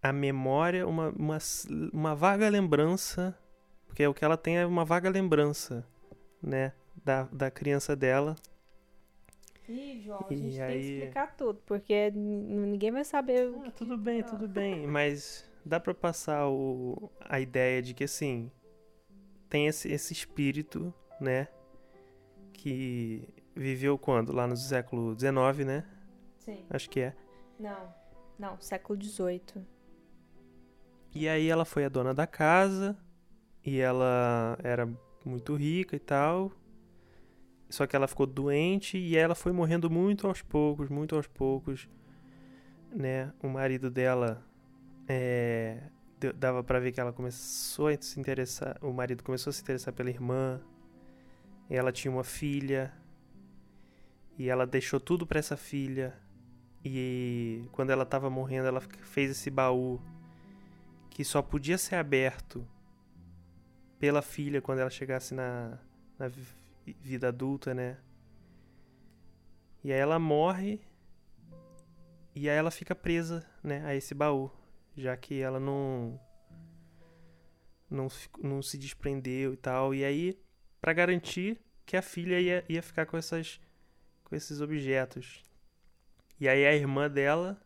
A 0.09 0.13
memória, 0.13 0.87
uma, 0.87 1.09
uma, 1.09 1.37
uma 1.93 2.15
vaga 2.15 2.47
lembrança. 2.49 3.35
Porque 3.87 4.05
o 4.05 4.13
que 4.13 4.23
ela 4.25 4.37
tem 4.37 4.57
é 4.57 4.65
uma 4.65 4.83
vaga 4.85 5.09
lembrança, 5.09 5.85
né? 6.41 6.73
Da, 7.03 7.23
da 7.23 7.49
criança 7.49 7.95
dela. 7.95 8.35
Ih, 9.67 10.01
João, 10.01 10.19
a 10.29 10.33
gente 10.33 10.37
E 10.45 10.49
tem 10.49 10.51
que 10.57 10.61
aí- 10.61 10.97
explicar 10.99 11.35
tudo, 11.35 11.59
porque 11.65 12.11
ninguém 12.11 12.91
vai 12.91 13.03
saber 13.03 13.51
Ah, 13.65 13.71
tudo 13.71 13.97
bem, 13.97 14.21
tudo 14.21 14.47
bem. 14.47 14.85
Mas 14.87 15.49
dá 15.65 15.79
pra 15.79 15.93
passar 15.93 16.47
o, 16.47 17.09
a 17.21 17.39
ideia 17.39 17.81
de 17.81 17.93
que, 17.93 18.03
assim, 18.03 18.51
tem 19.49 19.65
esse, 19.67 19.91
esse 19.91 20.13
espírito, 20.13 20.93
né? 21.19 21.47
Que 22.53 23.27
viveu 23.55 23.97
quando? 23.97 24.33
Lá 24.33 24.45
no 24.45 24.55
século 24.57 25.15
XIX, 25.17 25.65
né? 25.65 25.83
Sim. 26.39 26.63
Acho 26.69 26.89
que 26.89 26.99
é. 26.99 27.15
Não, 27.59 27.93
não, 28.37 28.59
século 28.59 29.01
XVIII. 29.01 29.65
E 31.15 31.29
aí 31.29 31.47
ela 31.47 31.63
foi 31.63 31.85
a 31.85 31.89
dona 31.89 32.13
da 32.13 32.27
casa 32.27 32.97
e 33.65 33.79
ela 33.79 34.57
era 34.61 34.85
muito 35.23 35.55
rica 35.55 35.95
e 35.95 35.99
tal. 35.99 36.51
Só 37.69 37.87
que 37.87 37.95
ela 37.95 38.05
ficou 38.05 38.27
doente 38.27 38.97
e 38.97 39.15
ela 39.15 39.33
foi 39.33 39.53
morrendo 39.53 39.89
muito 39.89 40.27
aos 40.27 40.41
poucos, 40.41 40.89
muito 40.89 41.15
aos 41.15 41.25
poucos, 41.25 41.87
né? 42.93 43.31
O 43.41 43.47
marido 43.47 43.89
dela 43.89 44.45
é, 45.07 45.83
dava 46.35 46.61
pra 46.61 46.81
ver 46.81 46.91
que 46.91 46.99
ela 46.99 47.13
começou 47.13 47.87
a 47.87 47.97
se 47.99 48.19
interessar, 48.19 48.77
o 48.81 48.91
marido 48.91 49.23
começou 49.23 49.51
a 49.51 49.53
se 49.53 49.61
interessar 49.61 49.93
pela 49.93 50.09
irmã. 50.09 50.59
Ela 51.69 51.93
tinha 51.93 52.11
uma 52.11 52.25
filha 52.25 52.93
e 54.37 54.49
ela 54.49 54.67
deixou 54.67 54.99
tudo 54.99 55.25
pra 55.25 55.39
essa 55.39 55.55
filha. 55.55 56.13
E 56.83 57.63
quando 57.71 57.91
ela 57.91 58.05
tava 58.05 58.29
morrendo, 58.29 58.67
ela 58.67 58.81
fez 58.81 59.31
esse 59.31 59.49
baú 59.49 60.01
que 61.15 61.23
só 61.23 61.41
podia 61.41 61.77
ser 61.77 61.95
aberto 61.95 62.67
pela 63.97 64.21
filha 64.21 64.61
quando 64.61 64.79
ela 64.79 64.89
chegasse 64.89 65.33
na, 65.33 65.79
na 66.19 66.27
vi- 66.27 66.45
vida 66.99 67.29
adulta, 67.29 67.73
né? 67.73 67.97
E 69.81 69.93
aí 69.93 69.97
ela 69.97 70.19
morre 70.19 70.81
e 72.35 72.49
aí 72.49 72.57
ela 72.57 72.69
fica 72.69 72.93
presa, 72.93 73.49
né, 73.63 73.81
a 73.85 73.95
esse 73.95 74.13
baú, 74.13 74.51
já 74.93 75.15
que 75.15 75.39
ela 75.39 75.57
não 75.57 76.19
não, 77.89 78.09
se- 78.09 78.27
não 78.43 78.61
se 78.61 78.77
desprendeu 78.77 79.53
e 79.53 79.57
tal. 79.57 79.95
E 79.95 80.03
aí, 80.03 80.37
pra 80.81 80.91
garantir 80.91 81.57
que 81.85 81.95
a 81.95 82.01
filha 82.01 82.41
ia, 82.41 82.65
ia 82.67 82.83
ficar 82.83 83.05
com 83.05 83.15
essas 83.15 83.61
com 84.25 84.35
esses 84.35 84.59
objetos. 84.59 85.41
E 86.37 86.49
aí 86.49 86.65
a 86.65 86.75
irmã 86.75 87.09
dela 87.09 87.57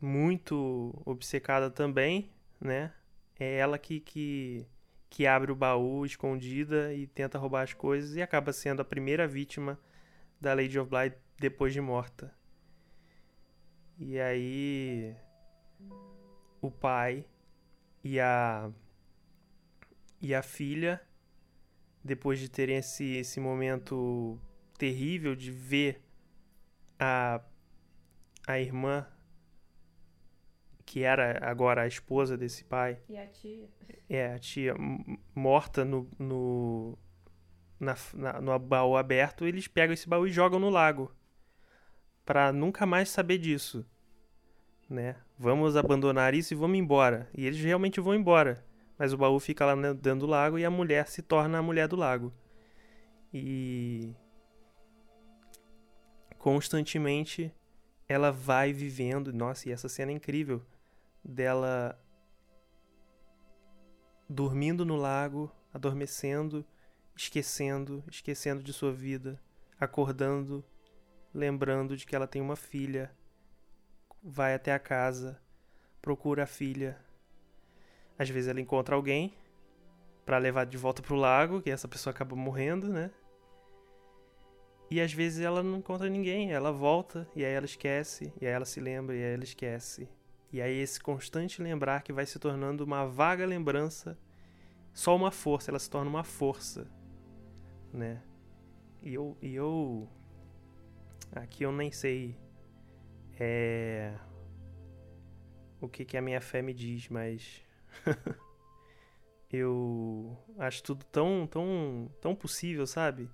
muito 0.00 1.00
obcecada 1.04 1.70
também, 1.70 2.30
né? 2.60 2.92
É 3.38 3.56
ela 3.58 3.78
que, 3.78 4.00
que, 4.00 4.66
que 5.08 5.26
abre 5.26 5.52
o 5.52 5.56
baú 5.56 6.04
escondida 6.04 6.92
e 6.94 7.06
tenta 7.06 7.38
roubar 7.38 7.62
as 7.62 7.72
coisas 7.72 8.16
e 8.16 8.22
acaba 8.22 8.52
sendo 8.52 8.80
a 8.80 8.84
primeira 8.84 9.26
vítima 9.26 9.78
da 10.40 10.54
Lady 10.54 10.78
of 10.78 10.90
Blight 10.90 11.16
depois 11.38 11.72
de 11.72 11.80
morta. 11.80 12.34
E 13.98 14.18
aí 14.20 15.16
o 16.60 16.70
pai 16.70 17.26
e 18.04 18.20
a 18.20 18.70
e 20.20 20.34
a 20.34 20.42
filha 20.42 21.00
depois 22.02 22.38
de 22.38 22.48
terem 22.48 22.76
esse, 22.76 23.16
esse 23.16 23.40
momento 23.40 24.38
terrível 24.78 25.34
de 25.34 25.50
ver 25.50 26.02
a 26.98 27.40
a 28.46 28.60
irmã 28.60 29.06
que 30.86 31.02
era 31.02 31.38
agora 31.42 31.82
a 31.82 31.86
esposa 31.86 32.36
desse 32.38 32.64
pai, 32.64 32.98
E 33.08 33.18
a 33.18 33.26
tia? 33.26 33.68
é 34.08 34.32
a 34.32 34.38
tia 34.38 34.74
morta 35.34 35.84
no, 35.84 36.08
no, 36.18 36.96
na, 37.78 37.94
na- 38.14 38.40
no 38.40 38.58
baú 38.58 38.96
aberto, 38.96 39.44
eles 39.44 39.66
pegam 39.68 39.92
esse 39.92 40.08
baú 40.08 40.26
e 40.26 40.32
jogam 40.32 40.58
no 40.60 40.70
lago 40.70 41.12
Pra 42.24 42.52
nunca 42.52 42.84
mais 42.86 43.08
saber 43.08 43.38
disso, 43.38 43.86
né? 44.90 45.14
Vamos 45.38 45.76
abandonar 45.76 46.34
isso 46.34 46.52
e 46.54 46.56
vamos 46.56 46.76
embora. 46.76 47.28
E 47.32 47.46
eles 47.46 47.60
realmente 47.60 48.00
vão 48.00 48.14
embora, 48.16 48.64
mas 48.98 49.12
o 49.12 49.16
baú 49.16 49.38
fica 49.38 49.64
lá 49.64 49.74
dentro 49.92 50.20
do 50.20 50.26
lago 50.26 50.58
e 50.58 50.64
a 50.64 50.70
mulher 50.70 51.06
se 51.06 51.22
torna 51.22 51.58
a 51.58 51.62
mulher 51.62 51.86
do 51.86 51.94
lago 51.94 52.32
e 53.32 54.12
constantemente 56.38 57.52
ela 58.08 58.30
vai 58.30 58.72
vivendo. 58.72 59.32
Nossa, 59.32 59.68
e 59.68 59.72
essa 59.72 59.88
cena 59.88 60.10
é 60.10 60.14
incrível 60.14 60.62
dela 61.26 61.98
dormindo 64.28 64.84
no 64.84 64.96
lago, 64.96 65.50
adormecendo, 65.72 66.64
esquecendo, 67.14 68.04
esquecendo 68.10 68.62
de 68.62 68.72
sua 68.72 68.92
vida, 68.92 69.40
acordando, 69.78 70.64
lembrando 71.34 71.96
de 71.96 72.06
que 72.06 72.14
ela 72.14 72.26
tem 72.26 72.40
uma 72.40 72.56
filha, 72.56 73.10
vai 74.22 74.54
até 74.54 74.72
a 74.72 74.78
casa, 74.78 75.40
procura 76.00 76.44
a 76.44 76.46
filha. 76.46 76.98
Às 78.18 78.30
vezes 78.30 78.48
ela 78.48 78.60
encontra 78.60 78.94
alguém 78.94 79.34
para 80.24 80.38
levar 80.38 80.64
de 80.64 80.76
volta 80.76 81.02
pro 81.02 81.14
lago, 81.14 81.60
que 81.60 81.70
essa 81.70 81.86
pessoa 81.86 82.12
acaba 82.12 82.34
morrendo, 82.34 82.88
né? 82.88 83.10
E 84.90 85.00
às 85.00 85.12
vezes 85.12 85.40
ela 85.40 85.62
não 85.62 85.78
encontra 85.78 86.08
ninguém, 86.08 86.52
ela 86.52 86.72
volta 86.72 87.28
e 87.34 87.44
aí 87.44 87.52
ela 87.52 87.66
esquece, 87.66 88.32
e 88.40 88.46
aí 88.46 88.52
ela 88.52 88.64
se 88.64 88.80
lembra 88.80 89.14
e 89.14 89.22
aí 89.22 89.34
ela 89.34 89.44
esquece. 89.44 90.08
E 90.56 90.62
aí 90.62 90.78
esse 90.78 90.98
constante 90.98 91.60
lembrar 91.60 92.00
que 92.02 92.14
vai 92.14 92.24
se 92.24 92.38
tornando 92.38 92.82
uma 92.82 93.04
vaga 93.04 93.44
lembrança, 93.44 94.18
só 94.90 95.14
uma 95.14 95.30
força, 95.30 95.70
ela 95.70 95.78
se 95.78 95.90
torna 95.90 96.08
uma 96.08 96.24
força, 96.24 96.90
né? 97.92 98.22
E 99.02 99.12
eu, 99.12 99.36
e 99.42 99.54
eu 99.54 100.08
aqui 101.30 101.62
eu 101.62 101.70
nem 101.70 101.92
sei 101.92 102.38
é, 103.38 104.14
o 105.78 105.90
que 105.90 106.06
que 106.06 106.16
a 106.16 106.22
minha 106.22 106.40
fé 106.40 106.62
me 106.62 106.72
diz, 106.72 107.10
mas 107.10 107.62
eu 109.52 110.42
acho 110.56 110.82
tudo 110.82 111.04
tão 111.04 111.46
tão 111.46 112.10
tão 112.18 112.34
possível, 112.34 112.86
sabe? 112.86 113.28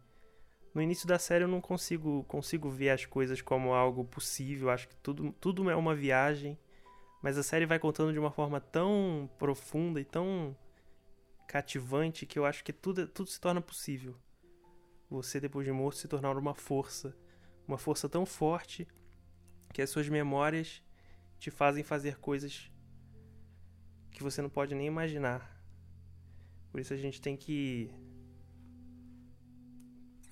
no 0.75 0.83
início 0.83 1.07
da 1.07 1.21
série 1.21 1.45
eu 1.45 1.49
não 1.49 1.61
consigo 1.61 2.25
consigo 2.25 2.69
ver 2.69 2.91
as 2.91 3.07
coisas 3.07 3.41
como 3.41 3.73
algo 3.73 4.05
possível, 4.05 4.71
acho 4.71 4.89
que 4.89 4.97
tudo, 4.97 5.33
tudo 5.35 5.71
é 5.71 5.77
uma 5.77 5.95
viagem, 5.95 6.59
mas 7.23 7.39
a 7.39 7.43
série 7.43 7.65
vai 7.65 7.79
contando 7.79 8.13
de 8.13 8.19
uma 8.19 8.33
forma 8.33 8.61
tão 8.61 9.31
profunda 9.39 10.01
e 10.01 10.05
tão 10.05 10.57
cativante 11.47 12.27
que 12.27 12.39
eu 12.39 12.45
acho 12.45 12.65
que 12.65 12.73
tudo, 12.73 13.07
tudo 13.07 13.31
se 13.31 13.41
torna 13.41 13.61
possível. 13.61 14.17
Você, 15.09 15.39
depois 15.39 15.65
de 15.65 15.71
morto, 15.71 15.99
se 15.99 16.09
tornar 16.09 16.37
uma 16.37 16.55
força, 16.55 17.17
uma 17.69 17.79
força 17.79 18.09
tão 18.09 18.27
forte 18.27 18.89
que 19.73 19.81
as 19.81 19.89
suas 19.89 20.09
memórias 20.09 20.83
te 21.39 21.51
fazem 21.51 21.85
fazer 21.85 22.19
coisas 22.19 22.71
que 24.11 24.23
você 24.23 24.43
não 24.43 24.51
pode 24.51 24.75
nem 24.75 24.87
imaginar. 24.87 25.63
Por 26.71 26.81
isso 26.81 26.93
a 26.93 26.97
gente 26.97 27.21
tem 27.21 27.37
que 27.37 27.91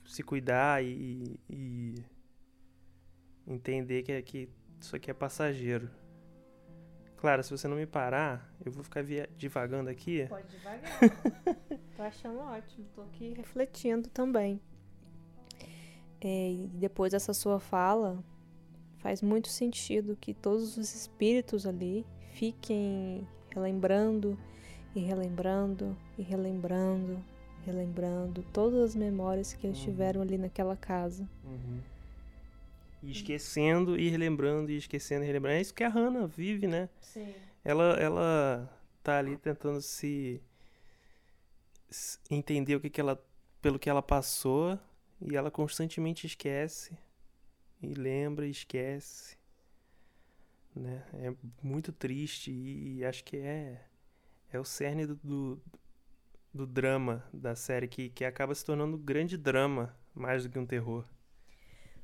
se 0.07 0.23
cuidar 0.23 0.83
e, 0.83 1.39
e 1.49 1.95
entender 3.47 4.03
que, 4.03 4.13
é, 4.13 4.23
que 4.23 4.49
isso 4.81 4.97
aqui 4.97 5.11
é 5.11 5.15
passageiro. 5.15 6.00
Claro, 7.21 7.43
se 7.43 7.51
você 7.51 7.69
não 7.69 7.77
me 7.77 7.87
parar, 7.87 8.51
eu 8.65 8.73
vou 8.73 8.83
ficar 8.83 9.03
via 9.03 9.29
divagando 9.37 9.91
aqui. 9.91 10.27
Pode 10.27 10.49
devagar. 10.49 11.01
tô 11.97 12.03
achando 12.03 12.39
ótimo, 12.39 12.87
tô 12.95 13.03
aqui 13.03 13.35
refletindo 13.37 14.09
também. 14.09 14.61
É, 16.21 16.53
e 16.53 16.71
depois 16.75 17.13
dessa 17.13 17.35
sua 17.35 17.61
fala, 17.61 18.23
faz 18.99 19.21
muito 19.21 19.49
sentido 19.49 20.17
que 20.17 20.33
todos 20.33 20.79
os 20.79 20.95
espíritos 20.95 21.67
ali 21.67 22.07
fiquem 22.33 23.27
relembrando 23.51 24.39
e 24.95 25.01
relembrando 25.01 25.97
e 26.19 26.23
relembrando 26.23 27.23
relembrando 27.65 28.43
todas 28.53 28.81
as 28.81 28.97
memórias 28.97 29.53
que 29.53 29.67
eles 29.67 29.79
uhum. 29.79 29.85
tiveram 29.85 30.23
ali 30.23 30.39
naquela 30.39 30.77
casa. 30.77 31.29
Uhum. 31.45 31.81
E 33.03 33.11
esquecendo 33.11 33.99
e 33.99 34.09
relembrando, 34.09 34.71
e 34.71 34.77
esquecendo 34.77 35.25
e 35.25 35.27
relembrando. 35.27 35.57
É 35.57 35.61
isso 35.61 35.75
que 35.75 35.85
a 35.85 35.89
Hannah 35.89 36.27
vive, 36.27 36.67
né? 36.67 36.89
Sim. 37.01 37.35
Ela, 37.65 37.95
ela 37.95 38.81
tá 39.03 39.19
ali 39.19 39.37
tentando 39.37 39.81
se 39.81 40.43
entender 42.31 42.77
o 42.77 42.81
que, 42.81 42.91
que 42.91 43.01
ela 43.01 43.23
pelo 43.61 43.79
que 43.79 43.91
ela 43.91 44.01
passou 44.01 44.79
e 45.21 45.37
ela 45.37 45.51
constantemente 45.51 46.27
esquece 46.27 46.97
e 47.83 47.93
lembra 47.93 48.47
e 48.47 48.51
esquece 48.51 49.37
né 50.75 51.05
é 51.15 51.35
muito 51.61 51.93
triste 51.93 52.51
e 52.53 53.05
acho 53.05 53.25
que 53.25 53.37
é 53.37 53.85
é 54.53 54.59
o 54.59 54.65
cerne 54.65 55.07
do, 55.07 55.15
do, 55.17 55.63
do 56.53 56.67
drama 56.67 57.25
da 57.33 57.55
série, 57.55 57.89
que, 57.89 58.11
que 58.11 58.25
acaba 58.25 58.55
se 58.55 58.65
tornando 58.65 58.97
um 58.97 59.01
grande 59.01 59.37
drama, 59.37 59.97
mais 60.15 60.43
do 60.43 60.51
que 60.51 60.59
um 60.59 60.67
terror. 60.67 61.05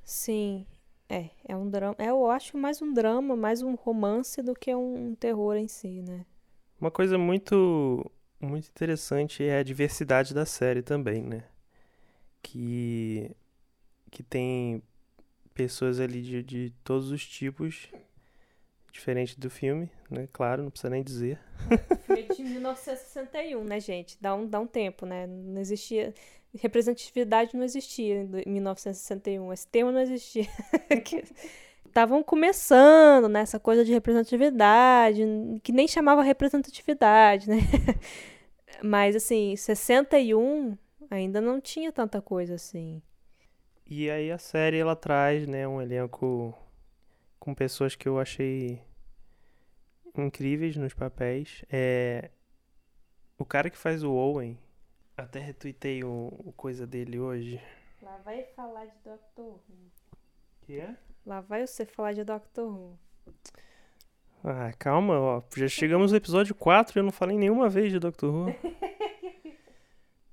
Sim, 0.05 0.67
é, 1.09 1.31
é 1.45 1.57
um 1.57 1.69
drama. 1.69 1.95
É, 1.99 2.11
eu 2.11 2.31
acho 2.31 2.57
mais 2.57 2.83
um 2.83 2.93
drama, 2.93 3.37
mais 3.37 3.63
um 3.63 3.75
romance 3.75 4.43
do 4.43 4.55
que 4.55 4.75
um, 4.75 5.09
um 5.09 5.15
terror 5.15 5.57
em 5.57 5.69
si, 5.69 6.03
né? 6.03 6.25
Uma 6.81 6.91
coisa 6.91 7.17
muito 7.17 8.11
muito 8.41 8.69
interessante 8.69 9.43
é 9.43 9.59
a 9.59 9.63
diversidade 9.63 10.35
da 10.35 10.45
série 10.45 10.83
também, 10.83 11.23
né? 11.23 11.45
Que 12.43 13.31
que 14.11 14.23
tem 14.23 14.83
pessoas 15.55 16.01
ali 16.01 16.23
de, 16.23 16.43
de 16.43 16.71
todos 16.85 17.11
os 17.11 17.27
tipos 17.27 17.89
diferente 18.97 19.39
do 19.39 19.51
filme, 19.51 19.91
né? 20.11 20.29
Claro, 20.33 20.63
não 20.63 20.71
precisa 20.71 20.91
nem 20.91 21.03
dizer. 21.03 21.39
Filme 22.07 22.23
de 22.35 22.43
1961, 22.43 23.65
né, 23.65 23.79
gente? 23.79 24.17
Dá 24.21 24.35
um, 24.35 24.47
dá 24.47 24.59
um 24.59 24.67
tempo, 24.67 25.05
né? 25.05 25.27
Não 25.27 25.61
existia. 25.61 26.15
Representatividade 26.55 27.55
não 27.55 27.65
existia 27.65 28.29
em 28.47 28.51
1961. 28.53 29.53
Esse 29.53 29.69
termo 29.69 29.93
não 29.93 30.01
existia. 30.01 30.47
Estavam 31.87 32.23
começando 32.23 33.29
nessa 33.29 33.57
né, 33.57 33.63
coisa 33.63 33.85
de 33.85 33.93
representatividade, 33.93 35.23
que 35.63 35.73
nem 35.73 35.89
chamava 35.89 36.23
representatividade, 36.23 37.49
né? 37.49 37.57
Mas, 38.83 39.17
assim, 39.17 39.57
61 39.57 40.77
ainda 41.11 41.41
não 41.41 41.61
tinha 41.61 41.91
tanta 41.91 42.21
coisa 42.21 42.55
assim. 42.55 43.01
E 43.87 44.11
aí 44.11 44.31
a 44.31 44.39
série 44.39 44.79
ela 44.79 44.97
traz, 44.97 45.47
né, 45.47 45.67
um 45.67 45.81
elenco 45.81 46.53
com 47.39 47.55
pessoas 47.55 47.95
que 47.95 48.09
eu 48.09 48.19
achei 48.19 48.83
incríveis 50.17 50.77
nos 50.77 50.93
papéis. 50.93 51.65
É, 51.71 52.31
o 53.39 53.45
cara 53.45 53.71
que 53.71 53.79
faz 53.79 54.03
o 54.03 54.13
Owen, 54.13 54.59
até 55.17 55.41
retuitei 55.41 56.05
o, 56.05 56.29
o 56.45 56.53
coisa 56.53 56.87
dele 56.87 57.19
hoje. 57.19 57.61
Lá 58.03 58.19
vai 58.19 58.45
falar 58.55 58.85
de 58.85 58.95
Doctor 59.03 59.45
Who. 59.45 59.91
Que 60.61 60.81
é? 60.81 60.97
Lá 61.25 61.41
vai 61.41 61.67
você 61.67 61.87
falar 61.87 62.13
de 62.13 62.23
Doctor 62.23 62.67
Who. 62.67 62.99
Ah, 64.45 64.73
calma, 64.79 65.19
ó. 65.19 65.43
Já 65.57 65.69
chegamos 65.69 66.13
no 66.13 66.19
episódio 66.19 66.55
4 66.55 66.97
e 66.97 67.01
eu 67.01 67.05
não 67.05 67.13
falei 67.13 67.37
nenhuma 67.37 67.69
vez 67.69 67.91
de 67.91 67.99
Doctor 67.99 68.33
Who. 68.33 68.51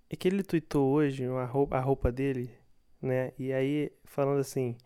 é 0.09 0.15
que 0.15 0.27
ele 0.27 0.43
tweetou 0.43 0.91
hoje 0.91 1.25
a 1.25 1.45
roupa, 1.45 1.77
a 1.77 1.79
roupa 1.79 2.11
dele, 2.11 2.51
né? 3.01 3.31
E 3.39 3.53
aí, 3.53 3.91
falando 4.03 4.39
assim: 4.39 4.77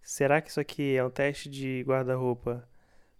será 0.00 0.40
que 0.40 0.50
isso 0.50 0.60
aqui 0.60 0.96
é 0.96 1.04
um 1.04 1.10
teste 1.10 1.50
de 1.50 1.82
guarda-roupa 1.86 2.66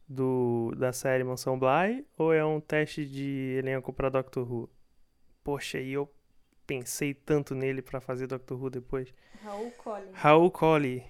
do 0.08 0.72
da 0.76 0.92
série 0.92 1.24
Mansão 1.24 1.58
Bly 1.58 2.06
ou 2.16 2.32
é 2.32 2.44
um 2.44 2.60
teste 2.60 3.04
de 3.04 3.56
elenco 3.58 3.92
para 3.92 4.08
Doctor 4.08 4.50
Who? 4.50 4.70
Poxa, 5.44 5.78
e 5.78 5.92
eu 5.92 6.12
pensei 6.66 7.12
tanto 7.12 7.54
nele 7.54 7.82
para 7.82 8.00
fazer 8.00 8.26
Doctor 8.26 8.60
Who 8.60 8.70
depois. 8.70 9.12
Raul 9.42 9.70
Colley. 9.72 10.08
Raul 10.12 10.50
Colley. 10.50 11.04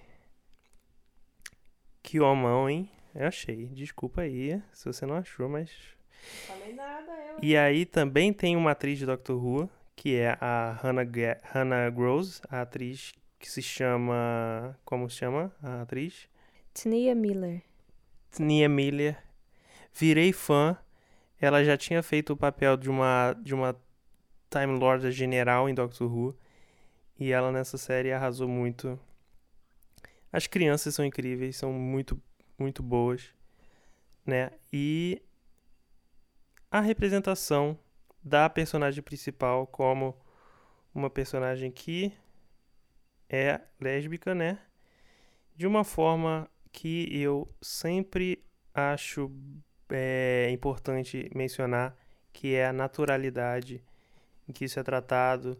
Que 2.01 2.19
homão, 2.19 2.69
hein? 2.69 2.89
Eu 3.13 3.27
achei. 3.27 3.67
Desculpa 3.67 4.21
aí 4.21 4.61
se 4.71 4.85
você 4.85 5.05
não 5.05 5.15
achou, 5.15 5.47
mas. 5.47 5.69
Não 5.69 6.55
falei 6.55 6.73
nada, 6.73 7.11
eu. 7.11 7.37
E 7.41 7.55
aí 7.55 7.85
também 7.85 8.33
tem 8.33 8.55
uma 8.55 8.71
atriz 8.71 8.97
de 8.97 9.05
Doctor 9.05 9.43
Who, 9.43 9.69
que 9.95 10.15
é 10.15 10.37
a 10.41 10.79
Hannah, 10.81 11.05
Hannah 11.43 11.89
Gross, 11.89 12.41
a 12.49 12.61
atriz 12.61 13.13
que 13.39 13.49
se 13.49 13.61
chama. 13.61 14.77
Como 14.83 15.09
se 15.09 15.17
chama 15.17 15.53
a 15.61 15.81
atriz? 15.81 16.27
Tania 16.73 17.13
Miller. 17.13 17.61
Nia 18.39 18.67
Miller. 18.67 19.17
Virei 19.93 20.33
fã. 20.33 20.77
Ela 21.39 21.63
já 21.63 21.77
tinha 21.77 22.01
feito 22.01 22.33
o 22.33 22.37
papel 22.37 22.77
de 22.77 22.89
uma, 22.89 23.33
de 23.33 23.53
uma 23.53 23.75
Time 24.53 24.77
Lord 24.77 25.11
general 25.11 25.67
em 25.67 25.73
Doctor 25.73 26.07
Who. 26.07 26.37
E 27.19 27.31
ela 27.31 27.51
nessa 27.51 27.75
série 27.75 28.11
arrasou 28.11 28.47
muito. 28.47 28.99
As 30.31 30.45
crianças 30.45 30.93
são 30.93 31.03
incríveis, 31.03 31.57
são 31.57 31.73
muito, 31.73 32.21
muito 32.57 32.83
boas. 32.83 33.33
Né? 34.23 34.51
E 34.71 35.21
a 36.69 36.79
representação 36.79 37.77
da 38.23 38.47
personagem 38.47 39.01
principal 39.01 39.65
como 39.65 40.15
uma 40.93 41.09
personagem 41.09 41.71
que 41.71 42.13
é 43.27 43.59
lésbica, 43.81 44.35
né? 44.35 44.59
De 45.55 45.65
uma 45.65 45.83
forma 45.83 46.47
que 46.71 47.09
eu 47.11 47.51
sempre 47.61 48.43
acho 48.73 49.31
é, 49.89 50.49
importante 50.51 51.29
mencionar, 51.33 51.95
que 52.31 52.53
é 52.55 52.67
a 52.67 52.73
naturalidade 52.73 53.83
em 54.47 54.53
que 54.53 54.65
isso 54.65 54.79
é 54.79 54.83
tratado, 54.83 55.57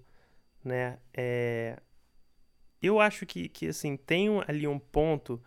né? 0.64 1.00
É, 1.14 1.80
eu 2.82 3.00
acho 3.00 3.26
que, 3.26 3.50
que 3.50 3.68
assim, 3.68 3.96
tem 3.98 4.30
ali 4.48 4.68
um 4.68 4.80
ponto 4.80 5.42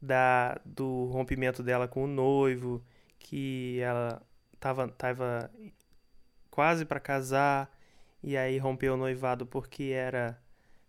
da, 0.00 0.60
do 0.64 1.06
rompimento 1.06 1.62
dela 1.62 1.88
com 1.88 2.04
o 2.04 2.06
noivo, 2.06 2.84
que 3.18 3.80
ela 3.80 4.22
tava, 4.60 4.88
tava 4.88 5.50
quase 6.50 6.84
para 6.84 7.00
casar 7.00 7.70
e 8.22 8.36
aí 8.36 8.58
rompeu 8.58 8.94
o 8.94 8.96
noivado 8.96 9.46
porque 9.46 9.84
era 9.94 10.40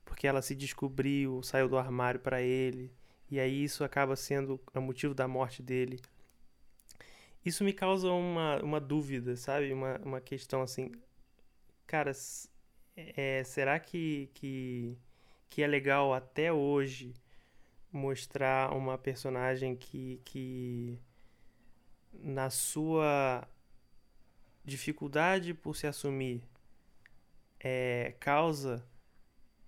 porque 0.05 0.27
ela 0.27 0.41
se 0.41 0.55
descobriu, 0.55 1.43
saiu 1.43 1.69
do 1.69 1.77
armário 1.77 2.19
para 2.19 2.41
ele 2.41 2.91
e 3.29 3.39
aí 3.39 3.63
isso 3.63 3.83
acaba 3.83 4.15
sendo 4.15 4.59
o 4.73 4.81
motivo 4.81 5.13
da 5.13 5.27
morte 5.27 5.61
dele. 5.61 6.01
Isso 7.45 7.63
me 7.63 7.71
causa 7.71 8.09
uma, 8.09 8.61
uma 8.61 8.79
dúvida, 8.79 9.35
sabe? 9.35 9.71
Uma, 9.71 9.97
uma 10.03 10.21
questão 10.21 10.61
assim. 10.61 10.91
Cara, 11.89 12.11
é, 12.95 13.43
será 13.43 13.79
que, 13.79 14.29
que, 14.35 14.95
que 15.49 15.63
é 15.63 15.65
legal 15.65 16.13
até 16.13 16.53
hoje 16.53 17.15
mostrar 17.91 18.71
uma 18.77 18.95
personagem 18.95 19.75
que, 19.75 20.21
que 20.23 20.99
na 22.13 22.51
sua 22.51 23.43
dificuldade 24.63 25.55
por 25.55 25.75
se 25.75 25.87
assumir 25.87 26.43
é, 27.59 28.13
causa 28.19 28.85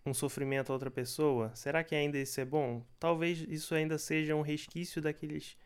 um 0.06 0.14
sofrimento 0.14 0.70
a 0.70 0.74
outra 0.74 0.92
pessoa, 0.92 1.52
será 1.56 1.84
que 1.84 1.96
ainda 1.96 2.20
isso 2.20 2.40
é 2.40 2.46
bom? 2.46 2.86
Talvez 3.00 3.40
isso 3.50 3.74
ainda 3.74 3.98
seja 3.98 4.36
um 4.36 4.44
resquício 4.44 5.02
daqueles 5.02 5.58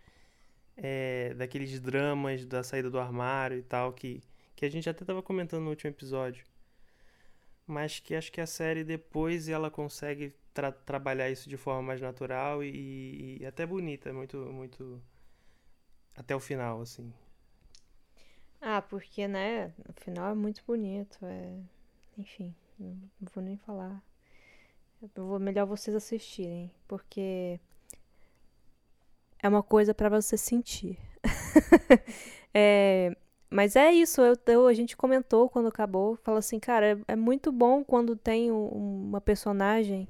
é, 0.77 1.33
daqueles 1.33 1.81
dramas 1.81 2.45
da 2.45 2.63
saída 2.63 2.89
do 2.89 2.97
armário 2.97 3.57
e 3.57 3.61
tal 3.61 3.91
que, 3.91 4.23
que 4.55 4.65
a 4.65 4.69
gente 4.69 4.89
até 4.89 5.03
estava 5.03 5.21
comentando 5.21 5.63
no 5.63 5.69
último 5.69 5.89
episódio. 5.91 6.45
Mas 7.67 7.99
que 7.99 8.15
acho 8.15 8.31
que 8.31 8.41
a 8.41 8.47
série 8.47 8.83
depois 8.83 9.49
ela 9.49 9.71
consegue 9.71 10.33
tra 10.53 10.71
trabalhar 10.71 11.29
isso 11.29 11.49
de 11.49 11.57
forma 11.57 11.81
mais 11.81 12.01
natural 12.01 12.63
e, 12.63 13.37
e 13.41 13.45
até 13.45 13.65
bonita, 13.65 14.13
muito 14.13 14.37
muito 14.37 15.01
até 16.15 16.35
o 16.35 16.39
final 16.39 16.81
assim. 16.81 17.13
Ah, 18.61 18.81
porque 18.81 19.27
né, 19.27 19.73
o 19.89 19.93
final 20.01 20.31
é 20.31 20.35
muito 20.35 20.63
bonito, 20.65 21.19
é 21.23 21.59
enfim, 22.17 22.55
não 22.79 23.09
vou 23.33 23.43
nem 23.43 23.57
falar. 23.57 24.01
Eu 25.01 25.25
vou 25.25 25.39
melhor 25.39 25.65
vocês 25.65 25.95
assistirem, 25.95 26.71
porque 26.87 27.59
é 29.41 29.49
uma 29.49 29.61
coisa 29.61 29.93
para 29.93 30.09
você 30.09 30.37
sentir. 30.37 30.97
é, 32.53 33.15
mas 33.49 33.75
é 33.75 33.91
isso, 33.91 34.21
eu, 34.21 34.35
eu, 34.47 34.67
a 34.67 34.73
gente 34.73 34.97
comentou 34.97 35.49
quando 35.49 35.67
acabou, 35.67 36.17
fala 36.23 36.39
assim, 36.39 36.59
cara, 36.59 36.93
é, 36.93 37.13
é 37.13 37.15
muito 37.15 37.51
bom 37.51 37.83
quando 37.83 38.15
tem 38.15 38.51
um, 38.51 38.67
uma 39.07 39.21
personagem 39.21 40.07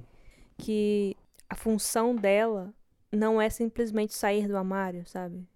que 0.58 1.16
a 1.48 1.54
função 1.54 2.14
dela 2.14 2.72
não 3.12 3.40
é 3.40 3.48
simplesmente 3.50 4.14
sair 4.14 4.48
do 4.48 4.56
armário, 4.56 5.06
sabe? 5.06 5.46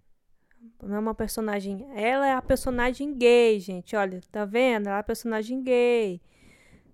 Não 0.81 0.95
é 0.95 0.99
uma 0.99 1.15
personagem. 1.15 1.87
Ela 1.95 2.27
é 2.27 2.33
a 2.33 2.41
personagem 2.41 3.13
gay, 3.15 3.59
gente. 3.59 3.95
Olha, 3.95 4.21
tá 4.31 4.45
vendo? 4.45 4.87
Ela 4.87 4.97
é 4.97 4.99
a 4.99 5.03
personagem 5.03 5.61
gay. 5.63 6.21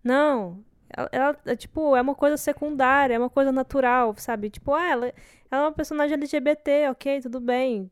Não, 0.03 0.63
ela, 0.89 1.09
ela, 1.11 1.39
é, 1.45 1.55
tipo, 1.55 1.95
é 1.95 2.01
uma 2.01 2.15
coisa 2.15 2.37
secundária, 2.37 3.15
é 3.15 3.19
uma 3.19 3.29
coisa 3.29 3.51
natural, 3.51 4.15
sabe? 4.17 4.49
Tipo, 4.49 4.73
ah, 4.73 4.87
ela, 4.87 5.13
ela 5.51 5.63
é 5.63 5.65
uma 5.65 5.71
personagem 5.71 6.13
LGBT, 6.15 6.89
ok, 6.89 7.21
tudo 7.21 7.39
bem. 7.39 7.91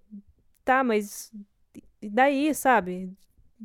Tá, 0.64 0.84
mas 0.84 1.32
e 2.06 2.10
daí, 2.10 2.54
sabe? 2.54 3.12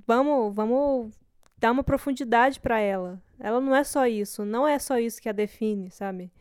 Vamos, 0.07 0.55
vamos 0.55 1.15
dar 1.59 1.73
uma 1.73 1.85
profundidade 1.85 2.59
para 2.59 2.81
ela. 2.81 3.23
Ela 3.39 3.61
não 3.61 3.77
é 3.77 3.85
só 3.85 4.07
isso, 4.07 4.47
não 4.47 4.67
é 4.67 4.79
só 4.79 4.99
isso 4.99 5.21
que 5.21 5.29
a 5.29 5.33
define, 5.33 5.91
sabe? 5.91 6.33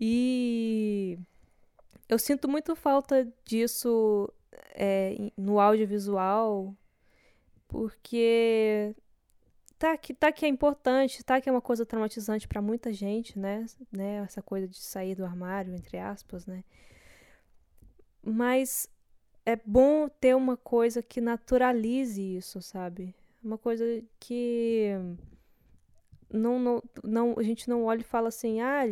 E 0.00 1.18
eu 2.08 2.18
sinto 2.18 2.48
muito 2.48 2.74
falta 2.74 3.30
disso 3.44 4.32
é, 4.74 5.30
no 5.36 5.60
audiovisual, 5.60 6.74
porque 7.68 8.96
tá 9.78 9.94
que, 9.98 10.14
tá 10.14 10.32
que 10.32 10.46
é 10.46 10.48
importante, 10.48 11.22
tá 11.22 11.42
que 11.42 11.48
é 11.50 11.52
uma 11.52 11.60
coisa 11.60 11.84
traumatizante 11.84 12.48
para 12.48 12.62
muita 12.62 12.90
gente, 12.90 13.38
né? 13.38 13.66
né? 13.92 14.22
Essa 14.24 14.40
coisa 14.40 14.66
de 14.66 14.78
sair 14.78 15.14
do 15.14 15.26
armário, 15.26 15.74
entre 15.74 15.98
aspas, 15.98 16.46
né? 16.46 16.64
Mas 18.24 18.88
é 19.44 19.56
bom 19.56 20.08
ter 20.08 20.34
uma 20.36 20.56
coisa 20.56 21.02
que 21.02 21.20
naturalize 21.20 22.20
isso, 22.20 22.60
sabe? 22.62 23.14
Uma 23.42 23.58
coisa 23.58 23.84
que 24.20 24.92
não, 26.30 26.58
não, 26.58 26.82
não 27.02 27.38
a 27.38 27.42
gente 27.42 27.68
não 27.68 27.84
olha 27.84 28.00
e 28.00 28.04
fala 28.04 28.28
assim, 28.28 28.60
ah, 28.60 28.82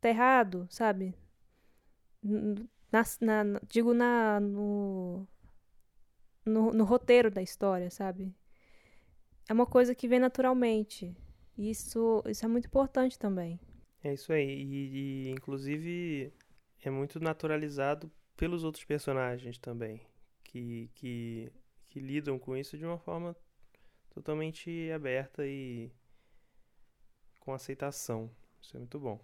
tá 0.00 0.08
errado, 0.08 0.66
sabe? 0.70 1.14
Na, 2.22 3.02
na, 3.20 3.60
digo 3.68 3.94
na 3.94 4.40
no, 4.40 5.26
no, 6.44 6.72
no 6.72 6.84
roteiro 6.84 7.30
da 7.30 7.42
história, 7.42 7.90
sabe? 7.90 8.34
é 9.48 9.52
uma 9.52 9.66
coisa 9.66 9.94
que 9.94 10.08
vem 10.08 10.18
naturalmente. 10.18 11.14
Isso, 11.56 12.22
isso 12.26 12.44
é 12.44 12.48
muito 12.48 12.66
importante 12.66 13.18
também. 13.18 13.60
É 14.02 14.14
isso 14.14 14.32
aí. 14.32 14.48
E, 14.48 15.26
e, 15.26 15.30
inclusive, 15.30 16.32
é 16.82 16.90
muito 16.90 17.20
naturalizado 17.20 18.10
pelos 18.36 18.64
outros 18.64 18.84
personagens 18.84 19.58
também. 19.58 20.00
Que, 20.44 20.90
que, 20.94 21.52
que 21.88 22.00
lidam 22.00 22.38
com 22.38 22.56
isso 22.56 22.76
de 22.76 22.84
uma 22.84 22.98
forma 22.98 23.34
totalmente 24.10 24.90
aberta 24.90 25.46
e 25.46 25.90
com 27.40 27.52
aceitação. 27.52 28.30
Isso 28.60 28.76
é 28.76 28.78
muito 28.78 28.98
bom. 29.00 29.18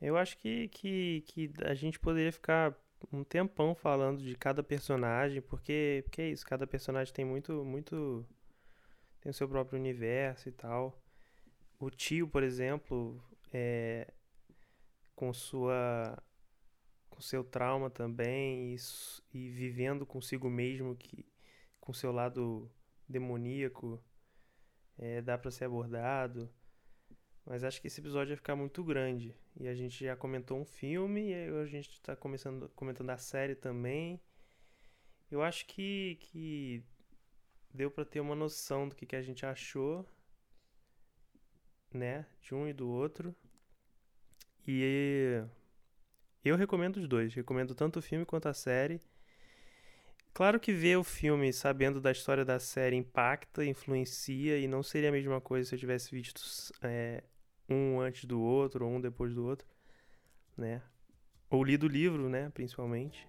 Eu 0.00 0.16
acho 0.16 0.36
que, 0.38 0.68
que, 0.68 1.22
que 1.26 1.50
a 1.64 1.74
gente 1.74 1.98
poderia 1.98 2.32
ficar 2.32 2.76
um 3.12 3.24
tempão 3.24 3.74
falando 3.74 4.22
de 4.22 4.34
cada 4.34 4.62
personagem, 4.62 5.40
porque, 5.40 6.02
porque 6.04 6.22
é 6.22 6.30
isso, 6.30 6.44
cada 6.44 6.66
personagem 6.66 7.14
tem 7.14 7.24
muito, 7.24 7.64
muito 7.64 8.26
tem 9.20 9.30
o 9.30 9.34
seu 9.34 9.48
próprio 9.48 9.78
universo 9.78 10.48
e 10.48 10.52
tal. 10.52 11.00
O 11.78 11.90
tio, 11.90 12.28
por 12.28 12.42
exemplo, 12.42 13.22
é, 13.52 14.12
com 15.14 15.32
sua 15.32 16.20
seu 17.22 17.44
trauma 17.44 17.88
também 17.88 18.74
e, 18.74 18.76
e 19.32 19.50
vivendo 19.50 20.04
consigo 20.04 20.50
mesmo 20.50 20.96
que 20.96 21.24
com 21.80 21.92
seu 21.92 22.12
lado 22.12 22.70
demoníaco 23.08 24.02
é, 24.98 25.22
dá 25.22 25.38
para 25.38 25.50
ser 25.50 25.64
abordado. 25.64 26.50
Mas 27.44 27.64
acho 27.64 27.80
que 27.80 27.88
esse 27.88 28.00
episódio 28.00 28.28
vai 28.28 28.36
ficar 28.36 28.54
muito 28.54 28.84
grande. 28.84 29.34
E 29.58 29.66
a 29.68 29.74
gente 29.74 30.04
já 30.04 30.16
comentou 30.16 30.58
um 30.58 30.64
filme 30.64 31.30
e 31.30 31.34
a 31.34 31.66
gente 31.66 31.90
está 31.90 32.14
começando 32.14 32.68
comentando 32.70 33.10
a 33.10 33.18
série 33.18 33.54
também. 33.54 34.20
Eu 35.30 35.42
acho 35.42 35.66
que, 35.66 36.16
que 36.20 36.84
deu 37.72 37.90
para 37.90 38.04
ter 38.04 38.20
uma 38.20 38.34
noção 38.34 38.88
do 38.88 38.94
que, 38.94 39.06
que 39.06 39.16
a 39.16 39.22
gente 39.22 39.44
achou, 39.46 40.06
né, 41.92 42.26
de 42.40 42.54
um 42.54 42.68
e 42.68 42.72
do 42.72 42.88
outro. 42.88 43.34
E 44.66 45.42
eu 46.48 46.56
recomendo 46.56 46.96
os 46.96 47.08
dois, 47.08 47.34
recomendo 47.34 47.74
tanto 47.74 47.98
o 47.98 48.02
filme 48.02 48.24
quanto 48.24 48.48
a 48.48 48.54
série. 48.54 49.00
Claro 50.34 50.58
que 50.58 50.72
ver 50.72 50.96
o 50.96 51.04
filme 51.04 51.52
sabendo 51.52 52.00
da 52.00 52.10
história 52.10 52.44
da 52.44 52.58
série 52.58 52.96
impacta, 52.96 53.64
influencia, 53.64 54.58
e 54.58 54.66
não 54.66 54.82
seria 54.82 55.10
a 55.10 55.12
mesma 55.12 55.40
coisa 55.40 55.68
se 55.68 55.74
eu 55.74 55.78
tivesse 55.78 56.10
visto 56.10 56.40
é, 56.82 57.22
um 57.68 58.00
antes 58.00 58.24
do 58.24 58.40
outro, 58.40 58.86
ou 58.86 58.92
um 58.92 59.00
depois 59.00 59.34
do 59.34 59.44
outro, 59.44 59.66
né? 60.56 60.80
Ou 61.50 61.62
lido 61.62 61.84
o 61.84 61.88
livro, 61.88 62.30
né, 62.30 62.50
principalmente. 62.54 63.28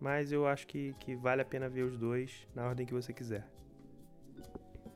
Mas 0.00 0.30
eu 0.30 0.46
acho 0.46 0.66
que, 0.66 0.94
que 1.00 1.16
vale 1.16 1.42
a 1.42 1.44
pena 1.44 1.68
ver 1.68 1.82
os 1.82 1.98
dois 1.98 2.46
na 2.54 2.68
ordem 2.68 2.86
que 2.86 2.94
você 2.94 3.12
quiser. 3.12 3.44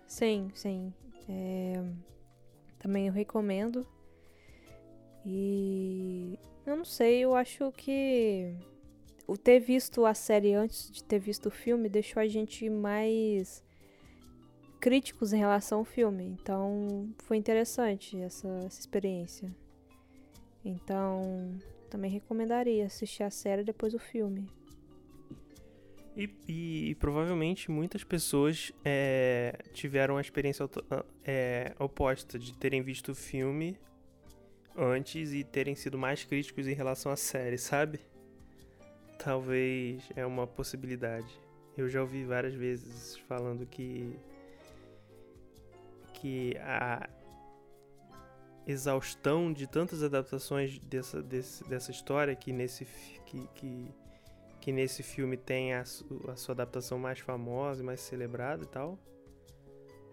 Sim, 0.07 0.51
sim. 0.55 0.93
É... 1.29 1.73
Também 2.79 3.07
eu 3.07 3.13
recomendo. 3.13 3.87
E 5.25 6.39
eu 6.67 6.77
não 6.77 6.85
sei, 6.85 7.21
eu 7.21 7.35
acho 7.35 7.73
que 7.73 8.55
o 9.27 9.37
ter 9.37 9.61
visto 9.61 10.05
a 10.05 10.15
série 10.15 10.55
antes 10.55 10.91
de 10.91 11.05
ter 11.05 11.19
visto 11.19 11.47
o 11.47 11.51
filme 11.51 11.89
deixou 11.89 12.21
a 12.21 12.27
gente 12.27 12.69
mais 12.69 13.65
críticos 14.81 15.33
em 15.33 15.39
relação 15.39 15.79
ao 15.79 15.85
filme. 15.85 16.25
Então 16.25 17.09
foi 17.19 17.37
interessante 17.37 18.17
essa, 18.19 18.49
essa 18.67 18.81
experiência. 18.81 19.55
Então 20.65 21.59
também 21.89 22.11
recomendaria 22.11 22.87
assistir 22.87 23.23
a 23.23 23.31
série 23.31 23.63
depois 23.63 23.95
o 23.95 23.99
filme. 23.99 24.49
E, 26.17 26.29
e, 26.49 26.91
e, 26.91 26.95
provavelmente 26.97 27.71
muitas 27.71 28.03
pessoas 28.03 28.73
é, 28.85 29.57
tiveram 29.73 30.17
a 30.17 30.21
experiência 30.21 30.69
é, 31.25 31.73
oposta 31.79 32.37
de 32.37 32.53
terem 32.59 32.83
visto 32.83 33.13
o 33.13 33.15
filme 33.15 33.79
antes 34.77 35.33
e 35.33 35.45
terem 35.45 35.75
sido 35.75 35.99
mais 35.99 36.25
críticos 36.25 36.67
em 36.67 36.73
relação 36.73 37.11
à 37.13 37.17
série, 37.17 37.59
sabe? 37.59 38.01
Talvez 39.19 40.03
é 40.17 40.25
uma 40.25 40.47
possibilidade. 40.47 41.41
Eu 41.77 41.89
já 41.89 42.01
ouvi 42.01 42.25
várias 42.25 42.55
vezes 42.55 43.17
falando 43.29 43.67
que 43.67 44.19
que 46.15 46.55
a 46.59 47.09
exaustão 48.67 49.53
de 49.53 49.67
tantas 49.67 50.03
adaptações 50.03 50.79
dessa, 50.79 51.23
desse, 51.23 51.65
dessa 51.65 51.91
história 51.91 52.37
que 52.37 52.53
nesse 52.53 52.87
que, 53.25 53.49
que 53.55 53.95
que 54.61 54.73
nesse 54.73 55.03
filme 55.03 55.37
tem 55.37 55.73
a, 55.73 55.81
a 55.81 56.37
sua 56.37 56.53
adaptação 56.53 56.99
mais 56.99 57.19
famosa 57.19 57.83
e 57.83 57.85
mais 57.85 58.01
celebrada 58.01 58.63
e 58.63 58.67
tal, 58.67 58.99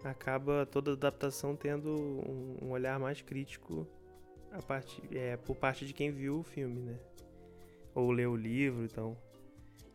acaba 0.02 0.64
toda 0.64 0.92
adaptação 0.92 1.54
tendo 1.54 1.90
um, 1.90 2.56
um 2.62 2.70
olhar 2.70 2.98
mais 2.98 3.20
crítico 3.20 3.86
a 4.52 4.62
parte, 4.62 5.02
é, 5.12 5.36
por 5.36 5.56
parte 5.56 5.86
de 5.86 5.92
quem 5.92 6.10
viu 6.10 6.40
o 6.40 6.42
filme, 6.42 6.80
né? 6.80 6.94
Ou 7.94 8.10
leu 8.10 8.32
o 8.32 8.36
livro, 8.36 8.84
então. 8.84 9.16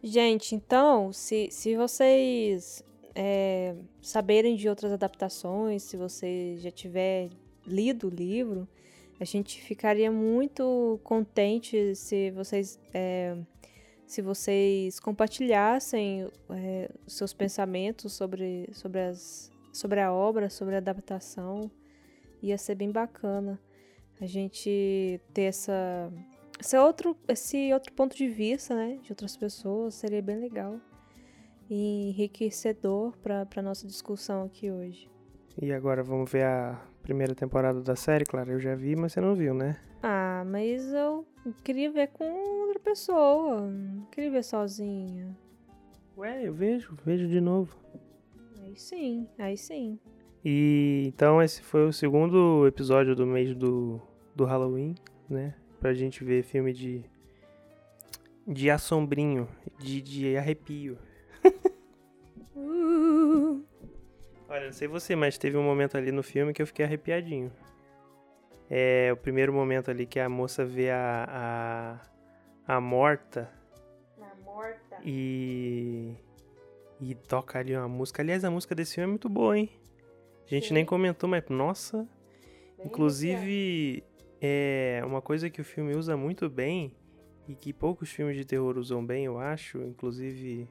Gente, 0.01 0.56
então, 0.56 1.14
se, 1.14 1.49
se 1.51 1.76
vocês 1.76 2.84
é, 3.16 3.76
saberem 4.01 4.56
de 4.56 4.68
outras 4.68 4.91
adaptações, 4.91 5.84
se 5.84 5.95
você 5.95 6.56
já 6.58 6.72
tiver 6.72 7.30
lido 7.66 8.08
o 8.08 8.10
livro, 8.10 8.68
A 9.20 9.26
gente 9.26 9.62
ficaria 9.62 10.12
muito 10.12 10.99
contente 11.04 11.95
se 11.95 12.32
vocês 12.32 12.78
é, 12.93 13.38
se 14.06 14.22
vocês 14.22 14.99
compartilhassem 14.99 16.28
é, 16.49 16.89
seus 17.08 17.34
pensamentos 17.34 18.12
sobre, 18.12 18.68
sobre, 18.74 18.99
as, 18.99 19.49
sobre 19.72 20.01
a 20.01 20.12
obra, 20.12 20.49
sobre 20.49 20.76
a 20.76 20.80
adaptação. 20.80 21.72
Ia 22.41 22.58
ser 22.58 22.76
bem 22.76 22.91
bacana 22.91 23.58
a 24.22 24.26
gente 24.26 25.20
ter 25.34 25.43
essa, 25.43 26.11
esse, 26.59 26.78
outro, 26.78 27.16
esse 27.28 27.74
outro 27.74 27.91
ponto 27.93 28.16
de 28.16 28.28
vista 28.28 28.76
né, 28.76 28.99
de 29.01 29.11
outras 29.11 29.36
pessoas. 29.36 29.95
Seria 29.95 30.22
bem 30.22 30.39
legal 30.39 30.80
e 31.70 32.09
enriquecedor 32.09 33.18
para 33.18 33.47
a 33.55 33.61
nossa 33.61 33.88
discussão 33.88 34.43
aqui 34.43 34.72
hoje. 34.72 35.09
E 35.61 35.72
agora 35.72 36.03
vamos 36.03 36.32
ver 36.32 36.45
a 36.45 36.82
primeira 37.01 37.36
temporada 37.36 37.82
da 37.82 37.95
série, 37.95 38.26
claro, 38.26 38.51
eu 38.51 38.59
já 38.59 38.76
vi, 38.76 38.95
mas 38.95 39.14
você 39.14 39.22
não 39.22 39.36
viu, 39.36 39.53
né? 39.53 39.80
Ah, 40.01 40.43
mas 40.45 40.91
eu 40.93 41.26
queria 41.64 41.91
ver 41.91 42.07
com 42.09 42.26
outra 42.61 42.80
pessoa, 42.80 43.61
não 43.61 44.05
queria 44.05 44.32
ver 44.32 44.43
sozinha. 44.43 45.38
Ué, 46.18 46.47
eu 46.47 46.53
vejo, 46.53 46.95
vejo 47.05 47.28
de 47.28 47.41
novo. 47.41 47.76
Aí 48.61 48.76
sim, 48.76 49.28
aí 49.38 49.57
sim. 49.57 49.99
E 50.44 51.06
então 51.08 51.41
esse 51.41 51.62
foi 51.62 51.88
o 51.88 51.94
segundo 51.94 52.68
episódio 52.68 53.16
do 53.16 53.26
mês 53.26 53.56
do, 53.56 54.02
do 54.36 54.44
Halloween, 54.44 54.96
né? 55.30 55.56
Pra 55.80 55.94
gente 55.94 56.24
ver 56.24 56.44
filme 56.44 56.74
de 56.74 57.06
de 58.46 58.70
assombrinho, 58.70 59.48
de, 59.80 60.02
de 60.02 60.38
arrepio. 60.38 60.98
Uh, 62.56 63.64
Olha, 64.50 64.66
não 64.66 64.74
sei 64.74 64.88
você, 64.88 65.16
mas 65.16 65.38
teve 65.38 65.58
um 65.58 65.64
momento 65.64 65.98
ali 65.98 66.12
no 66.12 66.22
filme 66.22 66.54
que 66.54 66.62
eu 66.62 66.68
fiquei 66.68 66.86
arrepiadinho. 66.86 67.52
É 68.70 69.12
o 69.14 69.18
primeiro 69.18 69.54
momento 69.54 69.89
ali 69.89 70.06
que 70.06 70.20
a 70.20 70.30
moça 70.30 70.66
vê 70.66 70.89
a, 70.91 72.00
a, 72.68 72.76
a 72.76 72.82
morta 72.82 73.50
na 74.18 74.34
morta. 74.44 74.98
e. 75.04 76.16
e 77.00 77.16
toca 77.16 77.60
ali 77.60 77.76
uma 77.76 77.88
música. 77.88 78.22
Aliás, 78.22 78.44
a 78.44 78.52
música 78.52 78.76
desse 78.76 78.96
filme 78.96 79.06
é 79.06 79.10
muito 79.10 79.30
boa, 79.30 79.58
hein? 79.58 79.70
A 80.46 80.50
gente 80.50 80.68
Sim. 80.68 80.74
nem 80.74 80.86
comentou, 80.86 81.30
mas 81.30 81.44
nossa. 81.50 82.08
Bem 82.78 82.88
Inclusive, 82.88 84.04
é 84.41 85.02
uma 85.06 85.22
coisa 85.22 85.50
que 85.50 85.62
o 85.62 85.64
filme 85.64 85.96
usa 85.96 86.18
muito 86.18 86.50
bem 86.50 86.96
e 87.48 87.56
que 87.56 87.74
poucos 87.74 88.10
filmes 88.10 88.36
de 88.36 88.46
terror 88.46 88.78
usam 88.78 89.06
bem, 89.06 89.26
eu 89.26 89.38
acho, 89.39 89.80
inclusive 89.80 90.68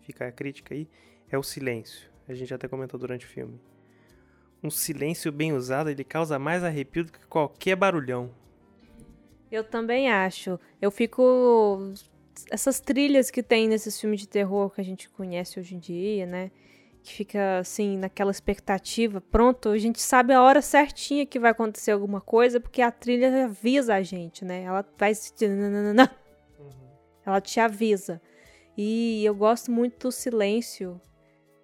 fica 0.00 0.28
a 0.28 0.32
crítica 0.32 0.74
aí, 0.74 0.88
é 1.28 1.36
o 1.36 1.42
silêncio. 1.42 2.08
A 2.28 2.34
gente 2.34 2.52
até 2.54 2.68
comentou 2.68 2.98
durante 2.98 3.26
o 3.26 3.28
filme. 3.28 3.60
Um 4.62 4.70
silêncio 4.70 5.30
bem 5.30 5.52
usado, 5.52 5.90
ele 5.90 6.04
causa 6.04 6.38
mais 6.38 6.64
arrepio 6.64 7.04
do 7.04 7.12
que 7.12 7.26
qualquer 7.26 7.76
barulhão. 7.76 8.30
Eu 9.50 9.62
também 9.62 10.10
acho. 10.10 10.58
Eu 10.80 10.90
fico. 10.90 11.92
Essas 12.50 12.80
trilhas 12.80 13.30
que 13.30 13.42
tem 13.42 13.68
nesses 13.68 14.00
filmes 14.00 14.20
de 14.20 14.28
terror 14.28 14.70
que 14.70 14.80
a 14.80 14.84
gente 14.84 15.08
conhece 15.08 15.58
hoje 15.58 15.74
em 15.74 15.78
dia, 15.78 16.26
né? 16.26 16.50
Que 17.06 17.12
fica 17.12 17.58
assim, 17.58 17.96
naquela 17.96 18.32
expectativa. 18.32 19.20
Pronto, 19.20 19.68
a 19.68 19.78
gente 19.78 20.00
sabe 20.02 20.32
a 20.32 20.42
hora 20.42 20.60
certinha 20.60 21.24
que 21.24 21.38
vai 21.38 21.52
acontecer 21.52 21.92
alguma 21.92 22.20
coisa, 22.20 22.58
porque 22.58 22.82
a 22.82 22.90
trilha 22.90 23.44
avisa 23.44 23.94
a 23.94 24.02
gente, 24.02 24.44
né? 24.44 24.62
Ela 24.64 24.84
vai. 24.98 25.14
se- 25.14 25.32
Ela 27.24 27.40
te 27.40 27.60
avisa. 27.60 28.20
E 28.76 29.24
eu 29.24 29.36
gosto 29.36 29.70
muito 29.70 30.08
do 30.08 30.12
silêncio, 30.12 31.00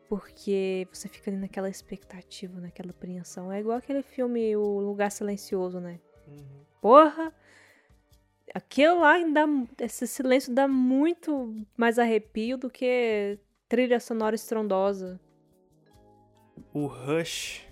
porque 0.08 0.86
você 0.92 1.08
fica 1.08 1.28
ali 1.28 1.38
naquela 1.40 1.68
expectativa, 1.68 2.60
naquela 2.60 2.90
apreensão. 2.90 3.50
É 3.50 3.58
igual 3.58 3.78
aquele 3.78 4.02
filme 4.02 4.54
O 4.56 4.78
Lugar 4.78 5.10
Silencioso, 5.10 5.80
né? 5.80 5.98
Porra! 6.80 7.32
Aquilo 8.54 9.00
lá 9.00 9.14
ainda. 9.14 9.44
Esse 9.80 10.06
silêncio 10.06 10.54
dá 10.54 10.68
muito 10.68 11.56
mais 11.76 11.98
arrepio 11.98 12.56
do 12.56 12.70
que 12.70 13.38
trilha 13.68 13.98
sonora 13.98 14.36
estrondosa. 14.36 15.18
O 16.72 16.86
Rush 16.86 17.62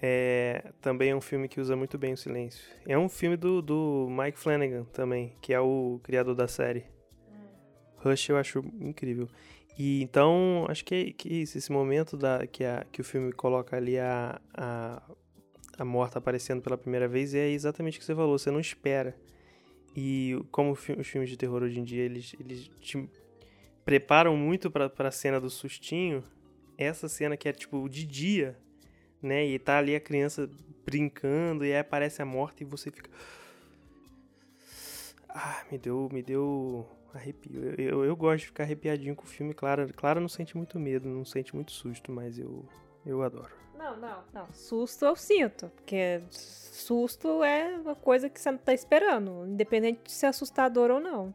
é 0.00 0.72
também 0.80 1.10
é 1.10 1.16
um 1.16 1.20
filme 1.20 1.48
que 1.48 1.60
usa 1.60 1.76
muito 1.76 1.96
bem 1.96 2.12
o 2.12 2.16
silêncio. 2.16 2.64
É 2.86 2.98
um 2.98 3.08
filme 3.08 3.36
do, 3.36 3.62
do 3.62 4.08
Mike 4.10 4.38
Flanagan 4.38 4.84
também, 4.84 5.32
que 5.40 5.52
é 5.54 5.60
o 5.60 6.00
criador 6.02 6.34
da 6.34 6.48
série. 6.48 6.84
Rush 7.96 8.28
eu 8.28 8.36
acho 8.36 8.58
incrível. 8.80 9.28
E 9.78 10.02
então, 10.02 10.66
acho 10.68 10.84
que 10.84 10.94
é, 10.94 11.12
que 11.12 11.28
é 11.28 11.32
isso, 11.34 11.56
esse 11.56 11.72
momento 11.72 12.16
da, 12.16 12.46
que, 12.46 12.64
a, 12.64 12.84
que 12.90 13.00
o 13.00 13.04
filme 13.04 13.32
coloca 13.32 13.76
ali 13.76 13.98
a, 13.98 14.40
a, 14.54 15.02
a 15.78 15.84
morta 15.84 16.18
aparecendo 16.18 16.60
pela 16.60 16.76
primeira 16.76 17.08
vez 17.08 17.34
é 17.34 17.48
exatamente 17.48 17.96
o 17.96 18.00
que 18.00 18.04
você 18.04 18.14
falou, 18.14 18.38
você 18.38 18.50
não 18.50 18.60
espera. 18.60 19.16
E 19.96 20.38
como 20.50 20.72
os 20.72 21.06
filmes 21.06 21.30
de 21.30 21.36
terror 21.36 21.62
hoje 21.62 21.78
em 21.78 21.84
dia, 21.84 22.02
eles, 22.02 22.34
eles 22.40 22.70
te 22.80 23.08
preparam 23.84 24.36
muito 24.36 24.70
pra, 24.70 24.88
pra 24.88 25.10
cena 25.10 25.40
do 25.40 25.50
sustinho, 25.50 26.24
essa 26.76 27.08
cena 27.08 27.36
que 27.36 27.48
é 27.48 27.52
tipo 27.52 27.88
de 27.88 28.06
dia, 28.06 28.56
né? 29.20 29.44
E 29.44 29.58
tá 29.58 29.78
ali 29.78 29.94
a 29.94 30.00
criança 30.00 30.48
brincando 30.84 31.64
e 31.64 31.72
aí 31.72 31.78
aparece 31.78 32.20
a 32.22 32.24
morta 32.24 32.62
e 32.62 32.66
você 32.66 32.90
fica. 32.90 33.10
Ah, 35.28 35.64
me 35.70 35.78
deu, 35.78 36.08
me 36.12 36.22
deu 36.22 36.86
arrepio. 37.14 37.64
Eu, 37.64 37.74
eu, 37.74 38.04
eu 38.04 38.16
gosto 38.16 38.40
de 38.40 38.46
ficar 38.46 38.64
arrepiadinho 38.64 39.14
com 39.14 39.24
o 39.24 39.28
filme, 39.28 39.54
claro. 39.54 39.92
Claro, 39.94 40.20
não 40.20 40.28
sente 40.28 40.56
muito 40.56 40.78
medo, 40.78 41.08
não 41.08 41.24
sente 41.24 41.54
muito 41.54 41.72
susto, 41.72 42.12
mas 42.12 42.38
eu, 42.38 42.64
eu 43.06 43.22
adoro. 43.22 43.62
Não, 43.76 43.96
não, 43.96 44.22
não. 44.32 44.52
Susto 44.52 45.04
eu 45.04 45.16
sinto. 45.16 45.68
Porque 45.74 46.22
susto 46.30 47.42
é 47.42 47.76
uma 47.78 47.94
coisa 47.94 48.28
que 48.28 48.40
você 48.40 48.50
não 48.50 48.58
tá 48.58 48.72
esperando. 48.72 49.46
Independente 49.46 50.02
de 50.04 50.12
ser 50.12 50.26
assustador 50.26 50.90
ou 50.90 51.00
não. 51.00 51.34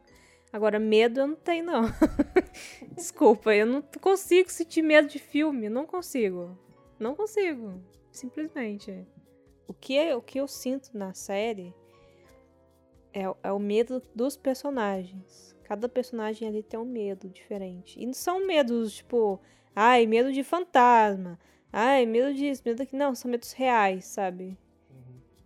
Agora, 0.52 0.78
medo 0.78 1.20
eu 1.20 1.26
não 1.26 1.36
tenho, 1.36 1.64
não. 1.66 1.82
Desculpa, 2.96 3.54
eu 3.54 3.66
não 3.66 3.82
consigo 4.00 4.50
sentir 4.50 4.82
medo 4.82 5.08
de 5.08 5.18
filme. 5.18 5.68
Não 5.68 5.86
consigo. 5.86 6.58
Não 6.98 7.14
consigo. 7.14 7.80
Simplesmente. 8.10 9.06
O 9.66 9.74
que, 9.74 9.96
é- 9.96 10.16
o 10.16 10.22
que 10.22 10.40
eu 10.40 10.48
sinto 10.48 10.90
na 10.96 11.12
série 11.12 11.74
é, 13.12 13.28
o- 13.28 13.36
é 13.42 13.52
o 13.52 13.58
medo 13.58 14.02
dos 14.14 14.36
personagens. 14.36 15.54
Cada 15.64 15.88
personagem 15.88 16.48
ali 16.48 16.62
tem 16.62 16.80
um 16.80 16.84
medo 16.84 17.28
diferente. 17.28 18.00
E 18.00 18.06
não 18.06 18.14
são 18.14 18.46
medos, 18.46 18.94
tipo, 18.94 19.38
ai, 19.76 20.06
medo 20.06 20.32
de 20.32 20.42
fantasma. 20.42 21.38
Ai, 21.70 22.06
medo 22.06 22.32
disso, 22.34 22.62
medo 22.64 22.78
daquilo. 22.78 22.98
Não, 22.98 23.14
são 23.14 23.30
medos 23.30 23.52
reais, 23.52 24.06
sabe? 24.06 24.56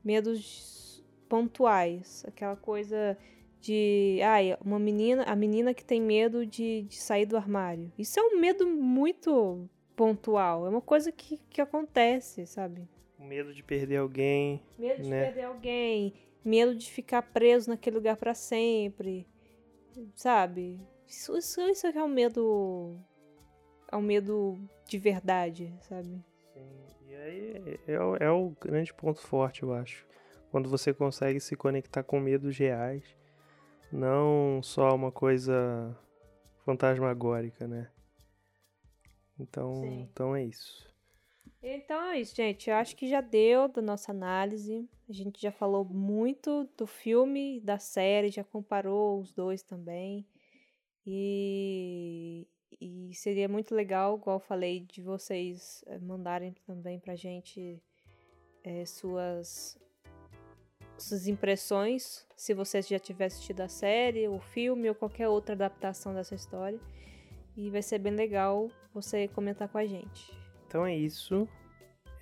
Medos 0.05 1.03
pontuais. 1.28 2.24
Aquela 2.26 2.55
coisa 2.57 3.18
de. 3.63 4.19
Ai, 4.23 4.57
uma 4.65 4.79
menina. 4.79 5.23
A 5.25 5.35
menina 5.37 5.73
que 5.73 5.85
tem 5.85 6.01
medo 6.03 6.45
de, 6.45 6.83
de 6.83 6.97
sair 7.01 7.25
do 7.27 7.37
armário. 7.37 7.91
Isso 7.97 8.19
é 8.19 8.23
um 8.23 8.39
medo 8.41 8.67
muito 8.67 9.69
pontual. 9.97 10.67
É 10.67 10.69
uma 10.69 10.81
coisa 10.83 11.11
que, 11.13 11.39
que 11.49 11.61
acontece, 11.61 12.45
sabe? 12.47 12.89
O 13.19 13.25
medo 13.25 13.55
de 13.55 13.63
perder 13.63 13.97
alguém. 13.99 14.61
Medo 14.79 15.03
de 15.03 15.09
Né? 15.09 15.25
perder 15.27 15.45
alguém. 15.45 16.13
Medo 16.45 16.75
de 16.75 16.91
ficar 16.91 17.23
preso 17.23 17.71
naquele 17.71 17.97
lugar 17.97 18.17
pra 18.17 18.35
sempre. 18.35 19.27
Sabe? 20.14 20.80
Isso, 21.07 21.37
isso, 21.37 21.61
isso 21.63 21.87
é 21.87 21.91
é 21.97 22.03
um 22.03 22.09
medo. 22.09 22.97
É 23.91 23.97
um 23.97 24.03
medo 24.03 24.59
de 24.87 24.99
verdade, 24.99 25.72
sabe? 25.83 26.22
Sim, 26.55 26.87
e 27.09 27.14
aí 27.14 27.79
é, 27.87 28.01
o- 28.01 28.17
é 28.17 28.30
o 28.30 28.51
grande 28.61 28.93
ponto 28.95 29.21
forte, 29.21 29.63
eu 29.63 29.72
acho. 29.72 30.07
Quando 30.51 30.68
você 30.68 30.93
consegue 30.95 31.39
se 31.41 31.55
conectar 31.57 32.03
com 32.03 32.18
medos 32.18 32.57
reais, 32.59 33.05
não 33.93 34.63
só 34.63 34.95
uma 34.95 35.13
coisa 35.13 35.97
fantasmagórica, 36.64 37.69
né? 37.69 37.91
Então, 39.39 39.75
Sim. 39.75 40.09
então 40.11 40.35
é 40.35 40.45
isso. 40.45 40.91
Então 41.63 42.03
é 42.07 42.21
isso, 42.21 42.35
gente. 42.35 42.69
Eu 42.69 42.77
acho 42.77 42.97
que 42.97 43.09
já 43.09 43.21
deu 43.21 43.69
da 43.69 43.81
nossa 43.81 44.11
análise. 44.11 44.89
A 45.09 45.13
gente 45.13 45.41
já 45.41 45.53
falou 45.53 45.85
muito 45.85 46.69
do 46.77 46.87
filme, 46.87 47.61
da 47.61 47.79
série, 47.79 48.31
já 48.31 48.43
comparou 48.43 49.21
os 49.21 49.33
dois 49.33 49.63
também. 49.63 50.27
E, 51.07 52.49
e 52.81 53.14
seria 53.14 53.49
muito 53.49 53.75
legal, 53.75 54.17
igual 54.17 54.37
eu 54.37 54.41
falei, 54.41 54.81
de 54.81 55.03
vocês 55.03 55.85
eh, 55.87 55.99
mandarem 55.99 56.53
também 56.67 56.99
pra 56.99 57.14
gente 57.14 57.81
eh, 58.64 58.85
suas, 58.87 59.79
suas 61.04 61.26
impressões, 61.26 62.26
se 62.37 62.54
vocês 62.54 62.88
já 62.88 62.99
tiverem 62.99 63.26
assistido 63.29 63.61
a 63.61 63.68
série, 63.68 64.29
o 64.29 64.38
filme 64.38 64.88
ou 64.88 64.95
qualquer 64.95 65.29
outra 65.29 65.54
adaptação 65.54 66.14
dessa 66.14 66.34
história. 66.34 66.79
E 67.57 67.70
vai 67.70 67.83
ser 67.83 67.99
bem 67.99 68.14
legal 68.14 68.70
você 68.95 69.29
comentar 69.29 69.68
com 69.68 69.79
a 69.79 69.87
gente. 69.87 70.33
Então 70.66 70.87
é 70.87 70.96
isso. 70.96 71.46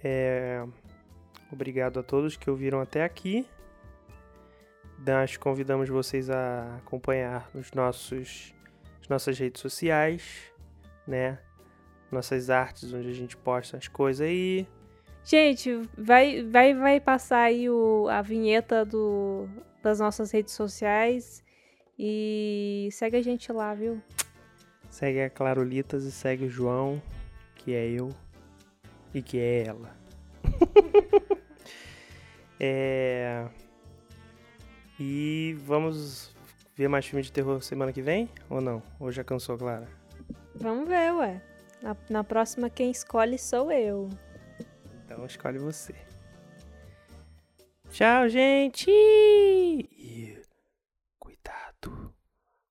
É, 0.02 0.66
Obrigado 1.52 1.98
a 1.98 2.02
todos 2.02 2.36
que 2.36 2.48
ouviram 2.48 2.80
até 2.80 3.02
aqui. 3.02 3.44
Nós 5.04 5.36
convidamos 5.36 5.88
vocês 5.88 6.30
a 6.30 6.76
acompanhar 6.76 7.50
nos 7.52 7.72
nossos, 7.72 8.54
as 9.00 9.08
nossas 9.08 9.36
redes 9.36 9.60
sociais, 9.60 10.52
né? 11.06 11.38
Nossas 12.10 12.50
artes, 12.50 12.92
onde 12.92 13.08
a 13.08 13.12
gente 13.12 13.36
posta 13.36 13.76
as 13.76 13.88
coisas 13.88 14.26
aí. 14.26 14.66
Gente, 15.24 15.82
vai, 15.96 16.42
vai, 16.42 16.74
vai 16.74 17.00
passar 17.00 17.42
aí 17.42 17.68
o, 17.68 18.08
a 18.08 18.22
vinheta 18.22 18.84
do, 18.84 19.48
das 19.82 20.00
nossas 20.00 20.30
redes 20.30 20.54
sociais. 20.54 21.44
E 21.98 22.88
segue 22.92 23.16
a 23.16 23.22
gente 23.22 23.52
lá, 23.52 23.74
viu? 23.74 24.00
Segue 24.88 25.20
a 25.20 25.30
Clarolitas 25.30 26.04
e 26.04 26.10
segue 26.10 26.46
o 26.46 26.50
João, 26.50 27.00
que 27.56 27.74
é 27.74 27.88
eu 27.88 28.10
e 29.14 29.22
que 29.22 29.38
é 29.38 29.66
ela. 29.66 29.94
é... 32.58 33.46
E 34.98 35.54
vamos 35.64 36.34
ver 36.74 36.88
mais 36.88 37.06
filme 37.06 37.22
de 37.22 37.30
terror 37.30 37.62
semana 37.62 37.92
que 37.92 38.02
vem? 38.02 38.28
Ou 38.48 38.60
não? 38.60 38.82
Ou 38.98 39.12
já 39.12 39.22
cansou, 39.22 39.56
Clara? 39.56 39.86
Vamos 40.54 40.88
ver, 40.88 41.12
ué. 41.14 41.42
Na, 41.82 41.96
na 42.08 42.24
próxima, 42.24 42.68
quem 42.68 42.90
escolhe 42.90 43.38
sou 43.38 43.70
eu. 43.70 44.08
Então 45.10 45.26
escolhe 45.26 45.58
você. 45.58 45.92
Tchau, 47.90 48.28
gente! 48.28 48.88
E 48.88 50.40
cuidado 51.18 52.14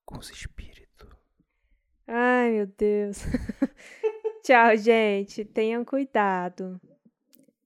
com 0.06 0.18
os 0.18 0.30
espíritos. 0.30 1.10
Ai, 2.06 2.52
meu 2.52 2.66
Deus. 2.66 3.18
Tchau, 4.42 4.74
gente. 4.78 5.44
Tenham 5.44 5.84
cuidado. 5.84 6.80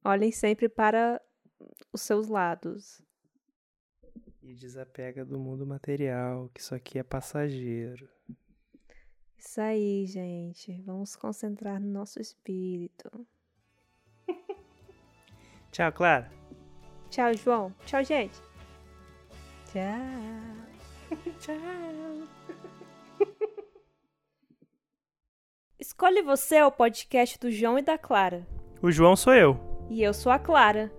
Olhem 0.04 0.32
sempre 0.32 0.68
para 0.68 1.22
os 1.92 2.02
seus 2.02 2.26
lados. 2.26 3.00
E 4.42 4.54
desapega 4.56 5.24
do 5.24 5.38
mundo 5.38 5.64
material, 5.64 6.50
que 6.52 6.60
isso 6.60 6.74
aqui 6.74 6.98
é 6.98 7.04
passageiro. 7.04 8.08
Isso 9.38 9.60
aí, 9.60 10.04
gente. 10.04 10.82
Vamos 10.82 11.14
concentrar 11.14 11.80
no 11.80 11.86
nosso 11.86 12.20
espírito. 12.20 13.24
Tchau, 15.74 15.90
Clara. 15.90 16.30
Tchau, 17.10 17.34
João. 17.34 17.74
Tchau, 17.84 18.04
gente. 18.04 18.40
Tchau. 19.72 19.82
Tchau. 21.40 21.56
Escolhe 25.76 26.22
você 26.22 26.58
é 26.58 26.64
o 26.64 26.70
podcast 26.70 27.40
do 27.40 27.50
João 27.50 27.76
e 27.76 27.82
da 27.82 27.98
Clara. 27.98 28.46
O 28.80 28.92
João 28.92 29.16
sou 29.16 29.34
eu. 29.34 29.58
E 29.90 30.00
eu 30.00 30.14
sou 30.14 30.30
a 30.30 30.38
Clara. 30.38 30.92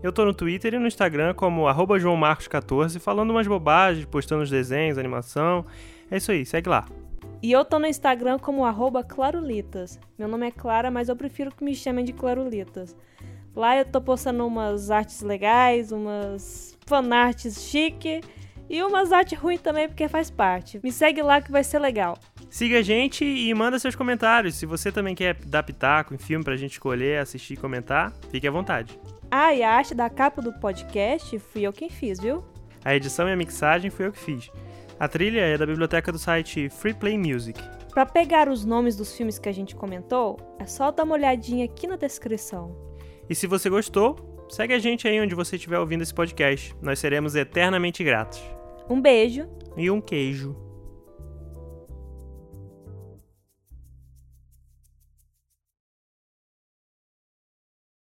Eu 0.00 0.12
tô 0.12 0.24
no 0.24 0.32
Twitter 0.32 0.74
e 0.74 0.78
no 0.78 0.86
Instagram 0.86 1.34
como 1.34 1.66
arroba 1.66 1.98
joãomarcos14, 1.98 3.00
falando 3.00 3.30
umas 3.30 3.48
bobagens, 3.48 4.06
postando 4.06 4.44
os 4.44 4.50
desenhos, 4.50 4.96
animação. 4.96 5.66
É 6.08 6.18
isso 6.18 6.30
aí, 6.30 6.46
segue 6.46 6.68
lá. 6.68 6.86
E 7.42 7.50
eu 7.50 7.64
tô 7.64 7.80
no 7.80 7.86
Instagram 7.86 8.38
como 8.38 8.64
arroba 8.64 9.02
Clarulitas. 9.02 9.98
Meu 10.16 10.28
nome 10.28 10.46
é 10.46 10.52
Clara, 10.52 10.88
mas 10.88 11.08
eu 11.08 11.16
prefiro 11.16 11.50
que 11.50 11.64
me 11.64 11.74
chamem 11.74 12.04
de 12.04 12.12
Clarulitas. 12.12 12.94
Lá 13.54 13.76
eu 13.76 13.84
tô 13.84 14.00
postando 14.00 14.46
umas 14.46 14.90
artes 14.90 15.20
legais, 15.22 15.92
umas 15.92 16.78
fanarts 16.86 17.62
chique 17.62 18.20
e 18.68 18.82
umas 18.82 19.12
artes 19.12 19.38
ruins 19.38 19.60
também, 19.60 19.88
porque 19.88 20.06
faz 20.08 20.30
parte. 20.30 20.80
Me 20.82 20.92
segue 20.92 21.22
lá 21.22 21.40
que 21.40 21.50
vai 21.50 21.64
ser 21.64 21.80
legal. 21.80 22.16
Siga 22.48 22.78
a 22.78 22.82
gente 22.82 23.24
e 23.24 23.52
manda 23.54 23.78
seus 23.78 23.96
comentários. 23.96 24.54
Se 24.54 24.66
você 24.66 24.92
também 24.92 25.14
quer 25.14 25.34
dar 25.44 25.62
pitaco 25.62 26.14
em 26.14 26.18
filme 26.18 26.44
pra 26.44 26.56
gente 26.56 26.72
escolher, 26.72 27.18
assistir 27.18 27.54
e 27.54 27.56
comentar, 27.56 28.12
fique 28.30 28.46
à 28.46 28.50
vontade. 28.50 28.98
Ah, 29.30 29.54
e 29.54 29.62
a 29.62 29.72
arte 29.72 29.94
da 29.94 30.08
capa 30.08 30.40
do 30.40 30.52
podcast 30.54 31.38
fui 31.38 31.62
eu 31.62 31.72
quem 31.72 31.88
fiz, 31.88 32.18
viu? 32.20 32.44
A 32.84 32.94
edição 32.94 33.28
e 33.28 33.32
a 33.32 33.36
mixagem 33.36 33.90
fui 33.90 34.06
eu 34.06 34.12
que 34.12 34.18
fiz. 34.18 34.50
A 34.98 35.08
trilha 35.08 35.40
é 35.40 35.56
da 35.56 35.66
biblioteca 35.66 36.10
do 36.10 36.18
site 36.18 36.68
Free 36.68 36.94
Play 36.94 37.16
Music. 37.16 37.60
Pra 37.90 38.06
pegar 38.06 38.48
os 38.48 38.64
nomes 38.64 38.96
dos 38.96 39.16
filmes 39.16 39.38
que 39.38 39.48
a 39.48 39.52
gente 39.52 39.74
comentou, 39.74 40.38
é 40.58 40.66
só 40.66 40.90
dar 40.90 41.04
uma 41.04 41.14
olhadinha 41.14 41.64
aqui 41.64 41.86
na 41.86 41.96
descrição. 41.96 42.89
E 43.30 43.34
se 43.36 43.46
você 43.46 43.70
gostou, 43.70 44.46
segue 44.50 44.74
a 44.74 44.78
gente 44.80 45.06
aí 45.06 45.20
onde 45.20 45.36
você 45.36 45.54
estiver 45.54 45.78
ouvindo 45.78 46.02
esse 46.02 46.12
podcast. 46.12 46.74
Nós 46.82 46.98
seremos 46.98 47.36
eternamente 47.36 48.02
gratos. 48.02 48.42
Um 48.88 49.00
beijo 49.00 49.48
E 49.76 49.88
um 49.88 50.00
queijo. 50.00 50.56